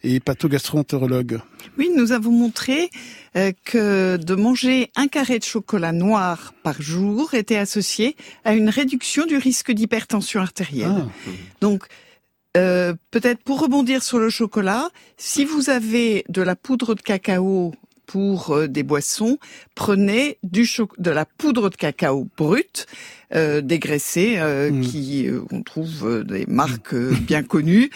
et 0.02 0.20
patho-gastro-entérologue. 0.20 1.40
Oui, 1.78 1.90
nous 1.96 2.12
avons 2.12 2.30
montré 2.30 2.90
que 3.64 4.16
de 4.16 4.34
manger 4.34 4.90
un 4.96 5.08
carré 5.08 5.38
de 5.38 5.44
chocolat 5.44 5.92
noir 5.92 6.54
par 6.62 6.80
jour 6.80 7.34
était 7.34 7.56
associé 7.56 8.05
à 8.44 8.54
une 8.54 8.68
réduction 8.68 9.26
du 9.26 9.36
risque 9.36 9.72
d'hypertension 9.72 10.40
artérielle. 10.40 11.06
Ah. 11.08 11.30
Donc, 11.60 11.86
euh, 12.56 12.94
peut-être 13.10 13.42
pour 13.42 13.60
rebondir 13.60 14.02
sur 14.02 14.18
le 14.18 14.30
chocolat, 14.30 14.88
si 15.16 15.44
vous 15.44 15.68
avez 15.68 16.24
de 16.28 16.42
la 16.42 16.56
poudre 16.56 16.94
de 16.94 17.02
cacao 17.02 17.74
pour 18.06 18.50
euh, 18.52 18.66
des 18.66 18.82
boissons, 18.82 19.38
prenez 19.74 20.38
du 20.42 20.66
de 20.98 21.10
la 21.10 21.26
poudre 21.26 21.68
de 21.68 21.76
cacao 21.76 22.26
brute, 22.36 22.86
euh, 23.34 23.60
dégraissée, 23.60 24.38
mm. 24.38 24.80
qui 24.80 25.28
on 25.50 25.62
trouve 25.62 26.24
des 26.24 26.46
marques 26.46 26.94
bien 26.94 27.42
connues, 27.42 27.90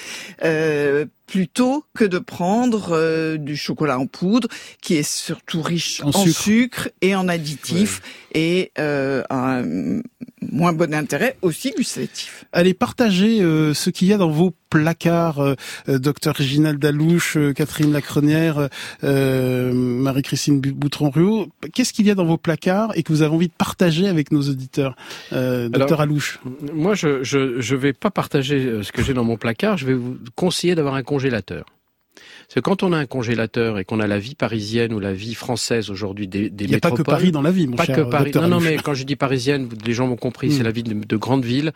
plutôt 1.31 1.85
que 1.95 2.05
de 2.05 2.19
prendre 2.19 2.89
euh, 2.91 3.37
du 3.37 3.57
chocolat 3.57 4.01
en 4.01 4.07
poudre 4.07 4.49
qui 4.81 4.97
est 4.97 5.09
surtout 5.09 5.63
riche 5.63 6.03
en, 6.03 6.11
sucre. 6.11 6.89
et 7.03 7.15
en 7.15 7.29
additifs 7.29 8.03
et 8.35 8.73
euh, 8.81 9.23
un 9.31 10.01
moins 10.41 10.73
bon 10.73 10.95
intérêt 10.95 11.37
aussi 11.43 11.73
gustatif. 11.77 12.45
Allez, 12.53 12.75
partagez 12.75 13.41
euh, 13.43 13.75
ce 13.75 13.91
qu'il 13.91 14.09
y 14.09 14.13
a 14.13 14.19
dans 14.19 14.31
vos 14.31 14.53
placards, 14.71 15.41
euh, 15.41 15.55
docteur 15.99 16.35
Réginald 16.35 16.79
Dalouche, 16.79 17.37
Catherine 17.55 17.93
Lacrenière, 17.93 18.69
Marie-Christine 19.03 20.61
Boutron-Ruot. 20.61 21.49
Qu'est-ce 21.73 21.93
qu'il 21.93 22.07
y 22.07 22.11
a 22.11 22.15
dans 22.15 22.25
vos 22.25 22.39
placards 22.39 22.93
et 22.95 23.03
que 23.03 23.13
vous 23.13 23.23
avez 23.23 23.35
envie 23.35 23.49
de 23.49 23.53
partager 23.57 24.09
avec 24.09 24.33
nos 24.33 24.43
auditeurs, 24.43 24.97
docteur 25.33 26.01
Alouche? 26.01 26.41
Moi, 26.73 26.95
je, 26.95 27.23
je, 27.23 27.61
je 27.61 27.77
vais 27.77 27.93
pas 27.93 28.11
partager 28.11 28.83
ce 28.83 28.93
que 28.93 29.03
j'ai 29.03 29.15
dans 29.15 29.25
mon 29.25 29.37
placard. 29.37 29.77
Je 29.77 29.87
vais 29.87 29.95
vous 29.95 30.17
conseiller 30.37 30.75
d'avoir 30.75 30.95
un 30.95 31.03
congélateur. 31.03 31.65
Parce 32.51 32.57
que 32.57 32.61
quand 32.69 32.83
on 32.83 32.93
a 32.93 32.99
un 32.99 33.07
congélateur 33.07 33.79
et 33.79 33.85
qu'on 33.85 34.01
a 34.01 34.09
la 34.09 34.19
vie 34.19 34.35
parisienne 34.35 34.93
ou 34.93 34.99
la 34.99 35.13
vie 35.13 35.37
française 35.37 35.89
aujourd'hui 35.89 36.27
des, 36.27 36.51
des 36.51 36.65
Il 36.65 36.71
n'y 36.71 36.75
a 36.75 36.81
pas 36.81 36.91
que 36.91 37.03
Paris 37.03 37.31
dans 37.31 37.43
la 37.43 37.53
vie, 37.53 37.69
mon 37.69 37.77
pas 37.77 37.87
que 37.87 38.01
Paris. 38.01 38.33
Non, 38.35 38.49
non, 38.49 38.59
mais 38.59 38.75
quand 38.75 38.93
je 38.93 39.05
dis 39.05 39.15
parisienne, 39.15 39.69
les 39.87 39.93
gens 39.93 40.09
m'ont 40.09 40.17
compris, 40.17 40.51
c'est 40.51 40.63
hmm. 40.63 40.65
la 40.65 40.71
vie 40.73 40.83
de, 40.83 40.95
de 40.95 41.17
grande 41.17 41.45
ville 41.45 41.71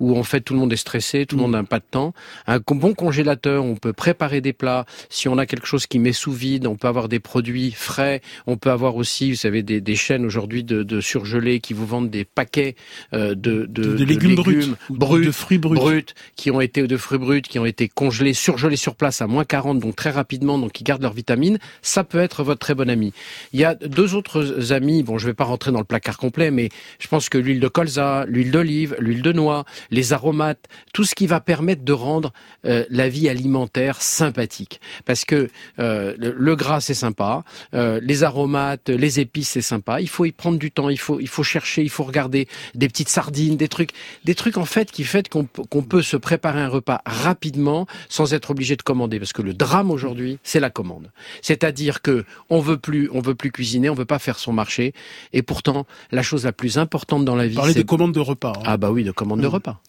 où 0.00 0.18
en 0.18 0.24
fait 0.24 0.42
tout 0.42 0.52
le 0.52 0.60
monde 0.60 0.70
est 0.70 0.76
stressé, 0.76 1.24
tout 1.24 1.36
le 1.36 1.40
monde 1.40 1.52
n'a 1.52 1.64
pas 1.64 1.78
de 1.78 1.86
temps. 1.90 2.12
Un 2.46 2.58
bon 2.58 2.92
congélateur, 2.92 3.64
on 3.64 3.76
peut 3.76 3.94
préparer 3.94 4.42
des 4.42 4.52
plats. 4.52 4.84
Si 5.08 5.28
on 5.28 5.38
a 5.38 5.46
quelque 5.46 5.66
chose 5.66 5.86
qui 5.86 5.98
met 5.98 6.12
sous 6.12 6.32
vide, 6.32 6.66
on 6.66 6.76
peut 6.76 6.88
avoir 6.88 7.08
des 7.08 7.20
produits 7.20 7.70
frais. 7.70 8.20
On 8.46 8.58
peut 8.58 8.70
avoir 8.70 8.96
aussi, 8.96 9.30
vous 9.30 9.36
savez, 9.36 9.62
des, 9.62 9.80
des 9.80 9.96
chaînes 9.96 10.26
aujourd'hui 10.26 10.62
de, 10.62 10.82
de 10.82 11.00
surgelés 11.00 11.60
qui 11.60 11.72
vous 11.72 11.86
vendent 11.86 12.10
des 12.10 12.26
paquets 12.26 12.76
euh, 13.14 13.30
de, 13.34 13.64
de, 13.64 13.96
de, 13.96 14.04
légumes, 14.04 14.34
bruts, 14.34 14.74
bruts, 14.90 15.24
de 15.24 15.30
fruits 15.30 15.56
bruts. 15.56 15.76
bruts, 15.76 16.04
qui 16.36 16.50
ont 16.50 16.60
été 16.60 16.86
de 16.86 16.96
fruits 16.98 17.18
bruts, 17.18 17.40
qui 17.40 17.58
ont 17.58 17.64
été 17.64 17.88
congelés, 17.88 18.34
surgelés 18.34 18.76
sur 18.76 18.94
place 18.94 19.22
à 19.22 19.26
moins 19.26 19.46
40, 19.46 19.78
donc 19.78 19.96
très 19.96 20.17
rapidement, 20.18 20.58
donc 20.58 20.72
qui 20.72 20.84
gardent 20.84 21.02
leurs 21.02 21.12
vitamines, 21.12 21.58
ça 21.80 22.02
peut 22.02 22.18
être 22.18 22.42
votre 22.42 22.58
très 22.58 22.74
bon 22.74 22.90
ami. 22.90 23.12
Il 23.52 23.60
y 23.60 23.64
a 23.64 23.74
deux 23.74 24.14
autres 24.14 24.72
amis, 24.72 25.02
bon 25.02 25.16
je 25.16 25.26
ne 25.26 25.30
vais 25.30 25.34
pas 25.34 25.44
rentrer 25.44 25.70
dans 25.70 25.78
le 25.78 25.84
placard 25.92 26.18
complet, 26.18 26.50
mais 26.50 26.68
je 26.98 27.08
pense 27.08 27.28
que 27.28 27.38
l'huile 27.38 27.60
de 27.60 27.68
colza, 27.68 28.24
l'huile 28.26 28.50
d'olive, 28.50 28.96
l'huile 28.98 29.22
de 29.22 29.32
noix, 29.32 29.64
les 29.90 30.12
aromates, 30.12 30.64
tout 30.92 31.04
ce 31.04 31.14
qui 31.14 31.26
va 31.26 31.40
permettre 31.40 31.84
de 31.84 31.92
rendre 31.92 32.32
euh, 32.66 32.84
la 32.90 33.08
vie 33.08 33.28
alimentaire 33.28 34.02
sympathique. 34.02 34.80
Parce 35.04 35.24
que 35.24 35.48
euh, 35.78 36.14
le, 36.18 36.56
gras 36.56 36.80
c'est 36.80 36.94
sympa, 36.94 37.44
euh, 37.74 38.00
les 38.02 38.24
aromates, 38.24 38.88
les 38.88 39.20
épices 39.20 39.50
c'est 39.50 39.62
sympa, 39.62 40.00
il 40.00 40.08
faut 40.08 40.24
y 40.24 40.32
prendre 40.32 40.58
du 40.58 40.70
temps, 40.70 40.88
il 40.88 40.98
faut, 40.98 41.20
il 41.20 41.28
faut 41.28 41.44
chercher, 41.44 41.82
il 41.82 41.90
faut 41.90 42.04
regarder 42.04 42.48
des 42.74 42.88
petites 42.88 43.08
sardines, 43.08 43.56
des 43.56 43.68
trucs, 43.68 43.90
des 44.24 44.34
trucs 44.34 44.56
en 44.56 44.64
fait 44.64 44.90
qui 44.90 45.04
fait 45.04 45.28
qu'on 45.28 45.82
peut 45.82 46.02
se 46.02 46.16
préparer 46.16 46.60
un 46.60 46.68
repas 46.68 47.00
rapidement 47.06 47.86
sans 48.08 48.34
être 48.34 48.50
obligé 48.50 48.76
de 48.76 48.82
commander. 48.82 49.18
Parce 49.18 49.32
que 49.32 49.42
le 49.42 49.54
drame 49.54 49.90
aujourd'hui, 49.90 50.07
aujourd'hui, 50.08 50.38
c'est 50.42 50.60
la 50.60 50.70
commande. 50.70 51.10
C'est-à-dire 51.42 52.00
que 52.02 52.24
on 52.48 52.60
veut 52.60 52.78
plus, 52.78 53.10
on 53.12 53.20
veut 53.20 53.34
plus 53.34 53.52
cuisiner, 53.52 53.90
on 53.90 53.94
veut 53.94 54.04
pas 54.04 54.18
faire 54.18 54.38
son 54.38 54.52
marché. 54.52 54.94
Et 55.32 55.42
pourtant, 55.42 55.86
la 56.10 56.22
chose 56.22 56.44
la 56.44 56.52
plus 56.52 56.78
importante 56.78 57.24
dans 57.24 57.36
la 57.36 57.46
vie, 57.46 57.58
c'est... 57.66 57.74
des 57.74 57.84
commandes 57.84 58.14
de 58.14 58.20
repas. 58.20 58.54
Hein. 58.56 58.62
Ah 58.64 58.76
bah 58.76 58.90
oui, 58.90 59.04
de 59.04 59.12
commandes 59.12 59.40
de 59.40 59.46
mmh. 59.46 59.50
repas. 59.50 59.80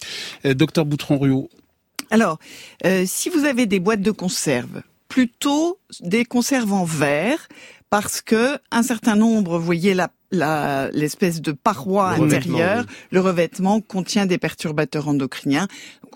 Euh, 0.46 0.54
docteur 0.54 0.86
Boutron-Ruot. 0.86 1.50
Alors, 2.12 2.38
euh, 2.86 3.04
si 3.06 3.30
vous 3.30 3.46
avez 3.46 3.66
des 3.66 3.80
boîtes 3.80 4.02
de 4.02 4.12
conserve, 4.12 4.82
plutôt 5.08 5.80
des 6.02 6.26
conserves 6.26 6.74
en 6.74 6.84
verre, 6.84 7.48
parce 7.90 8.22
que 8.22 8.58
un 8.72 8.84
certain 8.84 9.16
nombre, 9.16 9.58
vous 9.58 9.66
voyez 9.66 9.94
la 9.94 10.10
l'espèce 10.32 11.42
de 11.42 11.52
paroi 11.52 12.10
intérieure, 12.10 12.86
le 13.12 13.20
revêtement 13.20 13.82
contient 13.82 14.28
des 14.28 14.38
perturbateurs 14.38 15.08
endocriniens. 15.08 15.68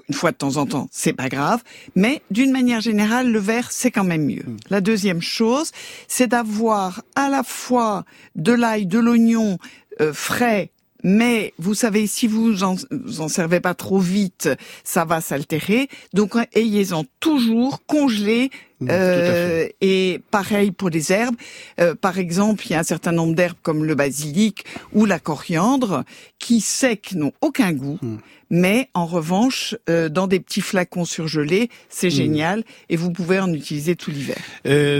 Une 0.08 0.14
fois 0.14 0.32
de 0.32 0.38
temps 0.38 0.58
en 0.58 0.66
temps, 0.66 0.88
c'est 0.92 1.14
pas 1.14 1.30
grave, 1.30 1.64
mais 1.96 2.22
d'une 2.30 2.52
manière 2.52 2.82
générale, 2.82 3.32
le 3.32 3.40
verre 3.40 3.72
c'est 3.72 3.90
quand 3.90 4.04
même 4.04 4.26
mieux. 4.26 4.44
Hmm. 4.46 4.58
La 4.70 4.82
deuxième 4.82 5.22
chose, 5.22 5.72
c'est 6.08 6.28
d'avoir 6.28 7.02
à 7.16 7.30
la 7.30 7.42
fois 7.42 8.06
de 8.36 8.52
l'ail, 8.52 8.86
de 8.86 9.00
l'oignon 9.00 9.58
euh, 10.00 10.14
frais 10.14 10.70
mais 11.04 11.54
vous 11.58 11.74
savez, 11.74 12.08
si 12.08 12.28
vous 12.28 12.64
en, 12.64 12.78
en 13.20 13.28
servez 13.28 13.60
pas 13.60 13.74
trop 13.74 14.00
vite, 14.00 14.50
ça 14.86 15.04
va 15.04 15.20
s'altérer. 15.20 15.90
Donc 16.14 16.36
ayez-en 16.54 17.04
toujours 17.20 17.86
congelé 17.86 18.50
euh, 18.90 19.68
et 19.82 20.22
pareil 20.32 20.72
pour 20.72 20.90
les 20.90 21.12
herbes. 21.12 21.36
Euh, 21.80 21.96
par 21.96 22.18
exemple, 22.18 22.66
il 22.68 22.72
y 22.72 22.76
a 22.76 22.80
un 22.80 22.84
certain 22.84 23.12
nombre 23.12 23.36
d'herbes 23.36 23.58
comme 23.62 23.86
le 23.86 23.96
basilic 23.96 24.66
ou 24.94 25.06
la 25.06 25.20
coriandre 25.20 26.04
qui 26.40 26.62
secs 26.62 27.14
n'ont 27.14 27.34
aucun 27.42 27.72
goût. 27.74 28.00
Hmm. 28.02 28.18
Mais 28.56 28.90
en 28.94 29.08
revanche, 29.08 29.76
euh, 29.90 30.10
dans 30.10 30.28
des 30.28 30.40
petits 30.40 30.62
flacons 30.62 31.06
surgelés, 31.06 31.70
c'est 31.90 32.08
hmm. 32.08 32.12
génial 32.12 32.64
et 32.88 32.98
vous 32.98 33.12
pouvez 33.12 33.40
en 33.40 33.52
utiliser 33.52 33.96
tout 33.96 34.12
l'hiver. 34.12 34.38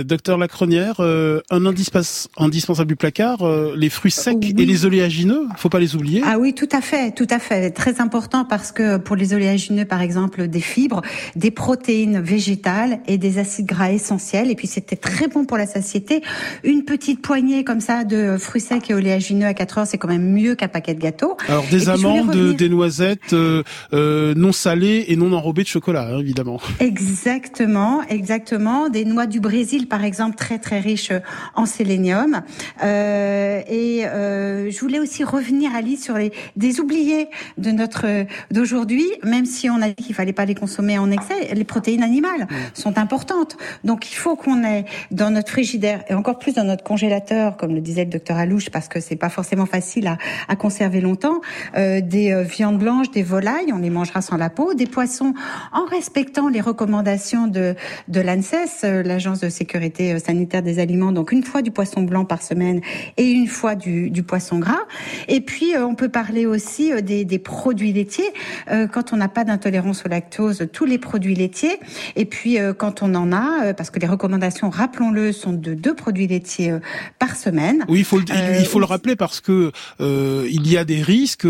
docteur 0.04 0.38
Lacronière, 0.38 0.98
un 0.98 1.66
indispensable 1.66 2.88
du 2.88 2.96
placard, 2.96 3.46
les 3.76 3.90
fruits 3.90 4.10
secs 4.10 4.36
et 4.42 4.66
les 4.66 4.86
oléagineux, 4.86 5.46
faut 5.56 5.68
pas 5.68 5.78
les 5.78 5.94
oublier. 5.94 6.22
Ah 6.26 6.38
oui, 6.38 6.52
tout 6.52 6.68
à 6.72 6.80
fait, 6.80 7.12
tout 7.12 7.28
à 7.30 7.38
fait, 7.38 7.70
très 7.70 8.00
important 8.00 8.44
parce 8.44 8.72
que 8.72 8.96
pour 8.96 9.14
les 9.14 9.34
oléagineux, 9.34 9.84
par 9.84 10.00
exemple, 10.00 10.48
des 10.48 10.60
fibres, 10.60 11.02
des 11.36 11.52
protéines 11.52 12.20
végétales 12.20 13.00
et 13.06 13.18
des 13.18 13.38
acides 13.38 13.66
gras 13.66 13.92
essentiel. 13.92 14.50
Et 14.50 14.54
puis 14.54 14.66
c'était 14.66 14.96
très 14.96 15.28
bon 15.28 15.44
pour 15.44 15.56
la 15.56 15.66
satiété. 15.66 16.22
Une 16.64 16.84
petite 16.84 17.22
poignée 17.22 17.64
comme 17.64 17.80
ça 17.80 18.04
de 18.04 18.36
fruits 18.38 18.60
secs 18.60 18.90
et 18.90 18.94
oléagineux 18.94 19.46
à 19.46 19.54
4 19.54 19.78
heures, 19.78 19.86
c'est 19.86 19.98
quand 19.98 20.08
même 20.08 20.32
mieux 20.32 20.54
qu'un 20.54 20.68
paquet 20.68 20.94
de 20.94 21.00
gâteaux. 21.00 21.36
Alors 21.48 21.64
des 21.70 21.88
amandes, 21.88 22.56
des 22.56 22.68
noisettes, 22.68 23.34
non 23.92 24.52
salées 24.52 25.06
et 25.08 25.16
non 25.16 25.32
enrobées 25.32 25.62
de 25.62 25.68
chocolat, 25.68 26.08
hein, 26.10 26.18
évidemment. 26.18 26.60
Exactement, 26.80 28.02
exactement. 28.08 28.88
Des 28.88 29.04
noix 29.04 29.26
du 29.26 29.40
Brésil, 29.40 29.88
par 29.88 30.04
exemple, 30.04 30.36
très 30.36 30.58
très 30.58 30.80
riches 30.80 31.12
en 31.54 31.66
sélénium. 31.66 32.42
et 32.82 34.02
je 34.04 34.80
voulais 34.80 35.00
aussi 35.00 35.24
revenir, 35.24 35.74
Alice, 35.74 36.04
sur 36.04 36.16
les 36.16 36.32
des 36.56 36.80
oubliés 36.80 37.28
de 37.58 37.70
notre 37.70 38.26
d'aujourd'hui, 38.50 39.06
même 39.22 39.46
si 39.46 39.68
on 39.70 39.80
a 39.82 39.88
dit 39.88 40.04
qu'il 40.04 40.14
fallait 40.14 40.32
pas 40.32 40.44
les 40.44 40.54
consommer 40.54 40.98
en 40.98 41.10
excès. 41.10 41.54
Les 41.54 41.64
protéines 41.64 42.02
animales 42.02 42.46
sont 42.74 42.98
importantes, 42.98 43.56
donc 43.84 44.10
il 44.10 44.14
faut 44.16 44.36
qu'on 44.36 44.64
ait 44.64 44.84
dans 45.10 45.30
notre 45.30 45.50
frigidaire 45.50 46.04
et 46.08 46.14
encore 46.14 46.38
plus 46.38 46.54
dans 46.54 46.64
notre 46.64 46.84
congélateur, 46.84 47.56
comme 47.56 47.74
le 47.74 47.80
disait 47.80 48.04
le 48.04 48.10
docteur 48.10 48.36
Alouche, 48.36 48.70
parce 48.70 48.88
que 48.88 49.00
c'est 49.00 49.16
pas 49.16 49.28
forcément 49.28 49.66
facile 49.66 50.06
à, 50.06 50.18
à 50.48 50.56
conserver 50.56 51.00
longtemps, 51.00 51.40
euh, 51.76 52.00
des 52.00 52.32
euh, 52.32 52.42
viandes 52.42 52.78
blanches, 52.78 53.10
des 53.10 53.22
volailles, 53.34 53.72
on 53.72 53.78
les 53.78 53.90
mangera 53.90 54.20
sans 54.22 54.36
la 54.36 54.50
peau, 54.50 54.74
des 54.74 54.86
poissons 54.86 55.34
en 55.72 55.84
respectant 55.84 56.48
les 56.48 56.60
recommandations 56.60 57.46
de, 57.46 57.74
de 58.08 58.20
l'ANSES, 58.20 58.84
euh, 58.84 59.02
l'Agence 59.02 59.40
de 59.40 59.48
sécurité 59.48 60.18
sanitaire 60.18 60.62
des 60.62 60.78
aliments, 60.78 61.12
donc 61.12 61.32
une 61.32 61.44
fois 61.50 61.62
du 61.62 61.70
poisson 61.70 62.02
blanc 62.02 62.24
par 62.24 62.42
semaine 62.42 62.80
et 63.16 63.28
une 63.40 63.48
fois 63.48 63.74
du, 63.74 64.10
du 64.10 64.22
poisson 64.22 64.58
gras. 64.58 64.84
Et 65.28 65.40
puis 65.40 65.70
on 65.76 65.94
peut 65.94 66.10
parler 66.22 66.46
aussi 66.46 66.92
des, 67.02 67.24
des 67.24 67.38
produits 67.38 67.92
laitiers, 67.92 68.32
quand 68.92 69.12
on 69.12 69.16
n'a 69.16 69.28
pas 69.28 69.44
d'intolérance 69.44 70.04
au 70.06 70.08
lactose, 70.08 70.66
tous 70.72 70.84
les 70.84 70.98
produits 70.98 71.34
laitiers, 71.34 71.78
et 72.16 72.24
puis 72.24 72.58
quand 72.78 73.02
on 73.02 73.14
en 73.14 73.32
a, 73.32 73.74
parce 73.74 73.90
que 73.90 73.98
les 73.98 74.06
recommandations, 74.06 74.70
rappelons-le, 74.70 75.32
sont 75.32 75.52
de 75.52 75.74
deux 75.74 75.94
produits 75.94 76.26
laitiers 76.26 76.72
euh, 76.72 76.80
par 77.18 77.36
semaine. 77.36 77.84
Oui, 77.88 78.00
il 78.00 78.04
faut 78.04 78.18
le, 78.18 78.24
il 78.58 78.66
faut 78.66 78.78
le 78.78 78.84
euh, 78.84 78.88
rappeler 78.88 79.16
parce 79.16 79.40
que 79.40 79.72
euh, 80.00 80.46
il 80.50 80.70
y 80.70 80.76
a 80.76 80.84
des 80.84 81.02
risques, 81.02 81.46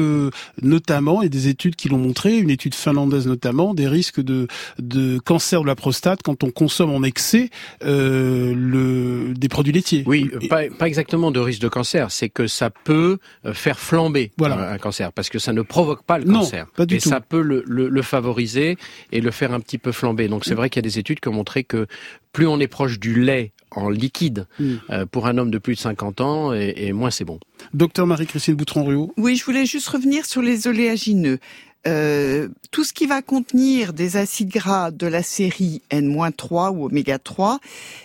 notamment, 0.63 1.23
et 1.23 1.29
des 1.29 1.49
études 1.49 1.64
qui 1.73 1.89
l'ont 1.89 1.99
montré, 1.99 2.37
une 2.37 2.51
étude 2.51 2.75
finlandaise 2.75 3.27
notamment, 3.27 3.75
des 3.75 3.89
risques 3.89 4.21
de, 4.21 4.47
de 4.79 5.19
cancer 5.19 5.63
de 5.63 5.67
la 5.67 5.75
prostate 5.75 6.23
quand 6.23 6.45
on 6.45 6.51
consomme 6.51 6.91
en 6.91 7.03
excès 7.03 7.51
le, 7.83 9.33
des 9.35 9.49
produits 9.49 9.73
laitiers. 9.73 10.05
Oui, 10.07 10.31
pas, 10.49 10.69
pas 10.69 10.87
exactement 10.87 11.31
de 11.31 11.41
risque 11.41 11.61
de 11.61 11.69
cancer, 11.69 12.11
c'est 12.11 12.29
que 12.29 12.47
ça 12.47 12.71
peut 12.71 13.19
faire 13.53 13.79
flamber 13.79 14.31
voilà. 14.37 14.71
un 14.73 14.79
cancer, 14.79 15.13
parce 15.13 15.29
que 15.29 15.39
ça 15.39 15.53
ne 15.53 15.63
provoque 15.63 16.05
pas 16.05 16.19
le 16.19 16.25
cancer. 16.25 16.67
Pas 16.77 16.87
du 16.87 16.97
et 16.97 17.01
ça 17.01 17.21
peut 17.21 17.41
le, 17.43 17.65
le, 17.67 17.89
le 17.89 18.03
favoriser 18.03 18.77
et 19.13 19.21
le 19.21 19.31
faire 19.31 19.53
un 19.53 19.61
petit 19.61 19.79
peu 19.79 19.93
flamber. 19.93 20.29
Donc 20.29 20.45
c'est 20.45 20.55
mm. 20.55 20.57
vrai 20.57 20.71
qu'il 20.71 20.79
y 20.79 20.85
a 20.87 20.89
des 20.89 20.99
études 20.99 21.21
qui 21.21 21.29
ont 21.29 21.33
montré 21.33 21.65
que 21.65 21.87
plus 22.33 22.47
on 22.47 22.59
est 22.61 22.69
proche 22.69 22.99
du 22.99 23.21
lait 23.21 23.53
en 23.77 23.89
liquide 23.89 24.47
mm. 24.59 24.75
euh, 24.91 25.07
pour 25.07 25.27
un 25.27 25.39
homme 25.39 25.51
de 25.51 25.59
plus 25.59 25.75
de 25.75 25.81
50 25.81 26.21
ans 26.21 26.53
et, 26.53 26.93
moins 26.93 27.11
c'est 27.11 27.25
bon. 27.25 27.39
Docteur 27.73 28.07
Marie-Christine 28.07 28.55
Boutron-Ruot. 28.55 29.13
Oui, 29.17 29.37
je 29.37 29.45
voulais 29.45 29.67
juste 29.67 29.89
revenir 29.89 30.27
sur 30.27 30.43
les 30.43 30.67
oléagineux. 30.67 31.39
Euh, 31.87 32.49
tout 32.71 32.83
ce 32.83 32.93
qui 32.95 33.07
va 33.07 33.21
contenir 33.21 33.93
des 33.93 34.17
acides 34.17 34.49
gras 34.49 34.91
de 34.91 35.07
la 35.07 35.23
série 35.23 35.83
N-3 35.91 36.75
ou 36.75 36.87
oméga 36.87 37.19
3, 37.19 37.59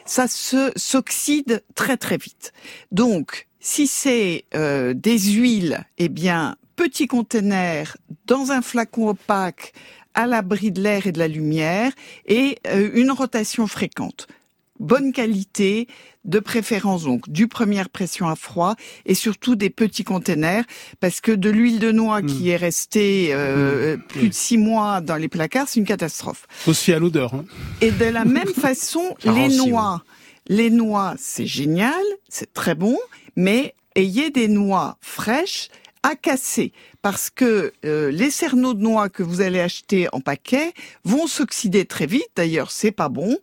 ça 0.06 0.28
se 0.28 0.72
s'oxyde 0.76 1.64
très 1.76 1.96
très 1.96 2.18
vite. 2.18 2.52
Donc, 2.92 3.48
si 3.62 3.88
c'est 3.88 4.46
euh, 4.54 4.94
des 4.94 5.18
huiles, 5.18 5.86
eh 5.98 6.10
bien, 6.10 6.58
petit 6.76 7.08
conteneur 7.08 7.98
dans 8.26 8.52
un 8.52 8.62
flacon 8.62 9.10
opaque 9.10 9.74
à 10.14 10.28
l'abri 10.28 10.72
de 10.72 10.82
l'air 10.82 11.08
et 11.08 11.12
de 11.12 11.20
la 11.20 11.28
lumière 11.28 11.92
et 12.26 12.58
euh, 12.68 12.90
une 12.94 13.12
rotation 13.12 13.68
fréquente. 13.68 14.28
Bonne 14.80 15.12
qualité, 15.12 15.88
de 16.26 16.40
préférence 16.40 17.04
donc 17.04 17.30
du 17.30 17.48
première 17.48 17.90
pression 17.90 18.28
à 18.28 18.36
froid 18.36 18.76
et 19.06 19.14
surtout 19.14 19.56
des 19.56 19.70
petits 19.70 20.04
containers 20.04 20.64
parce 21.00 21.22
que 21.22 21.32
de 21.32 21.50
l'huile 21.50 21.80
de 21.80 21.92
noix 21.92 22.22
qui 22.22 22.46
mm. 22.46 22.48
est 22.48 22.56
restée 22.56 23.30
euh, 23.32 23.98
mm. 23.98 24.02
plus 24.04 24.30
de 24.30 24.34
six 24.34 24.58
mois 24.58 25.02
dans 25.02 25.16
les 25.16 25.28
placards, 25.28 25.68
c'est 25.68 25.80
une 25.80 25.86
catastrophe. 25.86 26.48
Fier 26.50 26.96
à 26.96 27.00
l'odeur. 27.00 27.34
Hein. 27.34 27.46
Et 27.82 27.92
de 27.92 28.06
la 28.06 28.26
même 28.26 28.48
façon, 28.54 29.16
les 29.24 29.50
noix. 29.50 30.04
Les 30.48 30.70
noix, 30.70 31.14
c'est 31.18 31.46
génial, 31.46 31.94
c'est 32.28 32.54
très 32.54 32.74
bon, 32.74 32.98
mais 33.36 33.76
ayez 33.96 34.32
des 34.32 34.48
noix 34.48 34.98
fraîches 35.00 35.70
à 36.04 36.16
casser 36.16 36.72
parce 37.02 37.30
que 37.30 37.72
euh, 37.86 38.12
les 38.12 38.30
cerneaux 38.30 38.74
de 38.74 38.82
noix 38.82 39.10
que 39.10 39.24
vous 39.24 39.42
allez 39.42 39.60
acheter 39.60 40.08
en 40.12 40.20
paquet 40.20 40.74
vont 41.04 41.28
s'oxyder 41.28 41.86
très 41.86 42.06
vite. 42.06 42.28
D'ailleurs, 42.36 42.72
c'est 42.72 42.92
pas 42.92 43.10
bon 43.10 43.38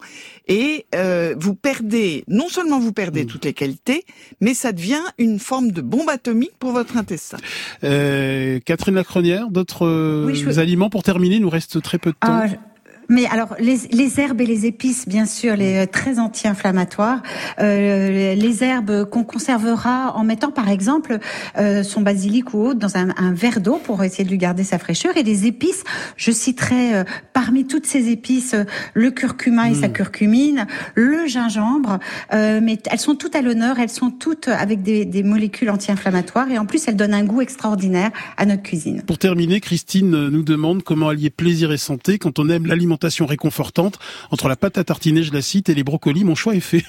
et 0.48 0.86
euh, 0.94 1.34
vous 1.38 1.54
perdez 1.54 2.24
non 2.28 2.48
seulement 2.48 2.78
vous 2.78 2.92
perdez 2.92 3.24
mmh. 3.24 3.28
toutes 3.28 3.44
les 3.44 3.54
qualités, 3.54 4.04
mais 4.40 4.54
ça 4.54 4.72
devient 4.72 5.02
une 5.18 5.38
forme 5.38 5.70
de 5.70 5.80
bombe 5.80 6.09
atomique 6.09 6.57
pour 6.59 6.72
votre 6.72 6.96
intestin. 6.96 7.38
Euh, 7.84 8.61
Catherine 8.64 8.94
Lacronière, 8.94 9.50
d'autres 9.50 10.59
aliments 10.59 10.90
pour 10.90 11.02
terminer, 11.02 11.36
il 11.36 11.42
nous 11.42 11.50
reste 11.50 11.82
très 11.82 11.98
peu 11.98 12.11
de 12.11 12.16
temps. 12.16 12.42
Ah, 12.44 12.46
mais 13.09 13.26
alors, 13.26 13.54
les, 13.59 13.76
les, 13.92 14.20
herbes 14.20 14.40
et 14.40 14.46
les 14.46 14.66
épices, 14.66 15.09
bien 15.09 15.26
sûr, 15.26 15.57
les 15.57 15.76
euh, 15.76 15.86
très 15.86 16.18
anti-inflammatoires. 16.18 17.22
Euh, 17.61 18.34
les 18.34 18.64
herbes 18.64 19.09
qu'on 19.09 19.24
conservera 19.24 20.14
en 20.16 20.24
mettant, 20.24 20.50
par 20.50 20.68
exemple, 20.68 21.18
euh, 21.59 21.82
son 21.82 22.00
basilic 22.00 22.54
ou 22.54 22.62
autre 22.66 22.78
dans 22.78 22.96
un, 22.96 23.11
un 23.16 23.32
verre 23.32 23.61
d'eau 23.61 23.80
pour 23.82 24.02
essayer 24.02 24.24
de 24.24 24.30
lui 24.30 24.38
garder 24.38 24.64
sa 24.64 24.78
fraîcheur. 24.78 25.16
Et 25.16 25.22
les 25.22 25.46
épices, 25.46 25.84
je 26.16 26.30
citerai 26.30 26.94
euh, 26.94 27.04
parmi 27.32 27.66
toutes 27.66 27.86
ces 27.86 28.09
épices 28.09 28.54
euh, 28.54 28.64
le 28.94 29.11
curcuma 29.11 29.70
et 29.70 29.74
sa 29.74 29.88
hmm. 29.88 29.92
curcumine, 29.92 30.66
le 30.94 31.26
gingembre. 31.26 31.98
mais 32.32 32.78
elles 32.90 32.98
sont 32.98 33.14
toutes 33.14 33.36
à 33.36 33.42
l'honneur. 33.42 33.78
Elles 33.78 33.88
sont 33.90 34.11
toutes 34.11 34.48
avec 34.48 34.82
des, 34.82 35.04
des 35.04 35.22
molécules 35.22 35.70
anti-inflammatoires 35.70 36.50
et 36.50 36.59
en 36.59 36.66
plus, 36.66 36.86
elles 36.88 36.96
donnent 36.96 37.14
un 37.14 37.24
goût 37.24 37.40
extraordinaire 37.40 38.11
à 38.36 38.46
notre 38.46 38.62
cuisine. 38.62 39.02
Pour 39.02 39.18
terminer, 39.18 39.61
Christine 39.61 40.28
nous 40.28 40.42
demande 40.42 40.82
comment 40.82 41.09
allier 41.09 41.30
plaisir 41.30 41.72
et 41.72 41.76
santé 41.76 42.18
quand 42.18 42.38
on 42.38 42.48
aime 42.48 42.66
l'alimentation 42.66 42.95
réconfortante 43.26 43.99
entre 44.30 44.49
la 44.49 44.57
pâte 44.57 44.78
à 44.78 44.84
tartiner, 44.84 45.22
je 45.22 45.32
la 45.32 45.42
cite, 45.42 45.68
et 45.68 45.74
les 45.74 45.84
brocolis. 45.84 46.24
Mon 46.24 46.34
choix 46.34 46.55
est 46.55 46.61
fait. 46.61 46.84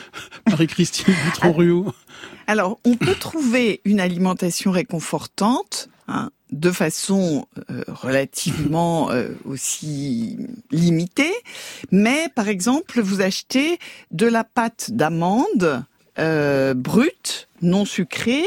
Marie-Christine 0.48 1.14
Boutron-Ruot. 1.24 1.92
Alors, 2.46 2.78
on 2.84 2.96
peut 2.96 3.14
trouver 3.14 3.80
une 3.84 4.00
alimentation 4.00 4.70
réconfortante 4.70 5.88
hein, 6.08 6.30
de 6.50 6.70
façon 6.70 7.46
euh, 7.70 7.82
relativement 7.88 9.10
euh, 9.10 9.28
aussi 9.44 10.38
limitée, 10.70 11.32
mais 11.90 12.28
par 12.34 12.48
exemple, 12.48 13.00
vous 13.00 13.20
achetez 13.20 13.78
de 14.10 14.26
la 14.26 14.44
pâte 14.44 14.90
d'amande 14.90 15.84
euh, 16.18 16.74
brute, 16.74 17.48
non 17.62 17.84
sucrée, 17.84 18.44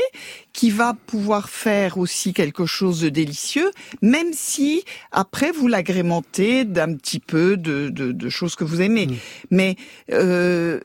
qui 0.53 0.69
va 0.69 0.95
pouvoir 1.07 1.49
faire 1.49 1.97
aussi 1.97 2.33
quelque 2.33 2.65
chose 2.65 3.01
de 3.01 3.09
délicieux, 3.09 3.71
même 4.01 4.33
si 4.33 4.83
après 5.11 5.51
vous 5.51 5.67
l'agrémentez 5.67 6.63
d'un 6.65 6.93
petit 6.95 7.19
peu 7.19 7.57
de, 7.57 7.89
de, 7.89 8.29
choses 8.29 8.55
que 8.55 8.63
vous 8.63 8.81
aimez. 8.81 9.07
Mm. 9.07 9.15
Mais 9.51 9.75
euh, 10.11 10.79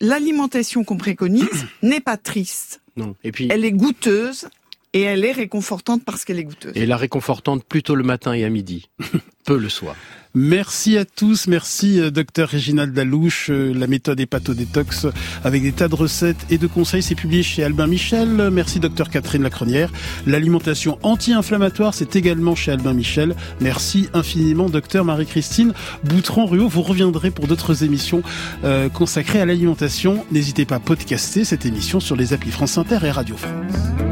l'alimentation 0.00 0.84
qu'on 0.84 0.96
préconise 0.96 1.66
n'est 1.82 2.00
pas 2.00 2.16
triste. 2.16 2.80
Non. 2.96 3.14
Et 3.24 3.32
puis 3.32 3.48
elle 3.50 3.64
est 3.64 3.72
goûteuse 3.72 4.48
et 4.92 5.02
elle 5.02 5.24
est 5.24 5.32
réconfortante 5.32 6.04
parce 6.04 6.24
qu'elle 6.24 6.38
est 6.38 6.44
goûteuse. 6.44 6.72
Et 6.74 6.86
la 6.86 6.96
réconfortante 6.96 7.64
plutôt 7.64 7.94
le 7.94 8.04
matin 8.04 8.32
et 8.32 8.44
à 8.44 8.50
midi, 8.50 8.88
peu 9.44 9.58
le 9.58 9.68
soir. 9.68 9.94
Merci 10.34 10.96
à 10.96 11.04
tous, 11.04 11.46
merci 11.46 12.00
euh, 12.00 12.10
docteur 12.10 12.48
Réginald 12.48 12.94
Dalouche. 12.94 13.50
Euh, 13.50 13.74
la 13.74 13.86
méthode 13.86 14.16
Détox 14.16 15.06
avec 15.44 15.62
des 15.62 15.72
tas 15.72 15.88
de 15.88 15.94
recettes 15.94 16.46
et 16.48 16.56
de 16.56 16.66
conseils, 16.66 17.02
c'est 17.02 17.14
publié 17.14 17.42
chez 17.42 17.62
Albin 17.62 17.86
Michel. 17.86 18.48
Merci 18.50 18.80
docteur 18.80 19.10
Catherine 19.10 19.42
Lacronière. 19.42 19.92
L'alimentation 20.26 20.98
anti-inflammatoire, 21.02 21.92
c'est 21.92 22.16
également 22.16 22.54
chez 22.54 22.72
Albin 22.72 22.94
Michel. 22.94 23.36
Merci 23.60 24.08
infiniment 24.14 24.70
docteur 24.70 25.04
Marie-Christine 25.04 25.74
Boutron-Ruot. 26.04 26.68
Vous 26.68 26.82
reviendrez 26.82 27.30
pour 27.30 27.46
d'autres 27.46 27.84
émissions 27.84 28.22
euh, 28.64 28.88
consacrées 28.88 29.40
à 29.40 29.44
l'alimentation. 29.44 30.24
N'hésitez 30.32 30.64
pas 30.64 30.76
à 30.76 30.80
podcaster 30.80 31.44
cette 31.44 31.66
émission 31.66 32.00
sur 32.00 32.16
les 32.16 32.32
applis 32.32 32.52
France 32.52 32.78
Inter 32.78 33.00
et 33.02 33.10
Radio 33.10 33.36
France. 33.36 34.11